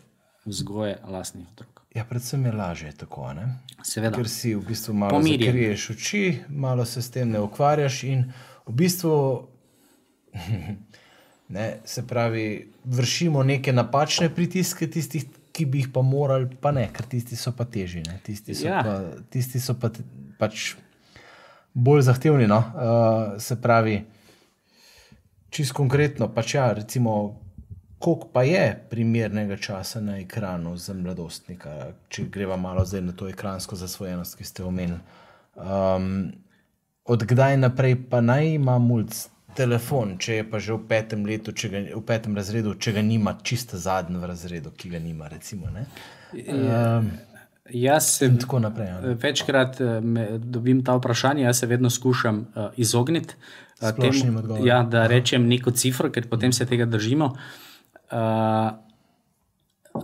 vzgoje 0.46 0.98
lastnih 1.08 1.48
otrok. 1.52 1.82
Ja, 1.96 2.04
predvsem 2.04 2.46
je 2.46 2.52
lažje 2.52 2.92
tako. 2.92 3.34
Ne? 3.34 3.60
Seveda. 3.84 4.18
Ker 4.18 4.30
si 4.30 4.56
v 4.56 4.66
bistvu 4.68 4.94
malo 4.94 5.22
zakriješ 5.22 5.90
oči, 5.90 6.40
malo 6.50 6.86
se 6.86 7.02
s 7.02 7.12
tem 7.12 7.30
ne 7.30 7.40
ukvarjaš 7.40 8.04
in 8.04 8.26
v 8.66 8.74
bistvu 8.74 9.16
ne, 11.56 11.78
se 11.86 12.08
pravi, 12.08 12.72
vršimo 12.84 13.44
neke 13.44 13.74
napačne 13.74 14.30
pritiske, 14.30 14.90
tistih, 14.90 15.26
ki 15.56 15.66
bi 15.66 15.84
jih 15.84 15.92
pa 15.94 16.02
morali, 16.02 16.50
pa 16.62 16.72
ne, 16.76 16.88
ker 16.94 17.08
tisti 17.08 17.38
so 17.40 17.54
pa 17.56 17.66
težji. 17.66 18.04
Tisti 18.24 18.56
so, 18.56 18.68
ja. 18.68 18.82
pa, 18.84 19.24
tisti 19.32 19.62
so 19.64 19.78
pa 19.80 19.92
pač 20.40 20.74
bolj 21.74 22.04
zahtevni. 22.10 22.48
No? 22.48 22.60
Uh, 22.60 23.42
se 23.42 23.56
pravi, 23.62 24.02
čisto 25.50 25.78
konkretno, 25.78 26.30
pač 26.34 26.58
ja, 26.60 26.70
recimo. 26.74 27.42
Koliko 28.06 28.28
pa 28.34 28.44
je 28.44 28.66
primernega 28.90 29.56
časa 29.58 30.02
na 30.04 30.18
ekranu 30.20 30.76
za 30.78 30.94
mladostnika, 30.94 31.94
če 32.12 32.26
greva 32.30 32.58
malo 32.60 32.84
zdaj 32.86 33.02
na 33.02 33.14
to 33.16 33.30
ekransko 33.32 33.80
zasvojenost, 33.80 34.36
ki 34.38 34.46
ste 34.46 34.66
omenili? 34.68 35.00
Um, 35.56 36.28
odkdaj 37.06 37.58
naprej 37.58 37.96
pa 38.10 38.22
naj 38.22 38.56
ima 38.56 38.78
mulj 38.80 39.06
telefon, 39.56 40.18
če 40.20 40.42
je 40.42 40.46
pa 40.50 40.60
že 40.60 40.74
v 40.76 40.82
petem, 40.90 41.24
letu, 41.26 41.54
ga, 41.56 41.80
v 41.96 42.04
petem 42.06 42.36
razredu, 42.36 42.76
če 42.76 42.98
ga 42.98 43.04
nima, 43.06 43.38
čisto 43.44 43.80
zadnji 43.80 44.20
v 44.20 44.30
razredu, 44.32 44.74
ki 44.76 44.92
ga 44.92 45.00
nima. 45.00 45.30
Recimo, 45.32 45.70
um, 45.72 47.12
jaz 47.72 48.10
sem 48.18 48.36
tako 48.42 48.60
naprej. 48.66 48.90
Ja. 48.92 49.14
Večkrat 49.22 49.80
uh, 49.80 50.02
dobim 50.40 50.84
ta 50.84 50.98
vprašanja, 51.00 51.48
jaz 51.48 51.64
se 51.64 51.70
vedno 51.72 51.90
skušam 51.90 52.44
uh, 52.44 52.68
izogniti. 52.76 53.40
Uh, 53.80 53.92
temu, 53.96 54.60
ja, 54.66 54.84
da 54.84 55.08
rečem 55.12 55.48
neko 55.48 55.72
cifro, 55.72 56.12
ker 56.12 56.28
potem 56.32 56.52
se 56.56 56.68
tega 56.68 56.88
držimo. 56.88 57.32
Uh, 58.12 58.76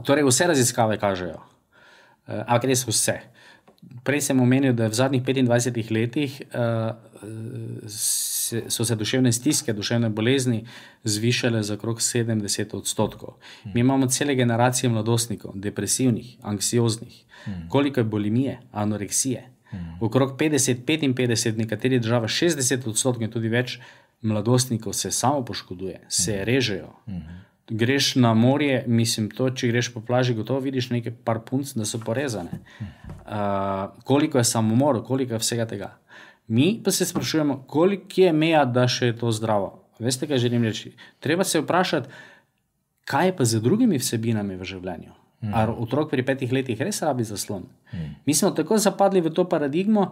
torej, 0.08 0.24
vse 0.28 0.48
raziskave 0.54 1.00
kažejo, 1.00 1.40
uh, 1.42 2.42
ampak 2.48 2.72
res 2.72 2.88
vse. 2.88 3.20
Uh, 3.20 3.41
Prej 4.04 4.22
sem 4.22 4.40
omenil, 4.42 4.74
da 4.74 4.88
v 4.88 4.94
zadnjih 4.94 5.24
25 5.24 5.92
letih 5.94 6.42
uh, 6.42 6.94
se, 7.88 8.64
so 8.70 8.86
se 8.86 8.96
duševne 8.96 9.32
stiske, 9.32 9.74
duševne 9.74 10.10
bolezni 10.10 10.66
zvišale 11.04 11.64
za 11.64 11.74
okrog 11.74 12.00
70 12.02 12.76
odstotkov. 12.78 13.36
Mi 13.74 13.80
imamo 13.80 14.08
cele 14.08 14.36
generacije 14.36 14.90
mladostnikov, 14.90 15.52
depresivnih, 15.56 16.38
anksioznih, 16.42 17.24
koliko 17.70 18.00
je 18.00 18.04
bulimije, 18.04 18.60
anoreksije. 18.72 19.48
Okrog 20.02 20.38
50-55, 20.40 21.58
nekateri 21.58 22.00
države 22.00 22.28
60 22.28 22.90
odstotkov 22.90 23.24
in 23.24 23.32
tudi 23.32 23.50
več 23.50 23.80
mladostnikov 24.22 24.94
se 24.94 25.12
samo 25.12 25.46
poškoduje, 25.46 26.02
se 26.10 26.46
režejo 26.46 26.94
greš 27.70 28.16
na 28.16 28.34
morje, 28.34 28.84
mislim, 28.88 29.30
to, 29.32 29.50
če 29.50 29.68
greš 29.72 29.92
po 29.94 30.02
plaži, 30.02 30.36
gotovo 30.36 30.60
vidiš 30.60 30.90
nekaj 30.90 31.14
par 31.26 31.42
punc, 31.46 31.74
da 31.78 31.86
so 31.86 32.00
porezane. 32.00 32.62
Uh, 32.82 33.92
koliko 34.04 34.38
je 34.38 34.44
samomorov, 34.44 35.04
koliko 35.08 35.34
je 35.34 35.40
vsega 35.40 35.66
tega. 35.66 35.94
Mi 36.48 36.82
pa 36.84 36.92
se 36.92 37.06
sprašujemo, 37.06 37.64
koliko 37.68 38.22
je 38.22 38.34
meja, 38.34 38.66
da 38.66 38.88
še 38.88 39.12
je 39.12 39.18
to 39.24 39.32
zdravo. 39.32 39.78
Veste, 40.02 40.28
kaj 40.28 40.42
želim 40.42 40.64
reči? 40.66 40.92
Treba 41.20 41.44
se 41.44 41.62
vprašati, 41.62 42.10
kaj 43.06 43.28
je 43.28 43.36
pa 43.38 43.46
z 43.46 43.62
drugimi 43.62 44.00
vsebinami 44.02 44.58
v 44.58 44.68
življenju. 44.68 45.14
Mm. 45.42 45.54
Ali 45.58 45.74
otrok 45.82 46.12
pri 46.12 46.26
petih 46.26 46.52
letih 46.54 46.82
res 46.82 47.02
rabi 47.02 47.24
zaslon? 47.26 47.66
Mm. 47.94 48.10
Mi 48.26 48.34
smo 48.38 48.52
tako 48.58 48.78
zapadli 48.78 49.22
v 49.22 49.32
to 49.34 49.48
paradigmo, 49.50 50.12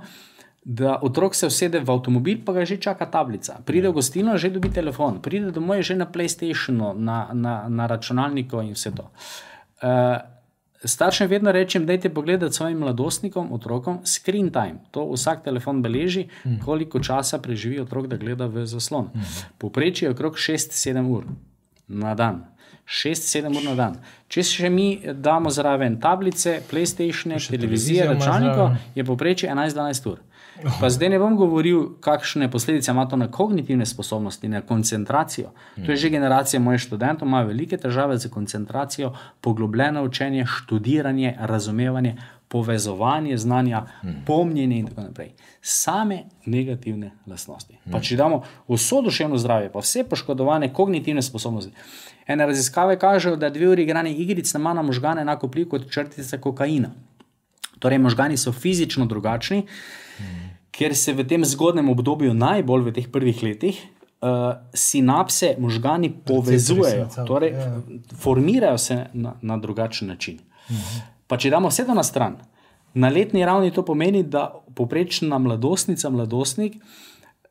da 0.65 0.99
otrok 1.01 1.35
se 1.35 1.47
usede 1.47 1.79
v 1.79 1.91
avtomobil, 1.91 2.41
pa 2.45 2.53
ga 2.53 2.65
že 2.65 2.77
čaka 2.77 3.05
tablica. 3.05 3.61
Pride 3.65 3.89
v 3.89 3.93
gostilno, 3.93 4.37
že 4.37 4.49
dobi 4.49 4.69
telefon, 4.69 5.21
pride 5.21 5.51
domov, 5.51 5.81
že 5.81 5.95
na 5.95 6.05
PlayStationu, 6.05 6.93
na, 6.93 7.29
na, 7.33 7.69
na 7.69 7.87
računalniku 7.87 8.61
in 8.61 8.75
vse 8.75 8.91
to. 8.91 9.07
Uh, 9.81 10.19
Staršem 10.79 11.27
vedno 11.27 11.51
rečem, 11.51 11.85
da 11.85 11.93
je 11.93 12.13
pogledati 12.13 12.55
svojim 12.55 12.77
mladostnikom, 12.79 13.51
otrokom, 13.51 13.99
screen 14.05 14.49
time. 14.49 14.79
To 14.91 15.11
vsak 15.11 15.43
telefon 15.43 15.81
beleži, 15.81 16.27
koliko 16.65 16.99
časa 16.99 17.39
preživi 17.39 17.81
otrok, 17.81 18.07
da 18.07 18.15
gleda 18.15 18.47
v 18.47 18.65
zaslon. 18.65 19.09
Poprečje 19.57 20.05
je 20.05 20.11
okrog 20.11 20.35
6-7 20.39 21.11
ur 21.11 21.25
na 21.87 22.15
dan. 22.15 22.45
6-7 22.87 23.57
ur 23.57 23.63
na 23.63 23.75
dan. 23.75 23.99
Če 24.27 24.43
še 24.43 24.69
mi 24.69 25.01
damo 25.13 25.51
zraven 25.51 25.99
tablice, 25.99 26.61
PlayStation, 26.71 27.35
televizije, 27.35 28.07
televizijo 28.07 28.15
zraven. 28.21 28.77
je 28.95 29.03
poprečje 29.03 29.51
11-12 29.51 30.09
ur. 30.11 30.23
Pa 30.79 30.89
zdaj 30.89 31.09
ne 31.09 31.19
bom 31.19 31.35
govoril, 31.39 31.95
kakšne 32.03 32.49
posledice 32.51 32.91
ima 32.91 33.05
to 33.07 33.15
na 33.15 33.27
kognitivne 33.31 33.85
sposobnosti, 33.85 34.47
na 34.47 34.61
koncentracijo. 34.61 35.51
To 35.85 35.91
je 35.91 35.97
že 35.97 36.09
generacija 36.09 36.59
mojih 36.59 36.81
študentov, 36.81 37.27
imajo 37.27 37.47
velike 37.47 37.77
težave 37.77 38.17
z 38.17 38.29
koncentracijo, 38.29 39.13
poglobljeno 39.41 40.03
učenje, 40.03 40.45
študiranje, 40.45 41.35
razumevanje, 41.39 42.15
povezovanje 42.47 43.37
znanja, 43.37 43.85
pomnjenje 44.25 44.79
in 44.79 44.87
tako 44.87 45.01
naprej. 45.01 45.31
Same 45.61 46.23
negativne 46.45 47.11
lastnosti. 47.27 47.77
Pa 47.91 48.01
če 48.01 48.17
damo 48.17 48.41
vso 48.67 49.01
duševno 49.01 49.37
zdravje, 49.37 49.69
pa 49.71 49.79
vse 49.79 50.03
poškodovane 50.09 50.73
kognitivne 50.73 51.21
sposobnosti. 51.21 51.71
Ene 52.27 52.45
raziskave 52.45 52.99
kažejo, 52.99 53.35
da 53.35 53.49
dve 53.49 53.69
uri 53.69 53.83
igranja 53.83 54.09
igric 54.09 54.53
nama 54.53 54.73
na 54.73 54.81
možgane 54.81 55.21
enako 55.21 55.47
vpliv 55.47 55.69
kot 55.69 55.91
črtica 55.91 56.37
kokaina. 56.37 56.89
Torej, 57.79 57.97
možgani 57.97 58.37
so 58.37 58.51
fizično 58.51 59.05
drugačni, 59.05 59.63
ker 60.79 60.95
se 60.95 61.13
v 61.13 61.25
tem 61.27 61.43
zgodnem 61.43 61.89
obdobju, 61.91 62.33
najbolj 62.33 62.85
v 62.87 62.93
teh 62.95 63.07
prvih 63.11 63.41
letih, 63.43 63.79
uh, 64.23 64.61
sinapse 64.71 65.57
možgani 65.59 66.13
povezujejo, 66.25 67.09
torej 67.27 67.51
ja. 67.51 67.73
formirajo 68.15 68.77
se 68.77 69.01
na, 69.13 69.35
na 69.41 69.57
drugačen 69.59 70.07
način. 70.07 70.39
Pa 71.27 71.37
če 71.37 71.51
damo 71.51 71.69
vse 71.69 71.83
to 71.85 71.97
na 71.97 72.03
stran, 72.05 72.39
na 72.93 73.09
letni 73.09 73.45
ravni 73.45 73.73
to 73.73 73.83
pomeni, 73.85 74.23
da 74.23 74.49
poprečna 74.75 75.37
mladostnica, 75.37 76.09
mladostnik, 76.09 76.79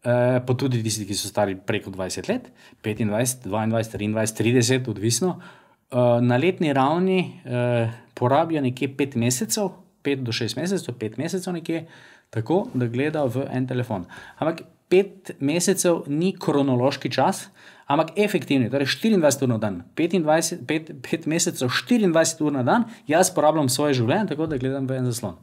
eh, 0.03 0.41
pa 0.47 0.55
tudi 0.55 0.83
tisti, 0.83 1.07
ki 1.07 1.15
so 1.15 1.31
stari 1.31 1.57
preko 1.57 1.93
20 1.95 2.29
let, 2.31 2.51
25, 2.83 3.47
22, 3.47 4.15
23, 4.15 4.35
30, 4.43 4.91
odvisno, 4.91 5.39
eh, 5.39 5.97
na 6.21 6.37
letni 6.37 6.73
ravni 6.73 7.21
eh, 7.45 7.91
porabijo 8.15 8.63
nekje 8.63 8.89
5 8.97 9.17
mesecev, 9.17 9.71
5 10.03 10.23
do 10.25 10.33
6 10.33 10.57
mesecev, 10.57 10.95
5 10.95 11.19
mesecev 11.19 11.53
nekje, 11.55 11.87
tako 12.31 12.67
da 12.75 12.87
gledajo 12.87 13.31
v 13.35 13.47
en 13.51 13.67
telefon. 13.67 14.05
Ampak 14.39 14.65
5 14.91 15.35
mesecev 15.41 16.03
ni 16.07 16.33
kronološki 16.33 17.11
čas, 17.13 17.49
ampak 17.87 18.15
efektivni, 18.17 18.71
torej 18.73 18.89
24 18.89 19.45
ur 19.45 19.53
na 19.53 19.59
dan, 19.59 19.83
25, 19.97 20.65
5, 20.69 20.93
5 21.05 21.29
mesecev, 21.29 21.69
24 21.69 22.45
ur 22.45 22.53
na 22.53 22.63
dan, 22.63 22.89
jaz 23.09 23.31
porabljam 23.35 23.69
svoje 23.69 23.99
življenje, 24.01 24.33
tako 24.33 24.49
da 24.49 24.61
gledam 24.61 24.89
v 24.89 25.01
en 25.01 25.09
zaslon. 25.09 25.37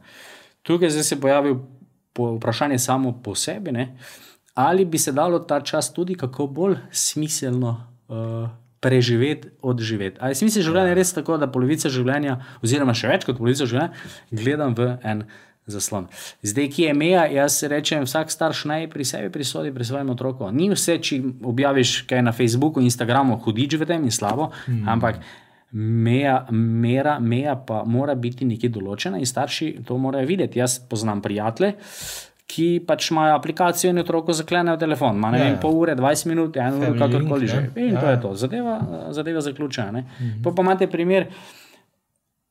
Tukaj 0.66 0.90
se 0.90 1.20
pojavi 1.20 1.54
po- 2.12 2.34
vprašanje 2.36 2.78
samo 2.78 3.12
po 3.22 3.34
sebi, 3.34 3.72
ne? 3.72 3.94
ali 4.56 4.84
bi 4.84 4.98
se 4.98 5.12
dalo 5.12 5.38
ta 5.38 5.60
čas 5.60 5.92
tudi 5.92 6.14
kako 6.14 6.46
bolj 6.46 6.76
smiselno 6.90 7.76
uh, 8.08 8.48
preživeti, 8.80 9.48
odživeti. 9.62 10.16
Ali 10.20 10.30
je 10.30 10.40
smisel 10.40 10.62
življenja 10.62 10.94
res 10.96 11.12
tako, 11.12 11.36
da 11.36 11.48
polovico 11.52 11.90
življenja, 11.92 12.38
oziroma 12.64 12.94
še 12.96 13.10
več 13.10 13.26
kot 13.28 13.36
polovico 13.36 13.66
življenja, 13.68 13.92
gledam 14.30 14.76
v 14.78 14.94
en. 15.04 15.26
Zdaj, 16.42 16.68
ki 16.70 16.82
je 16.82 16.92
meja, 16.94 17.24
jaz 17.26 17.62
rečem, 17.66 18.04
vsak 18.06 18.30
starš 18.30 18.64
naj 18.70 18.86
pri 18.90 19.04
sebi 19.04 19.32
prisodi, 19.34 19.72
pri 19.74 19.84
svojem 19.84 20.12
otroku. 20.14 20.46
Ni 20.54 20.68
vse, 20.70 20.98
če 21.02 21.18
objaviš 21.42 21.96
kaj 22.06 22.22
na 22.22 22.32
Facebooku, 22.32 22.80
Instagramu, 22.80 23.40
hudič 23.42 23.74
v 23.74 23.88
tem 23.88 24.06
in 24.06 24.14
slabo, 24.14 24.52
mm. 24.68 24.86
ampak. 24.88 25.20
Meja, 25.76 26.46
mera, 26.54 27.18
meja 27.20 27.56
pa 27.58 27.82
mora 27.84 28.14
biti 28.14 28.46
nekje 28.46 28.70
določena, 28.72 29.18
in 29.18 29.26
starši 29.28 29.82
to 29.84 29.98
morajo 30.00 30.24
videti. 30.30 30.60
Jaz 30.62 30.78
poznam 30.88 31.18
prijatelje, 31.20 31.74
ki 32.46 32.66
pač 32.86 33.10
imajo 33.10 33.34
aplikacijo 33.34 33.90
in 33.90 33.98
otroku 34.00 34.32
zaklenejo 34.32 34.78
telefon. 34.78 35.18
Ma 35.18 35.32
ne 35.34 35.38
Ja, 35.38 35.44
vem, 35.44 35.54
ja. 35.56 35.60
pol 35.60 35.74
ure, 35.82 35.96
20 35.98 36.30
minut, 36.30 36.56
eno 36.56 36.78
uro, 36.78 36.86
Family 36.86 37.02
kakorkoli 37.02 37.48
že. 37.50 37.60
In 37.74 37.98
to 37.98 38.06
Ja, 38.06 38.14
je 38.14 38.20
to, 38.22 38.34
zadeva, 38.34 38.78
zadeva 39.10 39.40
zaključena. 39.40 40.00
Mm 40.00 40.06
-hmm. 40.20 40.42
Pa, 40.44 40.52
pa 40.54 40.62
imate 40.62 40.86
primer, 40.86 41.26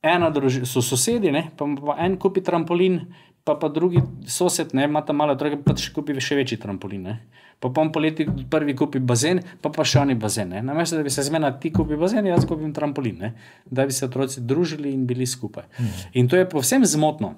ena 0.05 0.29
družina, 0.33 0.67
so 0.69 0.83
sosedi, 0.85 1.31
ne, 1.33 1.47
pa, 1.57 1.67
pa 1.79 1.97
en 2.05 2.17
kupi 2.21 2.43
trampolin, 2.45 3.01
pa 3.45 3.55
pa 3.61 3.69
drugi 3.69 4.01
sosed, 4.27 4.73
ne, 4.73 4.87
ima 4.89 5.01
tam 5.05 5.21
malo 5.21 5.35
otroke, 5.37 5.59
pa 5.65 5.75
še 5.77 5.93
kupi 5.93 6.17
še 6.21 6.37
večji 6.39 6.57
trampolin. 6.61 7.05
Ne. 7.05 7.17
Pa 7.61 7.69
on 7.81 7.91
poleti 7.93 8.25
prvi 8.51 8.75
kupi 8.77 8.99
bazen, 8.99 9.39
pa 9.61 9.71
pa 9.73 9.85
še 9.87 10.01
oni 10.01 10.15
bazen. 10.19 10.49
ne. 10.49 10.61
Namesto 10.65 10.97
da 10.97 11.05
bi 11.05 11.13
se 11.13 11.23
zmena 11.23 11.53
ti 11.59 11.71
kupi 11.73 11.95
bazen, 11.97 12.25
jaz 12.25 12.45
kupim 12.45 12.73
trampolin, 12.73 13.21
ne. 13.21 13.33
da 13.65 13.85
bi 13.85 13.93
se 13.95 14.05
otroci 14.05 14.41
družili 14.41 14.91
in 14.91 15.05
bili 15.07 15.25
skupaj. 15.25 15.69
In 16.13 16.27
to 16.27 16.37
je 16.37 16.49
povsem 16.49 16.85
zmotno. 16.85 17.35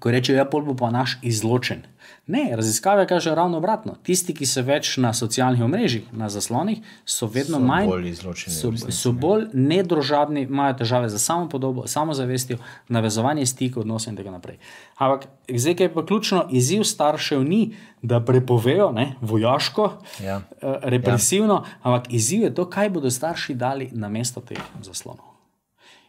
Ko 0.00 0.10
rečejo, 0.10 0.40
ja, 0.40 0.44
pol 0.48 0.64
bo 0.66 0.74
pa 0.74 0.90
naš 0.90 1.18
izločen. 1.22 1.84
Ne, 2.26 2.56
raziskave 2.56 3.06
kažejo 3.06 3.34
ravno 3.34 3.58
obratno. 3.58 3.96
Tisti, 4.02 4.30
ki 4.34 4.46
so 4.46 4.62
več 4.62 4.92
na 4.96 5.10
socialnih 5.12 5.62
omrežjih, 5.62 6.04
na 6.12 6.28
zaslonih, 6.30 6.78
so 7.04 7.26
vedno 7.26 7.58
So 7.58 7.64
manj 7.64 7.88
bolj 7.88 8.08
izločeni, 8.08 8.54
So, 8.56 8.70
resnici, 8.70 8.94
so 8.94 9.12
bolj 9.12 9.48
nedružabni, 9.52 10.42
imajo 10.42 10.74
težave 10.74 11.08
z 11.08 11.18
samopodobo, 11.18 11.86
samozavestjo, 11.86 12.58
navezovanje 12.88 13.46
stikov, 13.46 13.80
odnosov 13.80 14.12
in 14.12 14.16
tako 14.16 14.30
naprej. 14.30 14.58
Ampak 14.96 15.26
zdaj, 15.48 15.74
kaj 15.74 15.86
je 15.86 15.94
pa 15.94 16.06
ključno, 16.06 16.44
izziv 16.50 16.84
staršev 16.84 17.42
ni, 17.42 17.74
da 18.02 18.20
prepovejo 18.20 18.92
ne, 18.92 19.16
vojaško, 19.20 19.90
Ja. 20.22 20.40
eh, 20.62 20.78
represivno, 20.84 21.54
ja. 21.56 21.78
ampak 21.82 22.12
izziv 22.12 22.42
je 22.42 22.54
to, 22.54 22.70
kaj 22.70 22.90
bodo 22.90 23.10
starši 23.10 23.54
dali 23.54 23.90
na 23.92 24.08
mesto 24.08 24.40
teh 24.40 24.62
zaslonov. 24.82 25.31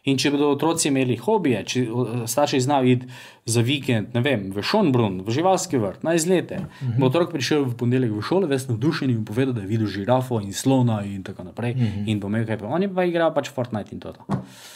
In 0.04 0.18
če 0.20 0.30
bodo 0.34 0.50
otroci 0.52 0.90
imeli 0.90 1.16
hobije, 1.16 1.62
če 1.64 1.82
starši 2.28 2.58
znajo 2.60 2.90
iti 2.92 3.06
za 3.48 3.62
vikend, 3.64 4.12
ne 4.12 4.20
vem, 4.20 4.50
v 4.52 4.60
Šonbrun, 4.60 5.22
v 5.24 5.32
živalski 5.32 5.80
vrt, 5.80 6.02
na 6.04 6.12
izlete, 6.14 6.58
uh 6.60 6.66
-huh. 6.82 6.98
bo 7.00 7.06
otrok 7.06 7.32
prišel 7.32 7.64
v 7.64 7.76
ponedeljek 7.76 8.12
v 8.12 8.22
šolo, 8.22 8.46
ves 8.46 8.68
navdušen 8.68 9.10
in 9.10 9.24
povedal, 9.24 9.54
da 9.54 9.60
je 9.60 9.66
videl 9.66 9.86
žirafo 9.86 10.40
in 10.40 10.52
slona 10.52 11.02
in 11.04 11.22
tako 11.22 11.44
naprej. 11.44 11.72
Uh 11.72 11.78
-huh. 11.80 12.04
In 12.06 12.20
bo 12.20 12.28
imel 12.28 12.46
kaj, 12.46 12.58
pa 12.58 12.66
oni 12.66 12.94
pa 12.94 13.04
igrajo 13.04 13.34
pač 13.34 13.50
Fortnite 13.50 13.92
in 13.92 14.00
to. 14.00 14.12
to. 14.12 14.24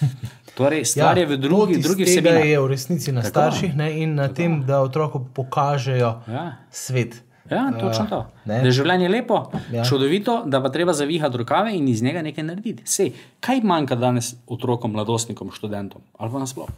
Torej, 0.57 0.85
stvar 0.85 1.19
ja, 1.19 1.21
je 1.21 1.27
v 1.27 1.37
drugi, 1.37 1.79
drugi 1.83 2.05
vsebini. 2.05 2.49
je 2.51 2.61
v 2.61 2.67
resnici 2.67 3.13
na 3.13 3.21
Tako. 3.21 3.31
starših 3.31 3.77
ne, 3.77 3.99
in 4.03 4.15
na 4.15 4.29
tem, 4.29 4.65
da 4.67 4.81
otroku 4.81 5.27
pokažejo 5.35 6.21
Ja. 6.27 6.57
svet. 6.71 7.28
Ja, 7.51 7.73
točno 7.81 8.07
to. 8.07 8.27
ne. 8.45 8.61
Da 8.61 8.67
je 8.67 8.73
življenje 8.73 9.09
lepo, 9.09 9.51
ja. 9.73 9.85
Čudovito, 9.85 10.43
da 10.47 10.63
pa 10.63 10.69
treba 10.69 10.93
zavihati 10.93 11.37
rokave 11.37 11.77
in 11.77 11.89
iz 11.89 12.03
njega 12.03 12.23
nekaj 12.23 12.45
narediti. 12.45 12.83
Sej, 12.87 13.13
kaj 13.41 13.61
manjka 13.65 13.97
danes 13.97 14.35
otrokom, 14.47 14.93
mladostnikom, 14.93 15.51
študentom 15.53 16.03
ali 16.19 16.33
pa 16.33 16.39
nasplošno? 16.39 16.75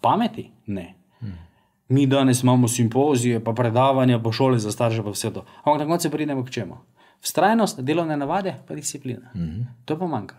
Pameti? 0.00 0.50
Ne. 0.66 0.94
Mi 1.90 2.06
danes 2.06 2.42
imamo 2.42 2.68
simpozije, 2.68 3.44
pa 3.44 3.52
predavanja, 3.52 4.18
pa 4.22 4.32
šole 4.32 4.58
za 4.58 4.72
starše, 4.72 5.02
pa 5.02 5.10
vse 5.10 5.32
to. 5.34 5.44
Ampak 5.64 5.80
na 5.80 5.86
koncu 5.86 6.10
pridemo 6.10 6.44
k 6.44 6.50
čemu? 6.50 6.76
Vztrajnost, 7.20 7.80
delovne 7.80 8.16
navade, 8.16 8.54
pa 8.68 8.74
disciplina. 8.74 9.30
Mm 9.34 9.40
-hmm. 9.40 9.64
To 9.84 9.98
pa 9.98 10.06
manjka. 10.06 10.36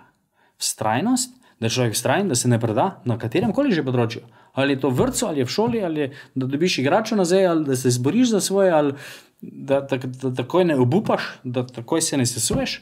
Vztrajnost, 0.58 1.41
da 1.62 1.70
je 1.70 1.76
človek 1.76 1.94
vztrajen, 1.94 2.28
da 2.28 2.36
se 2.36 2.50
ne 2.50 2.60
preda 2.60 2.88
na 3.06 3.18
katerem 3.22 3.54
koli 3.54 3.72
že 3.72 3.86
področju. 3.86 4.24
Ali 4.58 4.74
je 4.74 4.82
to 4.82 4.90
v 4.90 4.98
vrtu, 4.98 5.28
ali 5.30 5.44
je 5.44 5.46
v 5.46 5.54
šoli, 5.54 5.84
ali 5.86 6.02
je, 6.02 6.08
da 6.34 6.50
dobiš 6.50 6.80
igračo 6.82 7.16
nazaj, 7.16 7.46
ali 7.48 7.66
da 7.70 7.78
se 7.78 7.92
zboriš 7.94 8.34
za 8.34 8.42
svoje, 8.42 8.72
ali 8.74 8.96
da, 9.42 9.84
da, 9.86 9.98
da 9.98 10.34
takoj 10.42 10.66
ne 10.66 10.80
obupaš, 10.82 11.28
da 11.44 11.64
takoj 11.68 12.02
se 12.02 12.18
ne 12.18 12.26
sesuješ. 12.26 12.82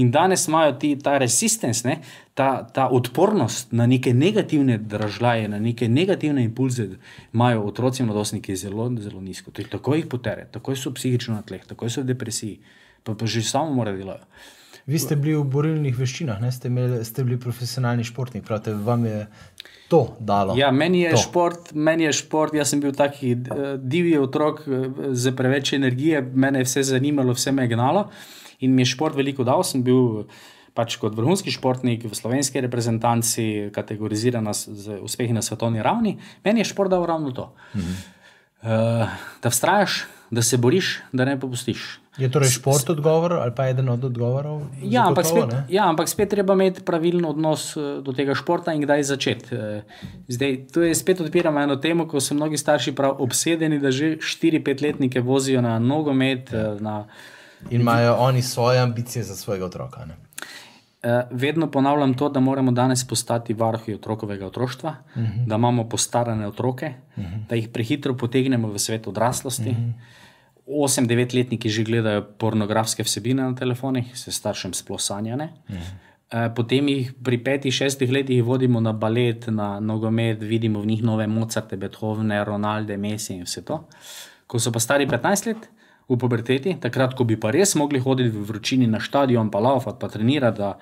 In 0.00 0.10
danes 0.10 0.48
imajo 0.48 0.72
ti 0.80 0.96
ta 0.98 1.18
resistance, 1.22 1.84
ne, 1.86 2.00
ta, 2.34 2.64
ta 2.66 2.88
odpornost 2.90 3.72
na 3.72 3.86
neke 3.86 4.14
negativne 4.14 4.78
dražljaje, 4.78 5.46
na 5.52 5.60
neke 5.62 5.86
negativne 5.88 6.42
impulze, 6.48 6.88
imajo 7.32 7.62
otroci 7.68 8.02
in 8.02 8.08
mladostniki 8.08 8.56
zelo, 8.56 8.88
zelo 8.98 9.20
nizko. 9.20 9.52
Tako 9.70 9.94
jih 9.94 10.08
potere, 10.10 10.48
tako 10.50 10.74
so 10.74 10.90
psihično 10.96 11.36
na 11.36 11.46
tleh, 11.46 11.62
tako 11.68 11.92
so 11.92 12.02
v 12.02 12.10
depresiji, 12.10 12.58
pa, 13.04 13.14
pa 13.14 13.26
že 13.26 13.44
samo 13.46 13.70
morajo 13.70 14.00
delati. 14.00 14.26
Vi 14.86 14.98
ste 15.00 15.16
bili 15.16 15.32
v 15.38 15.44
borilnih 15.48 15.96
veščinah, 15.96 16.42
ne? 16.44 16.50
ste, 16.52 16.68
imeli, 16.68 17.00
ste 17.08 17.24
bili 17.24 17.38
profesionalni 17.40 18.04
športnik, 18.04 18.44
pravite, 18.44 18.74
vam 18.76 19.06
je 19.08 19.22
to 19.88 20.02
dalo. 20.20 20.56
Ja, 20.58 20.70
meni 20.70 21.00
je 21.06 21.14
to. 21.14 21.22
šport, 21.24 21.70
meni 21.72 22.04
je 22.04 22.12
šport. 22.20 22.52
Jaz 22.56 22.74
sem 22.74 22.82
bil 22.84 22.92
taki 22.96 23.32
uh, 23.32 23.76
divji 23.80 24.18
otrok 24.20 24.64
z 25.12 25.32
preveč 25.36 25.72
energije, 25.76 26.20
mene 26.20 26.60
je 26.60 26.68
vse 26.68 26.84
zanimalo, 26.92 27.32
vse 27.36 27.52
me 27.52 27.64
je 27.64 27.72
gnalo 27.72 28.08
in 28.60 28.74
mi 28.76 28.84
je 28.84 28.92
šport 28.92 29.16
veliko 29.16 29.44
dal. 29.44 29.64
Sem 29.64 29.84
bil 29.84 30.26
pač 30.76 30.98
kot 31.00 31.14
vrhunski 31.16 31.52
športnik 31.54 32.04
v 32.04 32.16
slovenski 32.16 32.60
reprezentanci, 32.64 33.70
kategoriziran 33.72 34.50
z 34.52 34.98
uspehi 35.00 35.32
na 35.32 35.40
svetovni 35.42 35.80
ravni. 35.82 36.18
Meni 36.44 36.60
je 36.60 36.68
šport 36.74 36.92
dal 36.92 37.06
ravno 37.08 37.32
to. 37.32 37.52
Mhm. 37.72 37.94
Uh, 38.64 39.16
da 39.44 39.52
vztrajaš, 39.52 40.04
da 40.34 40.42
se 40.42 40.56
boriš, 40.56 40.98
da 41.12 41.24
ne 41.24 41.40
popustiš. 41.40 42.00
Je 42.18 42.30
torej 42.30 42.48
šport 42.48 42.90
odgovor 42.90 43.32
ali 43.32 43.52
pa 43.56 43.66
eden 43.68 43.88
od 43.88 44.04
odgovorov? 44.04 44.62
Ja 44.82 45.08
ampak, 45.08 45.26
spet, 45.26 45.48
ne? 45.50 45.64
ja, 45.68 45.88
ampak 45.88 46.08
spet 46.08 46.28
treba 46.30 46.54
imeti 46.54 46.82
pravilen 46.86 47.24
odnos 47.24 47.76
eh, 47.76 47.80
do 48.02 48.12
tega 48.12 48.34
športa 48.34 48.72
in 48.72 48.82
kdaj 48.82 49.02
začeti. 49.02 49.54
Eh, 49.54 49.82
Zdaj, 50.28 50.58
tu 50.72 50.82
je 50.82 50.94
spet 50.94 51.20
odpiramo 51.20 51.60
eno 51.60 51.76
temo, 51.76 52.06
ko 52.08 52.20
so 52.20 52.34
mnogi 52.34 52.56
starši 52.56 52.94
prav 52.94 53.16
obsedeni, 53.18 53.78
da 53.82 53.90
že 53.90 54.16
4-5 54.16 54.82
letnike 54.82 55.20
vozijo 55.20 55.60
na 55.60 55.78
nogomet. 55.78 56.52
Ja. 56.52 56.74
Na, 56.80 57.04
In 57.70 57.80
imajo 57.80 58.14
oni 58.18 58.42
svoje 58.42 58.80
ambicije 58.80 59.22
za 59.22 59.36
svojega 59.36 59.66
otroka. 59.66 60.04
Ne? 60.04 60.16
Vedno 61.30 61.70
ponavljam 61.70 62.14
to, 62.14 62.28
da 62.28 62.40
moramo 62.40 62.72
danes 62.72 63.04
postati 63.08 63.54
varuhi 63.54 63.94
otrokovega 63.94 64.46
otroštva, 64.46 64.94
uh 65.14 65.22
-huh. 65.22 65.46
da 65.46 65.54
imamo 65.54 65.88
postarane 65.88 66.46
otroke, 66.46 66.92
uh 67.16 67.24
-huh. 67.24 67.46
da 67.48 67.54
jih 67.54 67.68
prehitro 67.68 68.14
potegnemo 68.16 68.68
v 68.68 68.78
svet 68.78 69.06
odraslosti. 69.06 69.70
Uh 69.70 69.76
-huh. 69.76 69.92
8-9-letniki 70.66 71.68
že 71.68 71.84
gledajo 71.84 72.24
pornografske 72.38 73.04
vsebine 73.04 73.42
na 73.42 73.54
telefonih, 73.54 74.16
se 74.18 74.32
staršem 74.32 74.74
sploh 74.74 75.00
sanjane. 75.00 75.52
Uh 75.68 75.76
-huh. 75.76 76.54
Potem 76.56 76.88
jih 76.88 77.12
pri 77.24 77.38
5-6 77.38 78.10
letih 78.10 78.44
vodimo 78.44 78.80
na 78.80 78.92
balet, 78.92 79.46
na 79.46 79.80
nogomet, 79.80 80.40
vidimo 80.40 80.80
v 80.80 80.86
njih 80.86 81.02
nove 81.02 81.26
Mozarte, 81.26 81.76
Beethovne, 81.76 82.44
Ronalde, 82.44 82.96
Messi 82.96 83.34
in 83.34 83.44
vse 83.44 83.62
to. 83.64 83.84
Ko 84.46 84.58
so 84.58 84.72
pa 84.72 84.80
stari 84.80 85.06
15 85.06 85.46
let, 85.46 85.68
v 86.08 86.16
puberteti, 86.16 86.76
takrat, 86.80 87.14
ko 87.16 87.24
bi 87.24 87.36
pa 87.40 87.50
res 87.50 87.74
mogli 87.80 88.00
hoditi 88.02 88.28
v 88.28 88.44
vročini 88.44 88.86
na 88.86 89.00
stadion, 89.00 89.50
pa 89.50 89.58
laufati, 89.58 89.98
pa 90.00 90.08
trenirati, 90.08 90.58
da 90.58 90.74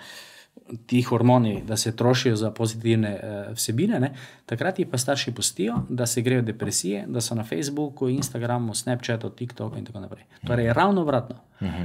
ti 0.86 1.02
hormoni, 1.02 1.62
da 1.66 1.76
se 1.76 1.96
trošijo 1.96 2.36
za 2.36 2.50
pozitivne 2.50 3.12
uh, 3.14 3.52
vsebine, 3.56 4.00
ne? 4.00 4.12
takrat 4.46 4.78
jih 4.78 4.88
pa 4.90 4.98
starši 4.98 5.32
pustijo, 5.34 5.74
da 5.88 6.06
se 6.06 6.22
grejo 6.22 6.42
depresije, 6.42 7.04
da 7.08 7.20
so 7.20 7.34
na 7.34 7.44
Facebooku, 7.44 8.08
Instagramu, 8.08 8.74
Snapchatu, 8.74 9.30
TikToku 9.30 9.78
in 9.78 9.84
tako 9.84 10.00
naprej. 10.00 10.24
Torej, 10.46 10.72
ravno 10.72 11.02
obratno. 11.02 11.36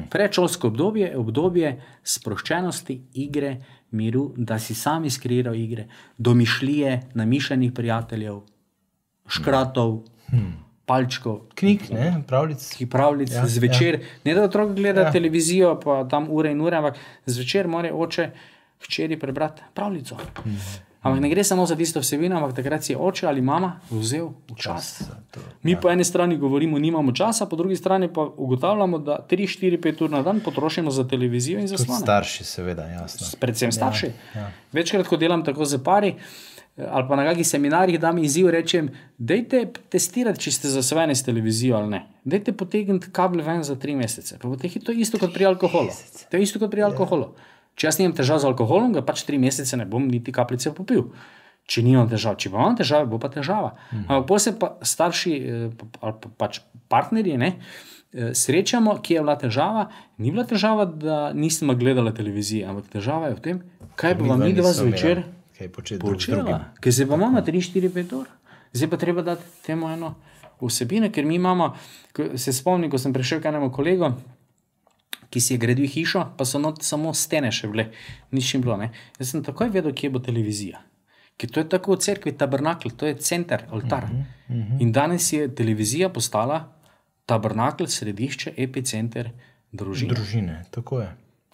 Predšolsko 0.09 0.67
obdobje 0.67 1.07
je 1.07 1.17
obdobje 1.17 1.73
sproščenosti, 2.03 3.01
igre, 3.13 3.57
miru, 3.91 4.33
da 4.37 4.59
si 4.59 4.75
sami 4.75 5.09
skrijejo 5.09 5.53
igre, 5.53 5.87
domišljije, 6.17 7.01
namišljenih 7.13 7.73
prijateljev, 7.73 8.41
škratov. 9.27 9.99
Hmm 10.29 10.67
palčkov. 10.87 11.39
Knjig, 11.55 11.89
ne, 11.91 12.13
pravljic. 12.27 12.63
Pravljic 12.91 13.33
ja, 13.35 13.45
zvečer. 13.47 13.99
Ja. 13.99 14.19
Ne 14.25 14.35
da 14.37 14.43
otrok 14.47 14.71
gleda 14.75 15.07
ja. 15.07 15.11
televizijo, 15.11 15.75
pa 15.83 16.03
tam 16.09 16.29
ure 16.31 16.51
in 16.55 16.61
ure, 16.61 16.77
ampak 16.79 16.95
zvečer 17.25 17.67
mora 17.67 17.91
oče 17.93 18.29
hčeri 18.83 19.19
prebrati 19.19 19.61
pravljico. 19.73 20.17
Mhm. 20.45 20.57
Ampak 21.01 21.21
ne 21.21 21.29
gre 21.29 21.43
samo 21.43 21.65
za 21.65 21.75
tisto 21.75 21.99
vsebino, 21.99 22.37
ampak 22.37 22.55
takrat 22.55 22.83
si 22.83 22.95
oče 22.95 23.27
ali 23.27 23.41
mama 23.41 23.79
vzel 23.89 24.29
čas. 24.55 24.97
čas 24.97 25.09
to, 25.31 25.39
Mi 25.63 25.71
ja. 25.71 25.79
po 25.79 25.89
eni 25.89 26.03
strani 26.03 26.37
govorimo, 26.37 26.79
nimamo 26.79 27.11
časa, 27.11 27.45
po 27.45 27.55
drugi 27.55 27.75
strani 27.75 28.13
pa 28.13 28.21
ugotavljamo, 28.37 28.97
da 28.97 29.19
3, 29.29 29.47
4, 29.61 29.77
5 29.77 30.03
ur 30.03 30.09
na 30.09 30.21
dan 30.21 30.39
potrošimo 30.39 30.91
za 30.91 31.07
televizijo 31.07 31.59
in 31.59 31.67
za 31.67 31.77
slabo. 31.77 32.01
Starši, 32.01 32.43
seveda, 32.43 32.83
jasno. 32.83 33.27
Predvsem 33.39 33.71
starši. 33.71 34.05
Ja, 34.35 34.41
ja. 34.41 34.51
Večkrat, 34.71 35.07
ko 35.07 35.17
delam 35.17 35.45
tako 35.45 35.65
za 35.65 35.79
pari, 35.79 36.15
ali 36.89 37.07
pa 37.09 37.15
na 37.15 37.23
kakšnih 37.23 37.47
seminarjih, 37.47 37.99
da 37.99 38.11
mi 38.11 38.25
izziv 38.25 38.49
rečem, 38.49 38.89
dajte 39.17 39.65
testirati, 39.89 40.39
če 40.39 40.51
ste 40.51 40.69
zasvojeni 40.69 41.15
s 41.15 41.23
televizijo 41.23 41.77
ali 41.77 41.89
ne. 41.89 42.05
Dajte 42.23 42.53
potegniti 42.53 43.11
kabel 43.11 43.41
ven 43.45 43.63
za 43.63 43.75
tri 43.75 43.95
mesece. 43.95 44.37
Pa 44.41 44.49
je 44.63 44.81
to 44.83 44.91
isto 44.91 45.17
kot 45.17 45.33
pri 45.33 45.45
alkoholu. 45.45 45.93
To 46.31 46.37
je 46.37 46.43
isto 46.43 46.59
kot 46.59 46.71
pri 46.71 46.81
ja. 46.81 46.87
Če 47.77 47.87
jaz 47.87 47.99
nimam 48.01 48.15
težav 48.17 48.41
z 48.41 48.49
alkoholom, 48.49 48.95
ga 48.95 49.03
pač 49.05 49.21
tri 49.27 49.37
mesece 49.41 49.77
ne 49.77 49.85
bom 49.85 50.07
niti 50.09 50.33
kapljice 50.33 50.73
popil. 50.73 51.11
Če 51.67 51.83
nimam 51.85 52.07
težav, 52.09 52.39
če 52.41 52.49
pa 52.49 52.61
imam 52.61 52.77
težave, 52.79 53.05
bo 53.11 53.19
pa 53.21 53.29
težava. 53.29 53.75
Mhm. 53.91 54.07
Ampak 54.07 54.27
posebej 54.31 54.59
pa 54.61 54.69
starši 54.81 55.33
eh, 55.37 55.85
ali 56.01 56.15
pa 56.23 56.33
pač 56.45 56.61
partnerji. 56.89 57.37
Ne, 57.37 57.51
eh, 57.59 58.31
Srečamo, 58.33 58.97
kje 59.03 59.19
je 59.19 59.25
bila 59.25 59.35
težava. 59.37 59.89
Ni 60.17 60.33
bila 60.33 60.47
težava, 60.49 60.87
da 60.87 61.19
nismo 61.37 61.75
gledali 61.77 62.15
televizije, 62.17 62.65
ampak 62.65 62.89
težava 62.97 63.29
je 63.29 63.37
v 63.37 63.43
tem, 63.45 63.61
kaj 63.99 64.17
bo 64.17 64.31
vam 64.31 64.47
zvečer. 64.47 65.27
Ja 65.59 65.69
početi 65.73 66.01
počela. 66.01 66.73
Ker 66.81 66.93
se 66.93 67.05
pa 67.09 67.17
imamo 67.17 67.41
3, 67.41 67.61
4, 67.73 67.89
5 67.93 68.13
ur, 68.13 68.27
zdaj 68.73 68.89
pa 68.89 68.97
treba 69.01 69.25
dati 69.25 69.45
temu 69.65 69.89
eno 69.89 70.13
vsebino, 70.61 71.09
ker 71.13 71.25
mi 71.25 71.35
imamo, 71.35 71.73
se 72.35 72.53
spomnim, 72.53 72.91
ko 72.91 72.97
sem 73.01 73.13
prišel 73.13 73.41
k 73.41 73.49
enemu 73.49 73.71
kolegu. 73.73 74.11
Ki 75.29 75.41
si 75.43 75.53
je 75.53 75.59
gradil 75.59 75.87
hišo, 75.91 76.23
pa 76.37 76.45
so 76.45 76.59
not 76.59 76.83
samo 76.83 77.13
stene 77.13 77.51
še 77.51 77.67
bile, 77.67 77.89
nič 78.31 78.53
ni 78.55 78.61
bilo. 78.63 78.77
Ne? 78.77 78.91
Jaz 79.19 79.33
sem 79.33 79.43
takoj 79.43 79.69
vedel, 79.73 79.91
kje 79.91 80.09
bo 80.09 80.19
televizija. 80.23 80.79
Ker 81.37 81.51
to 81.53 81.61
je 81.61 81.69
tako 81.69 81.93
v 81.93 82.01
cerkvi, 82.01 82.33
tabernakl, 82.33 82.89
to 82.97 83.05
je 83.05 83.17
center, 83.21 83.67
oltar. 83.71 84.03
Uh 84.03 84.09
-huh, 84.09 84.23
uh 84.49 84.55
-huh. 84.55 84.81
In 84.81 84.91
danes 84.91 85.33
je 85.33 85.55
televizija 85.55 86.09
postala 86.09 86.73
tabernakl, 87.25 87.85
središče, 87.85 88.53
epicenter 88.57 89.31
družine. 89.71 90.13
Družine, 90.13 90.65
tako 90.71 90.99
je. 90.99 91.09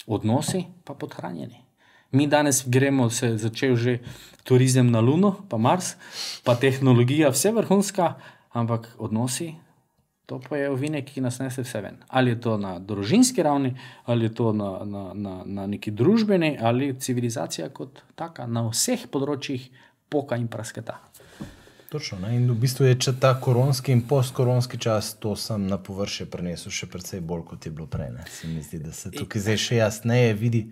Odnosi 0.07 0.65
pa 0.83 0.93
podhranjeni. 0.93 1.63
Mi 2.11 2.27
danes 2.27 2.63
gremo, 2.67 3.09
se 3.09 3.27
je 3.27 3.37
začel 3.37 3.75
že 3.75 3.99
turizem 4.43 4.91
na 4.91 4.99
Luno, 4.99 5.45
pa 5.49 5.57
Mars, 5.57 5.95
pa 6.43 6.55
tehnologija, 6.55 7.31
vse 7.33 7.51
vrhunska, 7.51 8.13
ampak 8.53 8.89
odnosi, 8.97 9.55
to 10.25 10.39
pa 10.49 10.57
je 10.57 10.69
ovinek, 10.69 11.05
ki 11.13 11.21
nas 11.21 11.39
nese 11.39 11.61
vse 11.61 11.81
ven. 11.81 11.97
Ali 12.07 12.31
je 12.31 12.41
to 12.41 12.57
na 12.57 12.77
družinski 12.79 13.43
ravni, 13.43 13.75
ali 14.05 14.25
je 14.25 14.35
to 14.35 14.53
na, 14.53 14.71
na, 14.85 15.03
na, 15.13 15.41
na 15.45 15.67
neki 15.67 15.91
družbeni, 15.91 16.57
ali 16.61 16.93
civilizacija 16.99 17.69
kot 17.69 18.01
taka, 18.15 18.47
na 18.47 18.67
vseh 18.69 19.07
področjih 19.11 19.67
poka 20.09 20.37
in 20.39 20.47
prasketa. 20.47 20.99
Točno, 21.93 22.17
ne? 22.23 22.31
in 22.35 22.47
v 22.49 22.55
bistvu 22.57 22.87
je 22.87 22.95
ta 23.21 23.35
koronski 23.41 23.91
in 23.93 23.99
postkoronski 24.09 24.79
čas, 24.81 25.11
to 25.21 25.35
sem 25.37 25.67
na 25.69 25.77
površje 25.77 26.25
prenesel 26.25 26.73
še 26.73 26.87
precej 26.89 27.21
bolj, 27.21 27.43
kot 27.51 27.67
je 27.67 27.71
bilo 27.71 27.85
prej. 27.85 28.09
Ne? 28.15 28.25
Se 28.33 28.49
mi 28.49 28.63
zdi, 28.65 28.79
da 28.81 28.93
se 28.97 29.11
tukaj 29.13 29.43
zdaj 29.45 29.59
še 29.61 29.77
jasneje 29.77 30.33
vidi 30.33 30.63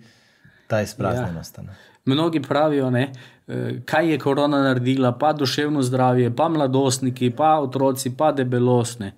ta 0.66 0.80
izpraznjenost. 0.82 1.60
Ja. 1.62 1.76
Mnogi 2.10 2.42
pravijo, 2.42 2.90
ne, 2.90 3.12
eh, 3.46 3.78
kaj 3.86 4.10
je 4.10 4.18
korona 4.18 4.64
naredila, 4.64 5.12
pa 5.18 5.30
duševno 5.32 5.82
zdravje, 5.86 6.32
pa 6.36 6.48
mladostniki, 6.48 7.30
pa 7.30 7.52
otroci, 7.62 8.16
pa 8.16 8.32
debelostne. 8.32 9.12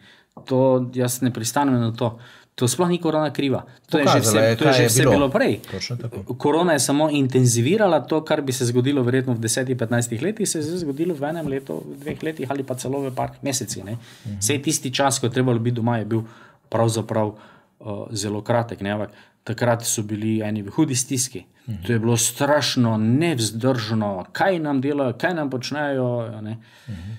To 0.45 0.91
jaz 0.95 1.20
ne 1.22 1.32
pristanem 1.32 1.80
na 1.80 1.93
to. 1.93 2.18
To 2.55 2.68
sploh 2.70 2.87
ni 2.87 3.01
korona 3.03 3.32
kriva. 3.35 3.64
To 3.91 3.99
Pokazala 3.99 4.14
je 4.14 4.22
že 4.22 4.30
vse, 4.30 4.39
je, 4.39 4.57
to 4.57 4.64
je 4.64 4.72
že 4.72 4.87
vse 4.87 5.03
bilo. 5.03 5.11
bilo 5.11 5.26
prej. 5.30 5.59
Korona 6.39 6.72
je 6.72 6.80
samo 6.87 7.11
intenzivirala 7.11 8.01
to, 8.07 8.22
kar 8.24 8.43
bi 8.43 8.53
se 8.53 8.66
zgodilo 8.70 9.03
verjetno 9.03 9.35
v 9.35 9.43
10-15 9.43 10.22
letih, 10.22 10.49
se 10.49 10.59
je 10.59 10.78
zgodilo 10.87 11.14
v 11.14 11.22
enem 11.35 11.51
letu, 11.51 11.82
v 11.82 11.99
dveh 11.99 12.22
letih 12.22 12.47
ali 12.51 12.62
pa 12.62 12.78
celo 12.78 13.03
v 13.03 13.11
par 13.11 13.35
mesecih. 13.43 13.82
Uh 13.82 13.91
-huh. 13.91 14.39
Vse 14.39 14.59
tisti 14.62 14.95
čas, 14.95 15.18
ko 15.18 15.26
je 15.26 15.32
trebalo 15.32 15.59
biti 15.59 15.74
doma, 15.74 15.99
je 15.99 16.05
bil 16.05 16.22
pravzaprav 16.68 17.26
uh, 17.26 18.07
zelo 18.11 18.43
kratek. 18.43 18.80
Ne? 18.80 19.09
takrat 19.45 19.85
so 19.85 20.03
bili 20.03 20.41
eni 20.43 20.62
v 20.62 20.72
hudi 20.72 20.97
stiski. 20.97 21.45
Mhm. 21.68 21.82
To 21.87 21.93
je 21.93 21.99
bilo 21.99 22.16
strašno, 22.16 22.97
nevzdržno, 22.97 24.26
kaj 24.32 24.59
nam 24.59 24.80
delajo, 24.80 25.12
kaj 25.12 25.35
nam 25.35 25.51
počnejo. 25.51 26.30
Mhm. 26.89 27.12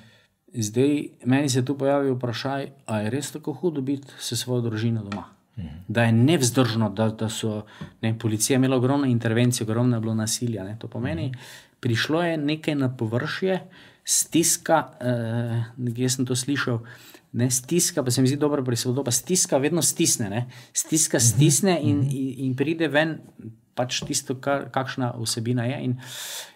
Zdaj, 0.57 1.07
meni 1.25 1.49
se 1.49 1.65
tu 1.65 1.77
pojavi 1.77 2.11
vprašanje, 2.11 2.67
ali 2.85 3.03
je 3.03 3.09
res 3.09 3.31
tako 3.31 3.53
hudo 3.53 3.81
biti 3.81 4.07
s 4.19 4.37
svojo 4.39 4.61
družino 4.61 5.03
doma. 5.03 5.25
Mhm. 5.57 5.67
Da 5.87 6.03
je 6.03 6.11
nevzdržno, 6.11 6.89
da, 6.89 7.09
da 7.09 7.29
so 7.29 7.65
ne, 8.01 8.17
policija 8.19 8.55
imela 8.55 8.77
ogromno 8.77 9.07
intervencij, 9.07 9.63
ogromno 9.63 9.97
je 9.97 10.01
bilo 10.01 10.15
nasilja. 10.15 10.63
Ne. 10.63 10.77
To 10.79 10.87
pomeni, 10.87 11.33
prišlo 11.79 12.23
je 12.23 12.37
nekaj 12.37 12.75
na 12.75 12.89
površje, 12.97 13.59
stiska, 14.03 14.83
eh, 15.01 15.63
jaz 15.97 16.15
sem 16.15 16.25
to 16.25 16.35
slišal, 16.35 16.79
Ne, 17.35 17.49
stiska, 17.51 18.03
pa 18.03 18.11
se 18.11 18.21
mi 18.21 18.27
zdi 18.27 18.37
dobro 18.39 18.63
prisotno, 18.63 19.11
stiska 19.11 19.57
vedno 19.57 19.81
stisne. 19.81 20.29
Ne. 20.29 20.45
Stiska 20.73 21.19
stisne 21.19 21.79
in, 21.81 22.03
in, 22.11 22.29
in 22.37 22.53
pride 22.55 22.87
ven 22.87 23.17
pač 23.75 23.99
tisto, 24.07 24.37
kar, 24.39 24.69
kakšna 24.71 25.11
vsebina 25.19 25.65
je. 25.67 25.81
In 25.83 25.97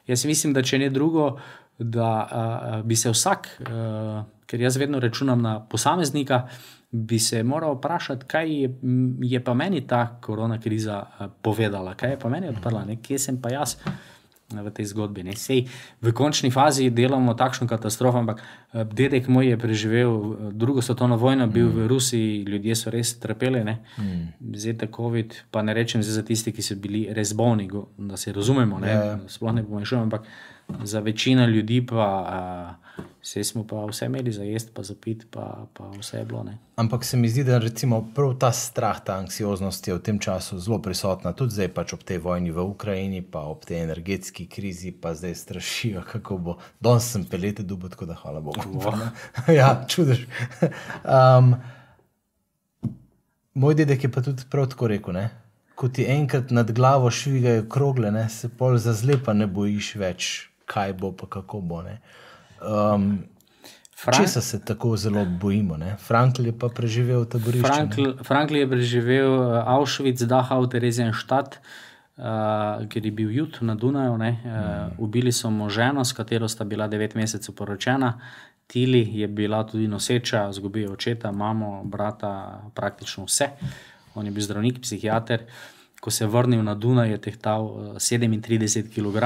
jaz 0.08 0.24
mislim, 0.26 0.54
da 0.56 0.64
če 0.64 0.80
ne 0.80 0.90
drugo, 0.90 1.34
da 1.80 2.10
a, 2.32 2.82
bi 2.86 2.96
se 2.96 3.10
vsak, 3.10 3.48
a, 3.66 4.24
ker 4.46 4.62
jaz 4.62 4.78
vedno 4.78 5.00
računam 5.00 5.42
na 5.42 5.60
posameznika, 5.60 6.48
bi 6.92 7.20
se 7.20 7.44
moral 7.44 7.76
vprašati, 7.78 8.26
kaj 8.26 8.62
je, 8.62 8.70
je 9.22 9.44
pa 9.44 9.54
meni 9.54 9.88
ta 9.88 10.18
korona 10.22 10.60
kriza 10.60 11.04
povedala, 11.42 11.94
kaj 11.94 12.16
je 12.16 12.20
pa 12.20 12.30
meni 12.30 12.50
odprla, 12.50 12.86
ne, 12.86 12.98
kje 13.02 13.20
sem 13.20 13.42
pa 13.42 13.52
jaz 13.54 13.78
v 14.50 14.70
tej 14.74 14.90
zgodbi. 14.90 15.22
Sej, 15.38 15.70
v 16.02 16.10
končni 16.10 16.50
fazi 16.50 16.90
delamo 16.90 17.38
takšno 17.38 17.70
katastrofo, 17.70 18.18
ampak 18.18 18.42
dedek 18.74 19.30
moj 19.30 19.54
je 19.54 19.58
preživel 19.62 20.12
drugo 20.58 20.82
svetovno 20.82 21.22
vojno, 21.22 21.46
bil 21.46 21.70
mm. 21.70 21.76
v 21.78 21.88
Rusiji, 21.88 22.44
ljudje 22.50 22.76
so 22.76 22.90
res 22.90 23.14
trpeli. 23.22 23.62
Mm. 23.62 24.34
Zdaj 24.58 24.74
je 24.74 24.90
COVID, 24.90 25.54
pa 25.54 25.62
ne 25.62 25.74
rečem 25.78 26.02
za 26.02 26.26
tiste, 26.26 26.50
ki 26.50 26.66
so 26.66 26.74
bili 26.76 27.06
res 27.14 27.34
bolni, 27.38 27.70
da 27.98 28.18
se 28.18 28.34
razumemo, 28.34 28.82
ne? 28.82 28.90
Ja, 28.90 29.04
ja. 29.06 29.20
sploh 29.30 29.54
ne 29.54 29.86
šli, 29.86 30.02
ampak 30.02 30.26
za 30.84 31.00
večino 31.00 31.46
ljudi 31.46 31.86
pa. 31.86 32.06
A, 32.28 32.76
Vse 33.22 33.44
smo 33.44 33.68
pa 33.68 33.86
vse 33.86 34.06
imeli 34.06 34.32
za 34.32 34.44
jesti, 34.44 34.72
pa 34.74 34.84
za 34.84 34.96
pit, 35.02 35.26
pa, 35.32 35.66
pa 35.74 35.90
vse 36.00 36.18
je 36.18 36.26
bilo. 36.26 36.44
Ne. 36.44 36.58
Ampak 36.76 37.06
se 37.06 37.18
mi 37.18 37.30
zdi, 37.30 37.44
da 37.44 37.58
recimo 37.58 38.12
prav 38.16 38.38
ta 38.40 38.52
strah, 38.52 39.04
ta 39.06 39.18
anksioznost 39.20 39.88
je 39.88 39.94
v 39.94 40.00
tem 40.00 40.20
času 40.20 40.60
zelo 40.60 40.80
prisotna, 40.82 41.34
tudi 41.34 41.54
zdaj 41.54 41.68
pač 41.76 41.94
ob 41.94 42.04
tej 42.04 42.18
vojni 42.24 42.52
v 42.52 42.64
Ukrajini, 42.64 43.22
pa 43.22 43.44
ob 43.52 43.66
tej 43.68 43.84
energetski 43.84 44.48
krizi, 44.48 44.92
pa 44.92 45.14
zdaj 45.14 45.36
strašijo, 45.36 46.04
kako 46.12 46.38
bo. 46.38 46.58
Danes 46.80 47.12
sem 47.12 47.26
pelete 47.26 47.64
dubo, 47.64 47.90
tako 47.90 48.08
da 48.08 48.16
hvala 48.16 48.40
Bogu. 48.42 48.80
ja, 49.60 49.84
čudež. 49.88 50.24
um, 51.04 51.54
moj 53.54 53.76
dedek 53.76 54.08
je 54.08 54.12
pa 54.12 54.24
tudi 54.24 54.48
prav 54.50 54.72
tako 54.72 54.88
rekel, 54.88 55.14
ne? 55.14 55.30
ko 55.80 55.88
ti 55.88 56.04
enkrat 56.12 56.50
nad 56.52 56.72
glavo 56.76 57.08
švigajo 57.12 57.64
krogle, 57.72 58.12
ne? 58.12 58.30
se 58.30 58.50
pol 58.50 58.76
za 58.78 58.92
zlepa 58.94 59.32
ne 59.34 59.48
bojiš 59.48 59.94
več, 59.96 60.50
kaj 60.70 60.94
bo 60.94 61.12
pa 61.18 61.26
kako 61.40 61.62
bo. 61.66 61.82
Ne? 61.82 61.98
Um, 62.62 63.12
Če 64.00 64.28
se 64.30 64.62
tako 64.64 64.94
zelo 64.98 65.26
bojimo, 65.26 65.76
ne? 65.78 65.98
Frankl 66.00 66.46
je 66.48 66.54
pa 66.56 66.70
preživel 66.72 67.26
taborišče. 67.28 67.68
Frankl, 67.68 68.12
Frankl 68.24 68.62
je 68.62 68.70
preživel 68.70 69.34
uh, 69.34 69.58
Auschwitz, 69.76 70.24
Dachau, 70.30 70.64
Terezijan 70.72 71.12
štat. 71.12 71.60
uh, 72.20 72.88
ker 72.90 73.06
je 73.06 73.12
bil 73.12 73.32
jut 73.32 73.60
na 73.62 73.76
Dunaju. 73.76 74.14
Uh, 74.14 74.30
ubili 74.98 75.32
so 75.32 75.50
mu 75.50 75.70
ženo, 75.70 76.06
s 76.06 76.14
katero 76.14 76.48
sta 76.48 76.64
bila 76.64 76.88
devet 76.88 77.16
mesecev 77.16 77.56
poročena. 77.56 78.20
Tili 78.68 79.02
je 79.20 79.28
bila 79.28 79.64
tudi 79.68 79.88
noseča, 79.88 80.50
izgubila 80.50 80.94
očeta, 80.94 81.32
mamo, 81.32 81.84
brata, 81.84 82.62
praktično 82.76 83.26
vse. 83.26 83.50
On 84.16 84.26
je 84.26 84.32
bil 84.32 84.44
zdravnik, 84.44 84.82
psihiater. 84.82 85.46
Ko 86.00 86.12
se 86.12 86.24
je 86.24 86.28
vrnil 86.28 86.64
na 86.64 86.76
Dunaj, 86.76 87.12
je 87.12 87.22
tehtal 87.22 87.66
uh, 87.66 87.96
37 87.96 88.94
kg. 88.94 89.18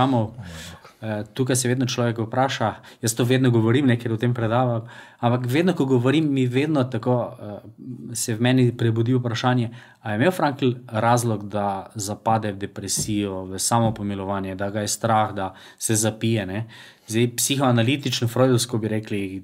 Uh, 1.04 1.28
tukaj 1.34 1.56
se 1.56 1.68
vedno 1.68 1.86
človek 1.86 2.18
vpraša, 2.24 2.76
jaz 3.02 3.16
to 3.16 3.26
vedno 3.28 3.50
govorim, 3.52 3.90
ne, 3.92 3.98
ker 4.00 4.14
o 4.14 4.18
tem 4.18 4.32
predavam. 4.34 4.86
Ampak 5.20 5.50
vedno, 5.52 5.74
ko 5.76 5.84
govorim, 5.86 6.30
mi 6.32 6.46
vedno 6.48 6.84
tako 6.88 7.16
uh, 7.28 8.14
se 8.16 8.36
v 8.36 8.42
meni 8.42 8.70
prebudi 8.78 9.12
vprašanje, 9.12 9.68
ali 10.02 10.14
je 10.14 10.22
imel 10.22 10.32
Frankl 10.32 10.72
razlog, 10.88 11.44
da 11.52 11.92
zapade 11.96 12.54
v 12.54 12.62
depresijo, 12.62 13.42
v 13.52 13.60
samopomilovanje, 13.60 14.56
da 14.56 14.70
ga 14.70 14.86
je 14.86 14.94
strah, 14.96 15.36
da 15.36 15.52
se 15.78 15.96
zapije. 15.96 16.46
Ne. 16.46 16.64
Zdaj, 17.08 17.28
psihoanalitično, 17.36 18.28
freudovsko 18.32 18.78
bi 18.78 18.88
rekli, 18.96 19.44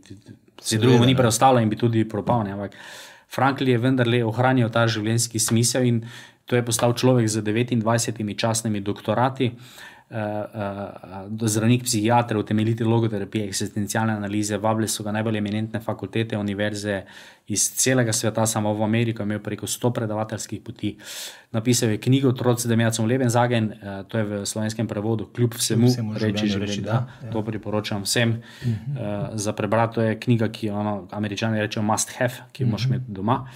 se 0.62 0.78
drugo 0.78 1.05
ni 1.05 1.16
preostalo 1.16 1.60
in 1.60 1.70
bi 1.70 1.76
tudi 1.76 2.07
propal. 2.07 2.47
Ne. 2.47 2.55
Ampak 2.55 2.80
Frankl 3.36 3.68
je 3.68 3.78
vendarle 3.78 4.24
ohranil 4.24 4.72
ta 4.72 4.88
življenjski 4.88 5.39
smisel 5.39 5.91
in 5.91 6.01
to 6.45 6.55
je 6.55 6.66
postal 6.66 6.95
človek 6.95 7.28
z 7.28 7.43
29 7.43 8.38
časnimi 8.39 8.80
doktorati. 8.80 9.51
Uh, 9.51 9.89
zdravnik, 11.45 11.84
psihiater, 11.84 12.38
utemeljitelj 12.38 12.88
logoterapije, 12.88 13.47
eksistencialne 13.47 14.14
analize, 14.14 14.57
vabili 14.57 14.88
so 14.88 15.03
ga 15.03 15.12
najbolj 15.12 15.38
eminentne 15.38 15.80
fakultete, 15.80 16.38
univerze 16.38 17.03
iz 17.47 17.66
celega 17.78 18.14
sveta, 18.14 18.45
samo 18.45 18.74
v 18.74 18.84
Ameriki, 18.84 19.22
imel 19.22 19.39
preko 19.39 19.68
100 19.68 19.91
predavateljskih 19.93 20.62
poti. 20.66 20.95
Napisal 21.51 21.89
je 21.89 21.97
knjigo 21.97 22.32
Troc 22.32 22.66
Demjacom 22.66 23.05
Leben 23.05 23.30
Zagen, 23.30 23.72
uh, 23.74 24.01
to 24.07 24.18
je 24.18 24.24
v 24.24 24.45
slovenskem 24.45 24.88
prevodu, 24.88 25.30
kljub 25.36 25.53
vsemu, 25.57 25.88
vsemu 25.88 26.18
reči 26.18 26.47
že 26.47 26.60
reči 26.60 26.82
da. 26.82 26.91
da, 26.91 27.28
ja. 27.28 27.32
To 27.34 27.43
priporočam 27.45 28.01
vsem 28.01 28.30
uh 28.30 28.68
-huh. 28.68 29.30
uh, 29.30 29.30
za 29.34 29.53
prebrati. 29.53 29.95
To 29.95 30.01
je 30.01 30.20
knjiga, 30.20 30.49
ki 30.49 30.68
jo 30.68 30.76
ono, 30.76 31.07
američani 31.12 31.60
rečejo 31.60 31.84
must 31.84 32.12
have, 32.18 32.34
ki 32.51 32.64
jo 32.64 32.66
uh 32.66 32.70
-huh. 32.70 32.72
moš 32.72 32.86
imeti 32.86 33.05
doma. 33.07 33.47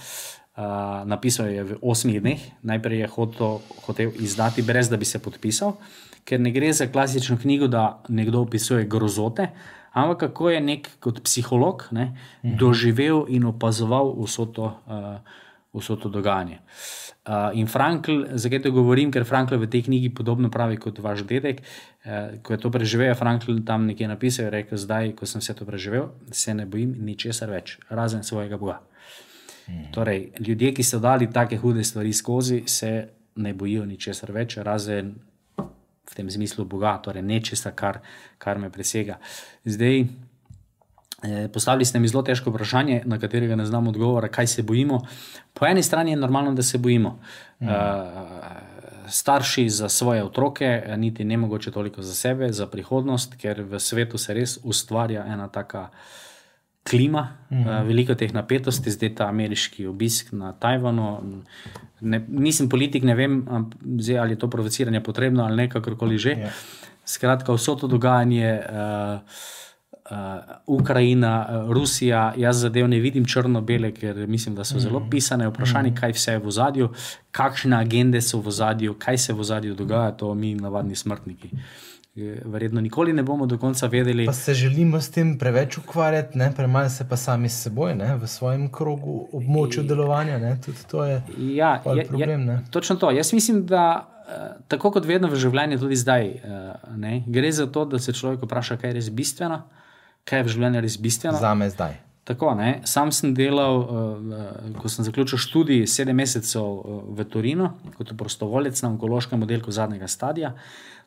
Uh, 0.56 0.62
napisal 1.04 1.50
je 1.50 1.64
v 1.64 1.76
osmih 1.82 2.20
dneh, 2.22 2.38
najprej 2.62 2.98
je 2.98 3.06
hotel, 3.06 3.58
hotel 3.86 4.10
izdati, 4.22 4.62
brez 4.62 4.88
da 4.88 4.96
bi 4.96 5.04
se 5.04 5.18
podpisal, 5.18 5.72
ker 6.24 6.40
ne 6.40 6.50
gre 6.50 6.72
za 6.72 6.86
klasično 6.86 7.36
knjigo, 7.42 7.68
da 7.68 8.02
nekdo 8.08 8.40
opisuje 8.40 8.84
grozote, 8.84 9.48
ampak 9.92 10.18
kako 10.18 10.50
je 10.50 10.60
nek 10.60 10.88
kot 11.00 11.22
psiholog 11.22 11.88
ne, 11.90 12.12
-huh. 12.42 12.58
doživel 12.58 13.24
in 13.28 13.44
opazoval 13.44 14.14
vso 14.24 14.46
to, 14.46 14.64
uh, 14.86 15.80
vso 15.80 15.96
to 15.96 16.08
dogajanje. 16.08 16.58
Uh, 17.26 17.58
in 17.58 17.66
Frankl, 17.66 18.24
zakaj 18.32 18.62
to 18.62 18.70
govorim, 18.70 19.12
ker 19.12 19.24
Frankl 19.24 19.56
v 19.56 19.66
tej 19.66 19.82
knjigi 19.82 20.14
podobno 20.14 20.50
pravi 20.50 20.76
kot 20.76 20.98
vaš 20.98 21.22
dedek. 21.24 21.62
Uh, 22.04 22.10
ko 22.42 22.52
je 22.52 22.58
to 22.60 22.70
preživel, 22.70 23.06
je 23.06 23.14
Frankl 23.14 23.52
tam 23.66 23.86
nekje 23.86 24.08
napisal: 24.08 24.50
rekel, 24.50 24.78
Zdaj, 24.78 25.12
ko 25.12 25.26
sem 25.26 25.40
vse 25.40 25.54
to 25.54 25.64
preživel, 25.64 26.08
se 26.30 26.54
ne 26.54 26.66
bojim 26.66 26.94
ničesar 27.00 27.50
več, 27.50 27.78
razen 27.88 28.22
svojega 28.22 28.56
Boga. 28.56 28.80
Torej, 29.92 30.32
ljudje, 30.38 30.74
ki 30.74 30.82
so 30.82 30.98
dali 30.98 31.30
take 31.32 31.56
hude 31.56 31.84
stvari 31.84 32.12
skozi, 32.12 32.62
se 32.66 33.08
ne 33.36 33.54
bojijo 33.54 33.86
ničesar 33.86 34.32
več, 34.32 34.56
razen 34.56 35.14
v 36.14 36.22
tem 36.22 36.30
smislu 36.30 36.64
Boga, 36.64 36.94
torej 37.02 37.26
nečesa, 37.26 37.74
kar, 37.74 37.98
kar 38.38 38.58
me 38.62 38.70
presega. 38.70 39.18
Zdaj, 39.66 40.06
eh, 41.26 41.48
postavili 41.50 41.84
ste 41.84 41.98
mi 41.98 42.08
zelo 42.08 42.22
težko 42.22 42.54
vprašanje, 42.54 43.02
na 43.04 43.18
katerega 43.18 43.58
ne 43.58 43.66
znam 43.66 43.90
odgovora, 43.90 44.30
kaj 44.30 44.46
se 44.46 44.62
bojimo. 44.62 45.02
Po 45.54 45.66
eni 45.66 45.82
strani 45.82 46.14
je 46.14 46.22
normalno, 46.22 46.54
da 46.54 46.62
se 46.62 46.78
bojimo. 46.78 47.18
Mm. 47.60 47.66
Uh, 47.66 47.74
starši 49.08 49.68
za 49.68 49.88
svoje 49.88 50.24
otroke, 50.24 50.82
niti 50.96 51.24
ne 51.24 51.36
mogoče 51.36 51.70
toliko 51.70 52.02
za 52.02 52.14
sebe, 52.14 52.52
za 52.52 52.66
prihodnost, 52.66 53.34
ker 53.34 53.62
v 53.62 53.80
svetu 53.80 54.18
se 54.18 54.34
res 54.34 54.58
ustvarja 54.62 55.26
ena 55.26 55.48
taka 55.48 55.88
klima, 56.90 57.28
mm 57.50 57.56
-hmm. 57.56 57.80
uh, 57.80 57.86
veliko 57.86 58.14
teh 58.14 58.34
napetosti, 58.34 58.90
zdaj 58.90 59.14
ta 59.14 59.28
ameriški 59.28 59.86
obisk 59.86 60.32
na 60.32 60.52
Tajvanu. 60.52 61.42
Ne, 62.00 62.24
nisem 62.28 62.68
politik, 62.68 63.02
ne 63.02 63.14
vem, 63.14 63.46
zdaj, 63.98 64.18
ali 64.18 64.32
je 64.32 64.38
to 64.38 64.50
provociranje 64.50 65.00
potrebno 65.00 65.44
ali 65.44 65.56
ne, 65.56 65.68
kakorkoli 65.70 66.18
že. 66.18 66.30
Yeah. 66.30 66.50
Skratka, 67.04 67.52
vso 67.52 67.74
to 67.74 67.86
dogajanje, 67.86 68.60
uh, 68.60 69.20
uh, 70.10 70.16
Ukrajina, 70.66 71.46
uh, 71.48 71.72
Rusija, 71.72 72.32
jaz 72.36 72.60
zadev 72.60 72.88
ne 72.88 73.00
vidim 73.00 73.24
črno-bele, 73.24 73.92
ker 73.92 74.26
mislim, 74.28 74.54
da 74.54 74.64
so 74.64 74.78
zelo 74.78 75.06
pisane. 75.10 75.48
Vprašanje, 75.48 75.90
-hmm. 75.90 76.00
kaj 76.00 76.12
vse 76.12 76.32
je 76.32 76.38
v 76.38 76.50
zadju, 76.50 76.88
kakšne 77.30 77.76
agende 77.76 78.20
so 78.20 78.40
v 78.40 78.50
zadju, 78.50 78.94
kaj 78.94 79.18
se 79.18 79.32
v 79.32 79.44
zadju 79.44 79.74
dogaja, 79.74 80.10
to 80.10 80.34
mi, 80.34 80.54
navadni 80.54 80.96
smrtniki. 80.96 81.50
Verjetno 82.44 82.80
nikoli 82.80 83.12
ne 83.12 83.22
bomo 83.22 83.46
do 83.46 83.58
konca 83.58 83.86
vedeli. 83.86 84.26
Pa 84.26 84.32
se 84.32 84.54
želimo 84.54 85.00
s 85.00 85.10
tem 85.10 85.38
preveč 85.38 85.78
ukvarjati, 85.78 86.38
ne? 86.38 86.52
premalo 86.56 86.88
se 86.88 87.08
pa 87.08 87.16
sami 87.16 87.48
s 87.48 87.62
seboj, 87.62 87.94
ne? 87.94 88.14
v 88.16 88.28
svojem 88.30 88.68
krogu, 88.72 89.28
območju 89.32 89.82
delovanja. 89.82 90.38
Ne? 90.38 90.56
Tudi 90.64 90.86
to 90.90 91.04
je 91.04 91.22
ja, 91.38 91.82
je, 91.96 92.06
problem. 92.06 92.48
Je, 92.48 92.60
točno 92.70 92.96
to. 92.96 93.10
Jaz 93.10 93.32
mislim, 93.32 93.66
da 93.66 94.10
tako 94.68 94.90
kot 94.94 95.06
vedno 95.06 95.28
v 95.28 95.38
življenju, 95.38 95.78
tudi 95.82 95.98
zdaj, 95.98 96.30
ne? 96.96 97.18
gre 97.26 97.52
za 97.52 97.66
to, 97.66 97.84
da 97.84 97.98
se 97.98 98.14
človek 98.14 98.46
vpraša, 98.46 98.78
kaj 98.80 98.92
je 98.92 98.98
res 99.00 99.10
bistveno, 99.10 99.64
kaj 100.24 100.42
je 100.42 100.48
v 100.48 100.56
življenju 100.56 100.82
res 100.86 100.98
bistveno. 101.00 101.38
Za 101.40 101.54
me 101.58 101.70
zdaj. 101.70 102.00
Tako, 102.24 102.54
ne? 102.56 102.78
Sam 102.88 103.10
sem 103.12 103.34
delal, 103.36 103.82
uh, 103.84 104.76
ko 104.80 104.88
sem 104.88 105.04
zaključil 105.04 105.38
študij, 105.44 105.82
sedem 105.90 106.16
mesecev 106.16 106.64
uh, 106.64 107.02
v 107.12 107.26
Torinu 107.28 107.68
kot 107.98 108.14
prostovoljec 108.16 108.80
na 108.80 108.94
onkološkem 108.94 109.44
oddelku 109.44 109.74
zadnjega 109.74 110.08
stadija, 110.08 110.54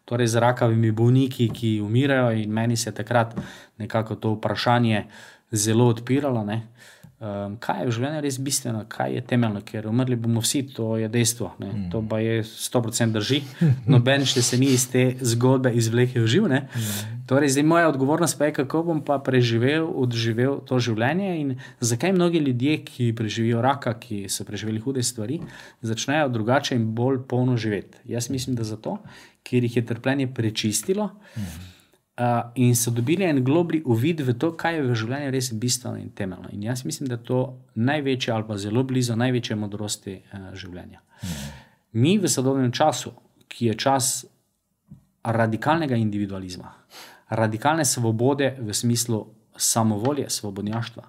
torej 0.07 0.31
z 0.31 0.39
rakavimi 0.39 0.91
bolniki, 0.95 1.49
ki 1.51 1.77
umirajo, 1.83 2.31
in 2.31 2.51
meni 2.53 2.77
se 2.77 2.89
je 2.89 2.95
takrat 2.95 3.35
nekako 3.77 4.15
to 4.15 4.35
vprašanje 4.37 5.03
zelo 5.51 5.87
odpiralo. 5.91 6.45
Um, 7.17 7.55
kaj 7.57 7.79
je 7.81 7.85
v 7.87 7.93
življenju 7.95 8.19
res 8.21 8.35
bistveno, 8.45 8.83
kaj 8.93 9.15
je 9.17 9.21
temeljno, 9.25 9.63
ker 9.65 9.87
umrli 9.89 10.13
bomo 10.21 10.43
vsi, 10.43 10.61
to 10.69 10.99
je 11.01 11.07
dejstvo. 11.09 11.49
Mm. 11.57 11.87
To 11.89 12.03
pa 12.05 12.19
je 12.21 12.43
100% 12.45 13.15
drži. 13.15 13.39
Noben 13.91 14.21
še 14.29 14.43
se 14.45 14.59
ni 14.61 14.69
iz 14.75 14.85
te 14.93 15.15
zgodbe 15.25 15.71
izvlekel 15.73 16.27
živ. 16.29 16.45
Mm. 16.45 17.15
Torej, 17.27 17.55
zdaj 17.55 17.65
moja 17.65 17.89
odgovornost 17.89 18.37
pa 18.37 18.47
je, 18.47 18.53
kako 18.59 18.83
bom 18.91 19.01
pa 19.01 19.17
preživel, 19.19 19.89
odživel 19.97 20.61
to 20.69 20.77
življenje 20.77 21.31
in 21.41 21.55
zakaj 21.81 22.13
mnogi 22.13 22.43
ljudje, 22.45 22.77
ki 22.85 23.09
preživijo 23.17 23.65
raka, 23.65 23.97
ki 23.97 24.27
so 24.29 24.45
preživeli 24.45 24.79
hude 24.85 25.01
stvari, 25.03 25.41
začnejo 25.81 26.29
drugače 26.37 26.77
in 26.77 26.85
bolj 26.95 27.23
polno 27.25 27.57
živeti. 27.57 27.97
Jaz 28.13 28.29
mislim, 28.29 28.55
da 28.55 28.63
zato, 28.63 28.99
ker 29.47 29.63
jih 29.63 29.79
je 29.79 29.85
trpljenje 29.85 30.27
prečistilo. 30.33 31.11
Mm. 31.35 31.41
Uh, 32.17 32.23
in 32.55 32.75
so 32.75 32.91
dobili 32.91 33.23
en 33.23 33.43
globli 33.45 33.81
uvid 33.85 34.23
v 34.25 34.33
to, 34.41 34.49
kaj 34.57 34.75
je 34.75 34.85
v 34.87 34.95
življenju 34.97 35.31
res 35.31 35.51
bistveno 35.53 35.99
in 36.01 36.09
temeljno. 36.17 36.49
In 36.51 36.63
jaz 36.65 36.81
mislim, 36.85 37.07
da 37.11 37.15
je 37.15 37.23
to 37.27 37.41
največje 37.75 38.33
ali 38.33 38.47
pa 38.47 38.57
zelo 38.57 38.83
blizu 38.83 39.15
največje 39.15 39.55
modrosti 39.55 40.15
uh, 40.17 40.47
življenja. 40.57 41.03
Mm. 41.21 41.51
Mi 42.01 42.17
v 42.17 42.29
sodobnem 42.29 42.71
času, 42.73 43.13
ki 43.47 43.69
je 43.69 43.77
čas 43.77 44.25
radikalnega 45.23 45.95
individualizma, 45.95 46.73
radikalne 47.29 47.85
svobode 47.85 48.55
v 48.59 48.73
smislu 48.73 49.21
samovolje, 49.57 50.25
svobodnjaštva, 50.29 51.05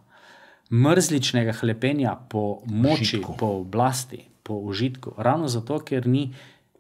mrzličnega 0.70 1.52
hlepenja 1.62 2.18
po 2.28 2.60
moči, 2.66 3.16
užitku. 3.16 3.36
po 3.38 3.46
oblasti, 3.46 4.26
po 4.42 4.60
užitku, 4.60 5.14
ravno 5.16 5.48
zato, 5.48 5.80
ker 5.80 6.06
ni 6.06 6.34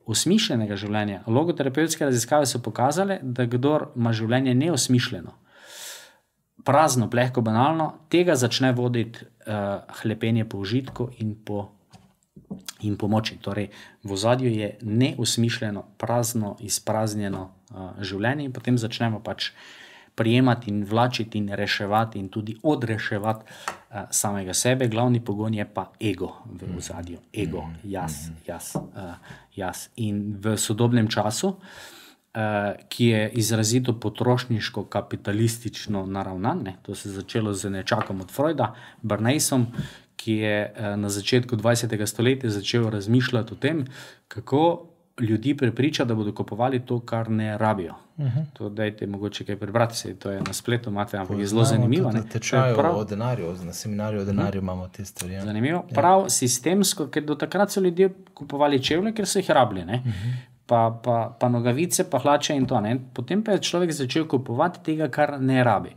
osmišljenega 0.08 0.76
življenja. 0.80 1.22
Logoterapeutske 1.28 2.06
raziskave 2.06 2.48
so 2.48 2.60
pokazale, 2.64 3.18
da 3.22 3.46
kdo 3.46 3.74
ima 3.96 4.14
življenje 4.16 4.54
neosmišljeno, 4.56 5.34
prazno, 6.64 7.08
plehko, 7.12 7.44
banalno, 7.44 7.90
tega 8.12 8.36
začne 8.36 8.72
voditi 8.76 9.24
uh, 9.24 9.84
hlepenje 10.02 10.46
po 10.48 10.62
užitku 10.64 11.10
in 11.22 11.34
po, 11.44 11.66
in 12.84 12.96
po 13.00 13.08
moči. 13.08 13.38
Torej, 13.44 13.70
v 14.04 14.16
zadju 14.16 14.52
je 14.52 14.72
neosmišljeno, 14.82 15.84
prazno, 16.00 16.56
izpraznjeno 16.64 17.44
uh, 17.48 17.92
življenje 18.00 18.48
in 18.48 18.56
potem 18.56 18.80
začnemo 18.80 19.22
pač. 19.24 19.52
Prijemati 20.18 20.70
in 20.70 20.82
vlačiti, 20.84 21.38
in 21.38 21.52
reševati, 21.54 22.18
in 22.18 22.28
tudi 22.28 22.56
odreševati 22.62 23.44
uh, 23.46 24.08
samega 24.10 24.54
sebe, 24.54 24.88
glavni 24.90 25.20
pogon 25.24 25.54
je 25.54 25.66
pa 25.74 25.86
ego 26.00 26.32
v 26.50 26.80
zadju, 26.82 27.22
ego, 27.32 27.68
jaz, 27.84 28.26
jaz. 28.46 28.74
Uh, 28.74 29.14
jaz. 29.56 29.86
In 30.02 30.34
v 30.42 30.56
sodobnem 30.58 31.08
času, 31.08 31.54
uh, 31.54 32.74
ki 32.88 33.06
je 33.12 33.30
izrazito 33.42 33.94
potrošniško, 34.00 34.84
kapitalistično 34.90 36.06
naravnan, 36.06 36.66
ne, 36.66 36.76
to 36.82 36.94
se 36.94 37.08
je 37.08 37.14
začelo 37.20 37.54
z 37.54 37.70
nečakom 37.70 38.20
od 38.20 38.34
Freuda, 38.34 38.74
Brnejsom, 39.02 39.70
ki 40.18 40.32
je 40.42 40.56
na 40.98 41.08
začetku 41.08 41.56
20. 41.56 42.06
stoletja 42.06 42.50
začel 42.50 42.90
razmišljati 42.90 43.54
o 43.54 43.56
tem, 43.56 43.86
kako. 44.28 44.87
Ljudi 45.20 45.56
prepriča, 45.56 46.04
da 46.04 46.14
bodo 46.14 46.32
kupovali 46.32 46.80
to, 46.80 47.00
kar 47.00 47.30
ne 47.30 47.58
rabijo. 47.58 47.94
Uh 48.16 48.24
-huh. 48.24 48.44
To, 48.52 48.68
dajte, 48.68 49.06
mogoče 49.06 49.44
kaj 49.44 49.56
prebrati, 49.56 49.96
se 49.96 50.14
to 50.14 50.30
je 50.30 50.40
na 50.40 50.52
spletu, 50.52 50.90
imate, 50.90 51.16
ampak 51.16 51.38
je 51.38 51.46
zelo 51.46 51.64
zanimivo. 51.64 52.10
Na 52.10 52.22
tečaju 52.22 52.76
prav, 52.76 52.96
o 52.96 53.04
denarju, 53.04 53.54
na 53.64 53.72
seminarju 53.72 54.20
o 54.20 54.24
denarju 54.24 54.48
uh 54.48 54.54
-huh. 54.54 54.58
imamo 54.58 54.88
te 54.88 55.04
stvari. 55.04 55.34
Ja. 55.34 55.44
Zanimivo. 55.44 55.84
Ja. 55.88 55.94
Prav 55.94 56.28
sistemsko, 56.28 57.06
ker 57.06 57.24
do 57.24 57.34
takrat 57.34 57.70
so 57.70 57.80
ljudje 57.80 58.14
kupovali 58.34 58.82
čevlje, 58.82 59.12
ker 59.12 59.26
so 59.26 59.38
jih 59.38 59.50
rabili. 59.50 59.82
Uh 59.82 59.88
-huh. 59.88 60.34
pa, 60.66 61.00
pa, 61.04 61.36
pa 61.40 61.48
nogavice, 61.48 62.10
pa 62.10 62.18
hlače 62.18 62.56
in 62.56 62.66
to. 62.66 62.80
Ne? 62.80 62.98
Potem 63.12 63.42
pa 63.42 63.52
je 63.52 63.58
človek 63.58 63.92
začel 63.92 64.28
kupovati 64.28 64.78
tega, 64.84 65.08
kar 65.08 65.40
ne 65.40 65.64
rabi. 65.64 65.90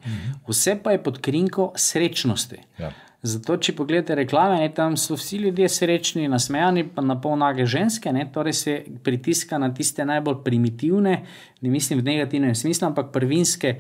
Vse 0.48 0.80
pa 0.84 0.92
je 0.92 1.04
pod 1.04 1.22
krinko 1.22 1.72
srečnosti. 1.76 2.58
Ja. 2.80 2.92
Zato, 3.22 3.54
če 3.62 3.76
pogledate 3.78 4.16
reklame, 4.18 4.58
ne, 4.64 4.70
tam 4.74 4.96
so 4.98 5.14
vsi 5.14 5.44
ljudje 5.44 5.68
srečni, 5.70 6.24
nasmejani, 6.30 6.88
pa 6.90 7.04
na 7.06 7.20
pol 7.22 7.36
nage 7.38 7.68
ženske, 7.70 8.10
ne, 8.14 8.26
torej 8.34 8.56
se 8.58 8.74
pritiska 9.06 9.60
na 9.62 9.70
tiste 9.78 10.06
najbolj 10.10 10.40
primitivne, 10.46 11.14
ne 11.62 11.70
mislim 11.70 12.02
v 12.02 12.08
negativnem 12.08 12.56
smislu, 12.58 12.88
ampak 12.90 13.12
prvinske 13.14 13.76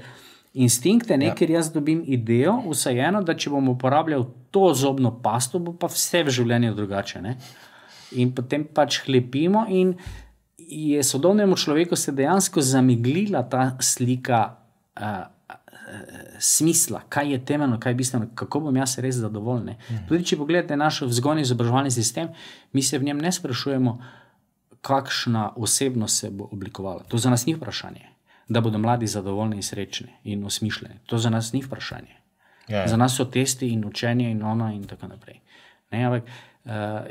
instinkte, 0.53 1.17
ne, 1.17 1.31
ja. 1.31 1.35
ker 1.37 1.49
jaz 1.49 1.71
dobim 1.73 2.03
idejo, 2.05 2.59
vseeno, 2.67 3.23
da 3.25 3.33
če 3.33 3.49
bom 3.49 3.73
uporabljal 3.73 4.27
to 4.53 4.69
zobno 4.77 5.15
pasto, 5.23 5.57
bo 5.63 5.73
pa 5.73 5.89
vse 5.89 6.21
v 6.27 6.37
življenju 6.37 6.77
drugače. 6.77 7.25
Ne. 7.25 7.37
In 8.21 8.35
potem 8.37 8.67
pač 8.69 9.01
hlepimo, 9.07 9.65
in 9.73 9.95
je 10.71 11.01
sodobnemu 11.03 11.57
človeku 11.57 11.97
se 11.97 12.13
dejansko 12.13 12.61
zamiglila 12.61 13.41
ta 13.49 13.71
slika. 13.81 14.45
Uh, 14.91 15.23
smisla, 16.39 17.01
kaj 17.09 17.31
je 17.31 17.45
temeljno, 17.45 17.79
kaj 17.79 17.91
je 17.91 17.95
bistveno, 17.95 18.27
kako 18.35 18.59
bom 18.59 18.75
jaz 18.75 18.97
res 18.99 19.15
zadovoljen. 19.15 19.75
Mhm. 19.89 20.07
Tudi 20.07 20.25
če 20.25 20.37
pogledate 20.37 20.77
naš 20.77 21.01
vzgojni 21.01 21.41
izobraževalni 21.41 21.91
sistem, 21.91 22.29
mi 22.73 22.83
se 22.83 22.97
v 22.97 23.03
njem 23.03 23.17
ne 23.17 23.31
sprašujemo, 23.31 23.97
kakšna 24.81 25.51
osebnost 25.55 26.17
se 26.17 26.29
bo 26.29 26.49
oblikovala. 26.51 27.03
To 27.07 27.17
za 27.17 27.29
nas 27.29 27.45
ni 27.45 27.53
vprašanje, 27.53 28.07
da 28.49 28.61
bodo 28.61 28.77
mladi 28.77 29.07
zadovoljni 29.07 29.55
in 29.55 29.63
srečni 29.63 30.09
in 30.23 30.45
osmišljeni. 30.45 30.95
To 31.05 31.17
za 31.17 31.29
nas 31.29 31.53
ni 31.53 31.61
vprašanje. 31.61 32.15
Ja, 32.67 32.77
ja. 32.77 32.87
Za 32.87 32.97
nas 32.97 33.15
so 33.15 33.25
testi 33.25 33.69
in 33.69 33.85
učenje 33.85 34.31
in 34.31 34.43
ono 34.43 34.71
in 34.73 34.83
tako 34.87 35.07
naprej. 35.07 35.39
Ne, 35.91 36.05
ampak, 36.05 36.23
Uh, 36.23 36.50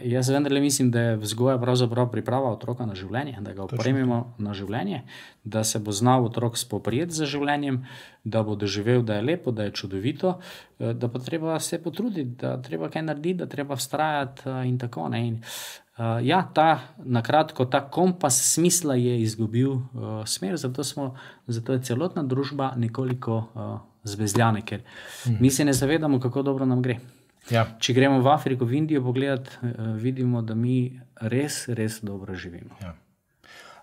jaz 0.05 0.29
vendarle 0.31 0.61
mislim, 0.61 0.91
da 0.91 1.01
je 1.01 1.17
vzgoja 1.17 1.59
pravzaprav 1.59 2.11
priprava 2.11 2.53
otroka 2.53 2.87
na 2.87 2.95
življenje, 2.95 3.39
da 3.41 3.53
ga 3.53 3.65
opremimo 3.65 4.35
na 4.39 4.55
življenje, 4.55 5.03
da 5.45 5.65
se 5.65 5.79
bo 5.79 5.93
znal 5.93 6.25
otrok 6.29 6.59
spoprijeti 6.59 7.15
z 7.19 7.27
življenjem, 7.33 7.81
da 8.25 8.45
bo 8.47 8.55
doživel, 8.55 9.03
da 9.03 9.19
je 9.19 9.27
lepo, 9.27 9.51
da 9.51 9.67
je 9.67 9.75
čudovito, 9.75 10.37
uh, 10.39 10.93
da 10.95 11.11
pa 11.11 11.19
treba 11.19 11.59
se 11.61 11.81
potruditi, 11.83 12.37
da 12.39 12.57
treba 12.63 12.91
kaj 12.91 13.03
narediti, 13.03 13.41
da 13.43 13.51
treba 13.51 13.77
vztrajati 13.77 14.49
uh, 14.49 14.63
in 14.69 14.79
tako 14.79 15.09
naprej. 15.09 15.41
Uh, 16.01 16.17
ja, 16.25 16.41
ta, 16.55 16.95
na 17.05 17.21
kratko, 17.23 17.67
ta 17.69 17.83
kompas 17.91 18.39
smisla 18.55 18.95
je 18.95 19.19
izgubil 19.21 19.73
uh, 19.73 20.23
smer, 20.25 20.57
zato, 20.57 20.85
smo, 20.85 21.15
zato 21.47 21.73
je 21.73 21.83
celotna 21.83 22.23
družba 22.23 22.73
nekoliko 22.77 23.37
uh, 23.37 23.79
zvezljana, 24.05 24.63
ker 24.63 24.81
mhm. 25.27 25.37
mi 25.41 25.51
se 25.51 25.65
ne 25.65 25.73
zavedamo, 25.73 26.21
kako 26.21 26.43
dobro 26.43 26.67
nam 26.67 26.83
gre. 26.83 27.01
Ja. 27.51 27.65
Če 27.81 27.95
gremo 27.97 28.21
v 28.21 28.29
Afriko, 28.31 28.67
v 28.69 28.77
Indijo, 28.79 29.03
pogledati, 29.03 29.57
uh, 29.63 29.95
vidimo, 29.97 30.43
da 30.43 30.55
mi 30.55 31.01
res, 31.21 31.65
res 31.69 31.99
dobro 32.05 32.37
živimo. 32.37 32.77
Ja. 32.83 32.95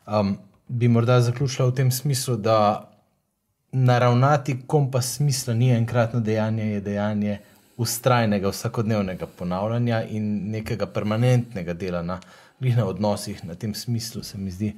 Um, 0.07 0.37
bi 0.67 0.87
morda 0.87 1.19
zaključila 1.21 1.67
v 1.71 1.75
tem 1.81 1.91
smislu, 1.91 2.37
da 2.37 2.89
naravnati 3.71 4.59
kompas 4.67 5.15
smisla 5.17 5.53
ni 5.53 5.71
enkratno 5.71 6.19
dejanje, 6.19 6.65
je 6.65 6.81
dejanje 6.81 7.39
ustrajnega, 7.77 8.49
vsakodnevnega 8.49 9.27
ponavljanja 9.37 10.03
in 10.09 10.51
nekega 10.51 10.87
permanentnega 10.87 11.73
dela 11.73 12.01
na, 12.01 12.19
na 12.59 12.85
odnosih, 12.85 13.43
na 13.45 13.55
tem 13.55 13.73
smislu, 13.75 14.23
se 14.23 14.37
mi 14.37 14.51
zdi. 14.51 14.73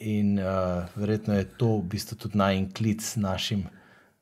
In 0.00 0.38
uh, 0.38 0.84
verjetno 0.94 1.34
je 1.34 1.44
to 1.44 1.76
v 1.78 1.82
bistvu 1.94 2.16
tudi 2.16 2.38
najinklic 2.38 3.16
našim 3.16 3.64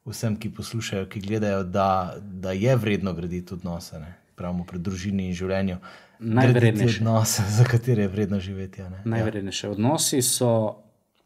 vsem, 0.09 0.37
ki 0.41 0.51
poslušajo, 0.55 1.07
ki 1.13 1.21
gledajo, 1.21 1.63
da, 1.65 2.17
da 2.19 2.53
je 2.53 2.77
vredno 2.77 3.13
graditi 3.13 3.55
odnose, 3.55 4.01
ne? 4.01 4.15
pravimo 4.39 4.65
pri 4.65 4.79
družini 4.79 5.29
in 5.29 5.35
življenju. 5.35 5.79
Najvrednejše 6.19 7.01
odnose, 7.03 7.43
za 7.59 7.65
katere 7.67 8.07
je 8.07 8.11
vredno 8.13 8.41
živeti. 8.41 8.81
Ja. 8.81 8.91
Najvrednejše 9.05 9.67
ja. 9.67 9.71
odnosi 9.73 10.23
so 10.23 10.51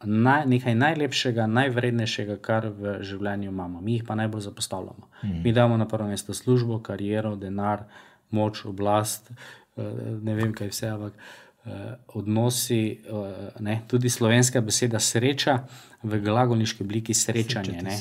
naj, 0.04 0.46
nekaj 0.46 0.74
najlepšega, 0.74 1.46
najvrednejšega, 1.46 2.38
kar 2.44 2.68
v 2.76 2.98
življenju 3.04 3.50
imamo. 3.52 3.80
Mi 3.80 3.98
jih 3.98 4.06
pa 4.08 4.16
najbolj 4.18 4.46
zapostavljamo. 4.48 5.08
Hmm. 5.20 5.42
Mi 5.44 5.52
damo 5.52 5.76
na 5.76 5.88
prvo 5.88 6.08
mesto 6.08 6.34
službo, 6.34 6.80
kariero, 6.84 7.36
denar, 7.36 7.86
moč, 8.30 8.64
oblast, 8.68 9.30
eh, 9.30 9.82
ne 10.22 10.36
vem 10.38 10.52
kaj 10.56 10.72
vse, 10.72 10.92
ampak. 10.92 11.16
Uh, 11.62 11.94
odnosi, 12.18 12.98
uh, 13.06 13.26
ne, 13.62 13.76
tudi 13.86 14.10
slovenska 14.10 14.60
beseda 14.60 14.98
sreča 14.98 15.60
v 16.02 16.18
glagolniški 16.18 16.82
obliki 16.82 17.14
srečanje. 17.14 17.82
Ne. 17.86 17.94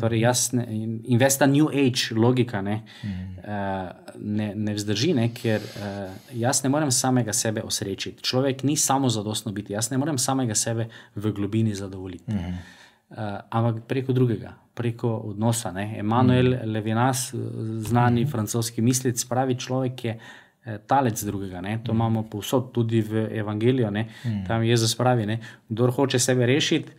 Torej, 0.00 0.20
jasne, 0.20 0.64
investa 1.06 1.46
New 1.46 1.68
Age 1.70 2.10
logika 2.18 2.58
ne, 2.62 2.80
mm. 3.04 3.38
uh, 3.38 4.18
ne, 4.18 4.50
ne 4.58 4.74
vzdrži, 4.74 5.12
ne, 5.14 5.28
ker 5.30 5.62
uh, 5.62 6.10
jaz 6.34 6.64
ne 6.66 6.74
morem 6.74 6.90
samega 6.90 7.32
sebe 7.32 7.62
osrečiti. 7.62 8.22
Človek 8.22 8.66
ni 8.66 8.74
samo 8.76 9.08
zadostno 9.08 9.54
biti, 9.54 9.78
jaz 9.78 9.92
ne 9.94 10.02
morem 10.02 10.18
samega 10.18 10.58
sebe 10.58 10.88
v 11.14 11.32
globini 11.32 11.74
zadovoljiti. 11.74 12.34
Mm. 12.34 12.62
Uh, 13.14 13.18
ampak 13.50 13.84
preko 13.86 14.12
drugega, 14.12 14.56
preko 14.74 15.20
odnosa. 15.30 15.70
Ne. 15.70 15.92
Emanuel 15.98 16.56
mm. 16.56 16.72
Levinas, 16.72 17.28
znani 17.78 18.24
mm. 18.24 18.30
francoski 18.34 18.82
mislec, 18.82 19.22
pravi 19.24 19.54
človek 19.54 20.04
je. 20.04 20.18
Eh, 20.64 20.78
talec 20.86 21.24
drugega. 21.24 21.60
Ne? 21.60 21.78
To 21.84 21.92
mm. 21.92 21.96
imamo 21.96 22.22
povsod, 22.22 22.72
tudi 22.72 23.00
v 23.00 23.28
Evangeliju. 23.36 23.90
Mm. 23.90 24.46
Tam 24.48 24.62
Jezus 24.62 24.96
pravi: 24.96 25.38
Kdo 25.68 25.90
hoče 25.90 26.18
sebe 26.18 26.46
rešiti, 26.46 26.92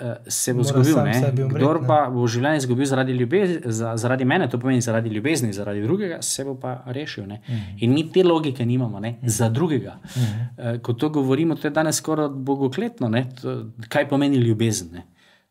eh, 0.00 0.14
se 0.28 0.54
bo 0.54 0.62
zgubil. 0.62 0.94
Kdo 1.50 1.80
pa 1.86 2.06
bo 2.10 2.26
življenje 2.26 2.62
izgubil 2.62 2.86
zaradi, 2.86 3.18
zaradi 3.96 4.24
mene, 4.24 4.46
to 4.50 4.58
pomeni 4.58 4.80
zaradi 4.80 5.10
ljubezni, 5.10 5.52
zaradi 5.52 5.82
drugega, 5.82 6.22
se 6.22 6.44
bo 6.44 6.54
pa 6.54 6.84
rešil. 6.86 7.26
Mm. 7.26 7.58
In 7.78 7.94
mi 7.94 8.06
te 8.12 8.22
logike 8.22 8.66
nimamo 8.66 9.00
ne? 9.00 9.10
mm. 9.10 9.28
za 9.28 9.48
drugega. 9.48 9.98
Mm. 10.16 10.78
Ko 10.82 10.92
to 10.92 11.08
govorimo, 11.08 11.54
to 11.54 11.66
je 11.66 11.70
danes 11.74 11.98
skoraj 11.98 12.28
bogokletno, 12.28 13.10
to, 13.42 13.64
kaj 13.88 14.08
pomeni 14.08 14.36
ljubezen. 14.36 14.88
Ne? 14.92 15.02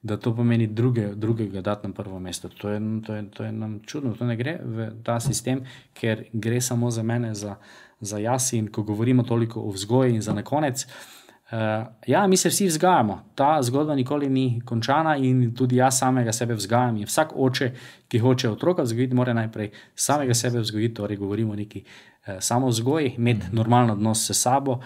Da 0.02 0.18
to 0.18 0.36
pomeni 0.36 0.68
druge, 0.68 1.08
drugega, 1.16 1.62
da 1.62 1.80
na 1.84 1.93
prvo 1.93 2.20
mesto. 2.20 2.49
To 2.49 2.70
je, 2.70 2.82
to, 3.06 3.14
je, 3.16 3.32
to 3.32 3.43
je 3.43 3.52
nam 3.52 3.80
čudno, 3.86 4.14
to 4.14 4.26
ne 4.26 4.36
gre 4.36 4.58
v 4.64 4.89
ta 5.04 5.20
sistem, 5.20 5.66
ker 5.93 6.26
gre 6.34 6.62
samo 6.62 6.91
za 6.91 7.04
mene, 7.04 7.36
za, 7.36 7.56
za 7.99 8.18
jaz. 8.18 8.54
In 8.54 8.72
ko 8.72 8.84
govorimo 8.84 9.24
toliko 9.24 9.62
o 9.62 9.72
vzgoji 9.72 10.16
in 10.16 10.22
za 10.22 10.34
na 10.34 10.43
konec. 10.43 10.86
Uh, 11.52 11.58
ja, 12.08 12.28
mi 12.28 12.38
se 12.38 12.49
vsi 12.49 12.66
vzgajamo, 12.68 13.20
ta 13.36 13.62
zgodba 13.62 13.95
nikoli 13.95 14.30
ni 14.30 14.62
končana, 14.66 15.18
in 15.18 15.56
tudi 15.56 15.76
jaz 15.76 15.99
samega 15.99 16.32
sebe 16.32 16.56
vzgajam. 16.56 16.97
In 16.97 17.06
vsak 17.06 17.36
oče, 17.36 17.72
ki 18.08 18.20
hoče 18.20 18.49
otroka 18.49 18.84
vzgojiti, 18.84 19.16
mora 19.16 19.34
najprej 19.34 19.70
samega 19.95 20.34
sebe 20.34 20.60
vzgojiti, 20.60 20.93
torej 20.95 21.18
govorimo 21.18 21.54
o 21.54 21.56
neki 21.56 21.84
uh, 21.84 22.39
samozgoji, 22.39 23.16
imeti 23.18 23.52
mm. 23.52 23.56
normalen 23.56 23.91
odnos 23.91 24.26
s 24.32 24.41
sabo. 24.41 24.80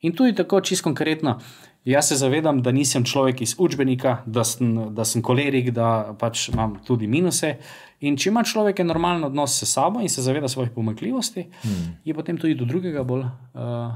In 0.00 0.16
tudi 0.16 0.34
tako, 0.34 0.60
čisto 0.60 0.84
konkretno, 0.84 1.36
uh, 1.36 1.65
Jaz 1.86 2.08
se 2.08 2.16
zavedam, 2.18 2.62
da 2.62 2.72
nisem 2.74 3.04
človek 3.04 3.40
iz 3.46 3.54
učbenika, 3.58 4.16
da 4.26 4.44
sem, 4.44 4.94
da 4.94 5.04
sem 5.06 5.22
kolerik, 5.22 5.70
da 5.70 6.16
pač 6.18 6.48
imam 6.50 6.80
tudi 6.86 7.06
minuse. 7.06 7.52
In 8.00 8.16
če 8.18 8.32
ima 8.32 8.42
človek 8.44 8.82
normalen 8.84 9.24
odnos 9.24 9.54
s 9.54 9.68
sabo 9.70 10.02
in 10.02 10.10
se 10.10 10.22
zaveda 10.22 10.48
svojih 10.50 10.72
pomakljivosti, 10.74 11.46
hmm. 11.62 11.94
je 12.04 12.14
potem 12.14 12.38
tudi 12.42 12.58
do 12.58 12.66
drugega 12.66 13.06
bolj. 13.06 13.22
Uh, 13.54 13.94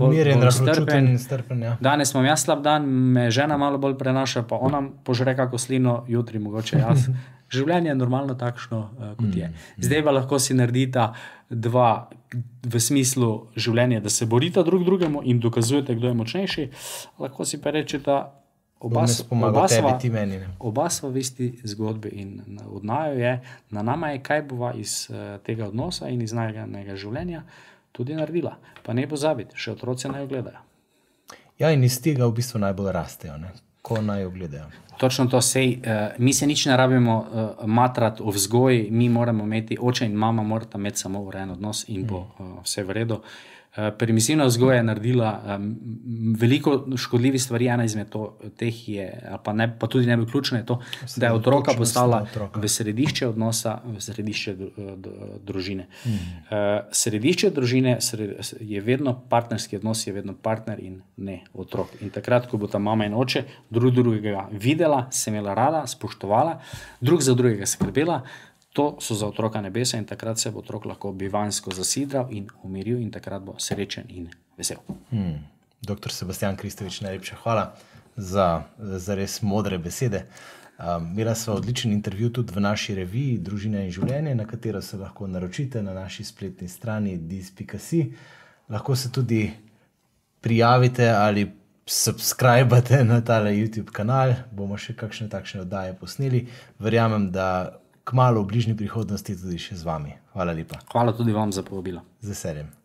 Umirjen, 0.00 0.42
strpen. 0.52 1.18
strpen 1.18 1.62
ja. 1.62 1.76
Danes 1.80 2.10
imam 2.14 2.26
jaz 2.26 2.42
slab 2.44 2.64
dan, 2.66 2.84
me 2.84 3.30
žena 3.30 3.56
malo 3.56 3.78
bolj 3.78 3.94
prenaša, 3.98 4.42
pa 4.42 4.58
ona 4.58 4.82
požre 5.04 5.36
kako 5.36 5.58
slino, 5.58 6.04
jutri 6.08 6.38
mogoče 6.38 6.82
jaz. 6.82 7.06
Življenje 7.50 7.90
je 7.90 7.98
normalno 7.98 8.34
takšno, 8.38 8.78
uh, 8.78 9.14
kot 9.18 9.36
je. 9.36 9.50
Hmm. 9.50 9.82
Zdaj 9.82 10.04
pa 10.06 10.12
lahko 10.14 10.38
si 10.38 10.54
naredita 10.54 11.10
dva 11.50 12.08
v 12.62 12.80
smislu 12.80 13.50
življenja, 13.58 14.00
da 14.00 14.10
se 14.10 14.26
borita 14.26 14.62
drug 14.62 14.84
drugemu 14.86 15.22
in 15.26 15.40
dokazujete, 15.42 15.94
kdo 15.98 16.12
je 16.12 16.18
močnejši. 16.20 16.68
Lahko 17.18 17.44
si 17.44 17.58
pa 17.58 17.74
rečete, 17.74 18.20
oba 18.80 19.06
smo 20.90 21.10
v 21.10 21.20
isti 21.20 21.50
zgodbi 21.64 22.08
in 22.22 22.60
odnajo 22.70 23.18
je, 23.18 23.34
na 23.70 23.82
nama 23.82 24.14
je, 24.14 24.22
kaj 24.22 24.42
bova 24.48 24.72
iz 24.78 25.10
uh, 25.10 25.36
tega 25.44 25.68
odnosa 25.68 26.08
in 26.08 26.22
iz 26.22 26.32
najnega 26.32 26.96
življenja 26.96 27.42
tudi 27.92 28.14
naredila. 28.14 28.56
Pa 28.86 28.94
ne 28.94 29.08
pozabiti, 29.08 29.58
še 29.58 29.74
otroci 29.74 30.08
naj 30.08 30.26
gledajo. 30.30 30.62
Ja, 31.60 31.74
in 31.74 31.84
iz 31.84 31.98
tega 32.00 32.24
v 32.24 32.38
bistvu 32.38 32.62
najbolj 32.62 32.94
rastejo, 32.96 33.36
ne? 33.36 33.52
Ko 33.82 34.02
naj 34.02 34.28
gledajo. 34.28 34.66
Točno 34.98 35.26
to 35.26 35.40
sej, 35.40 35.78
uh, 35.78 35.92
mi 36.18 36.32
se 36.32 36.46
nič 36.46 36.66
ne 36.66 36.76
rabimo 36.76 37.18
uh, 37.18 37.66
matrati 37.66 38.22
o 38.22 38.30
vzgoji, 38.30 38.88
mi 38.90 39.08
moramo 39.08 39.44
imeti 39.44 39.78
oče 39.80 40.06
in 40.06 40.12
mama, 40.12 40.42
morata 40.42 40.78
imeti 40.78 40.98
samo 40.98 41.22
urejen 41.22 41.50
odnos 41.50 41.84
in 41.88 42.06
bo 42.06 42.18
uh, 42.18 42.60
vse 42.64 42.84
v 42.84 42.92
redu. 42.92 43.14
Uh, 43.14 43.20
permisivna 43.98 44.44
vzgoja 44.44 44.76
je 44.76 44.82
naredila 44.82 45.56
um, 45.58 45.76
veliko 46.38 46.86
škodljivih 46.96 47.42
stvari, 47.42 47.66
ena 47.66 47.84
izmed 47.84 48.08
to, 48.10 48.38
teh 48.58 48.88
je, 48.88 49.06
pa, 49.44 49.52
ne, 49.52 49.68
pa 49.78 49.86
tudi 49.86 50.06
najbolj 50.06 50.26
ključna 50.30 50.58
je 50.58 50.66
to, 50.66 50.80
da 51.16 51.26
je 51.26 51.32
otroka 51.32 51.72
postala 51.78 52.26
v 52.54 52.68
središče 52.68 53.28
odnosa, 53.28 53.78
v 53.84 54.00
središče 54.00 54.56
družine. 55.46 55.86
Mm. 56.04 56.10
Uh, 56.10 56.58
središče 56.92 57.50
družine 57.50 57.98
je 58.60 58.80
vedno 58.80 59.14
partnerski 59.28 59.76
odnos, 59.76 60.06
je 60.06 60.12
vedno 60.12 60.34
partner 60.34 60.82
in 60.82 61.00
ne 61.16 61.40
otrok. 61.54 61.94
In 62.00 62.10
takrat, 62.10 62.50
ko 62.50 62.58
bo 62.58 62.66
ta 62.66 62.78
mama 62.78 63.06
in 63.06 63.14
oče 63.14 63.44
drug 63.70 63.94
drugega 63.94 64.48
videla, 64.52 65.06
se 65.10 65.30
imela 65.30 65.54
rada, 65.54 65.86
spoštovala, 65.86 66.58
drug 67.00 67.22
za 67.22 67.34
drugega 67.34 67.66
skrbela. 67.66 68.22
To 68.72 68.96
so 69.00 69.14
za 69.14 69.26
otroka 69.26 69.60
nebesa 69.60 69.98
in 69.98 70.04
takrat 70.06 70.38
se 70.38 70.50
bo 70.50 70.58
otrok 70.58 70.84
lahko 70.84 71.12
bivansko 71.12 71.74
zasidral 71.74 72.28
in 72.30 72.48
umiril 72.62 73.00
in 73.00 73.10
takrat 73.10 73.42
bo 73.42 73.54
srečen 73.58 74.04
in 74.08 74.28
vesel. 74.58 74.78
Hmm. 75.10 75.42
Dr. 75.82 76.12
Sebastian 76.12 76.56
Kristovič, 76.56 77.00
najlepša 77.00 77.36
hvala 77.42 77.74
za, 78.16 78.62
za 78.78 79.14
res 79.14 79.42
modre 79.42 79.78
besede. 79.78 80.26
Um, 80.80 81.10
imela 81.12 81.34
sva 81.34 81.54
odličen 81.54 81.92
intervju 81.92 82.30
tudi 82.32 82.54
v 82.54 82.60
naši 82.60 82.94
reviji 82.94 83.38
Družina 83.38 83.82
in 83.84 83.90
življenje, 83.92 84.34
na 84.34 84.46
katero 84.46 84.80
se 84.82 84.96
lahko 84.96 85.26
naročite 85.26 85.82
na 85.82 85.92
naši 85.94 86.24
spletni 86.24 86.68
strani 86.68 87.16
dis.si. 87.18 88.12
Lahko 88.68 88.96
se 88.96 89.10
tudi 89.12 89.50
prijavite 90.40 91.08
ali 91.10 91.50
subskrbite 91.86 93.04
na 93.04 93.20
tale 93.20 93.50
YouTube 93.50 93.90
kanal, 93.92 94.34
bomo 94.52 94.78
še 94.78 94.94
kakšne 94.96 95.28
takšne 95.28 95.64
oddaje 95.66 95.96
posneli. 96.00 96.46
Verjamem, 96.78 97.30
da 97.34 97.79
kmalo 98.10 98.42
v 98.42 98.50
bližnji 98.50 98.74
prihodnosti 98.74 99.38
tudi 99.38 99.58
še 99.62 99.78
z 99.78 99.86
vami. 99.86 100.10
Hvala 100.34 100.54
lepa. 100.56 100.82
Hvala 100.90 101.14
tudi 101.14 101.30
vam 101.32 101.54
za 101.54 101.62
povabilo. 101.62 102.02
Z 102.20 102.34
veseljem. 102.34 102.79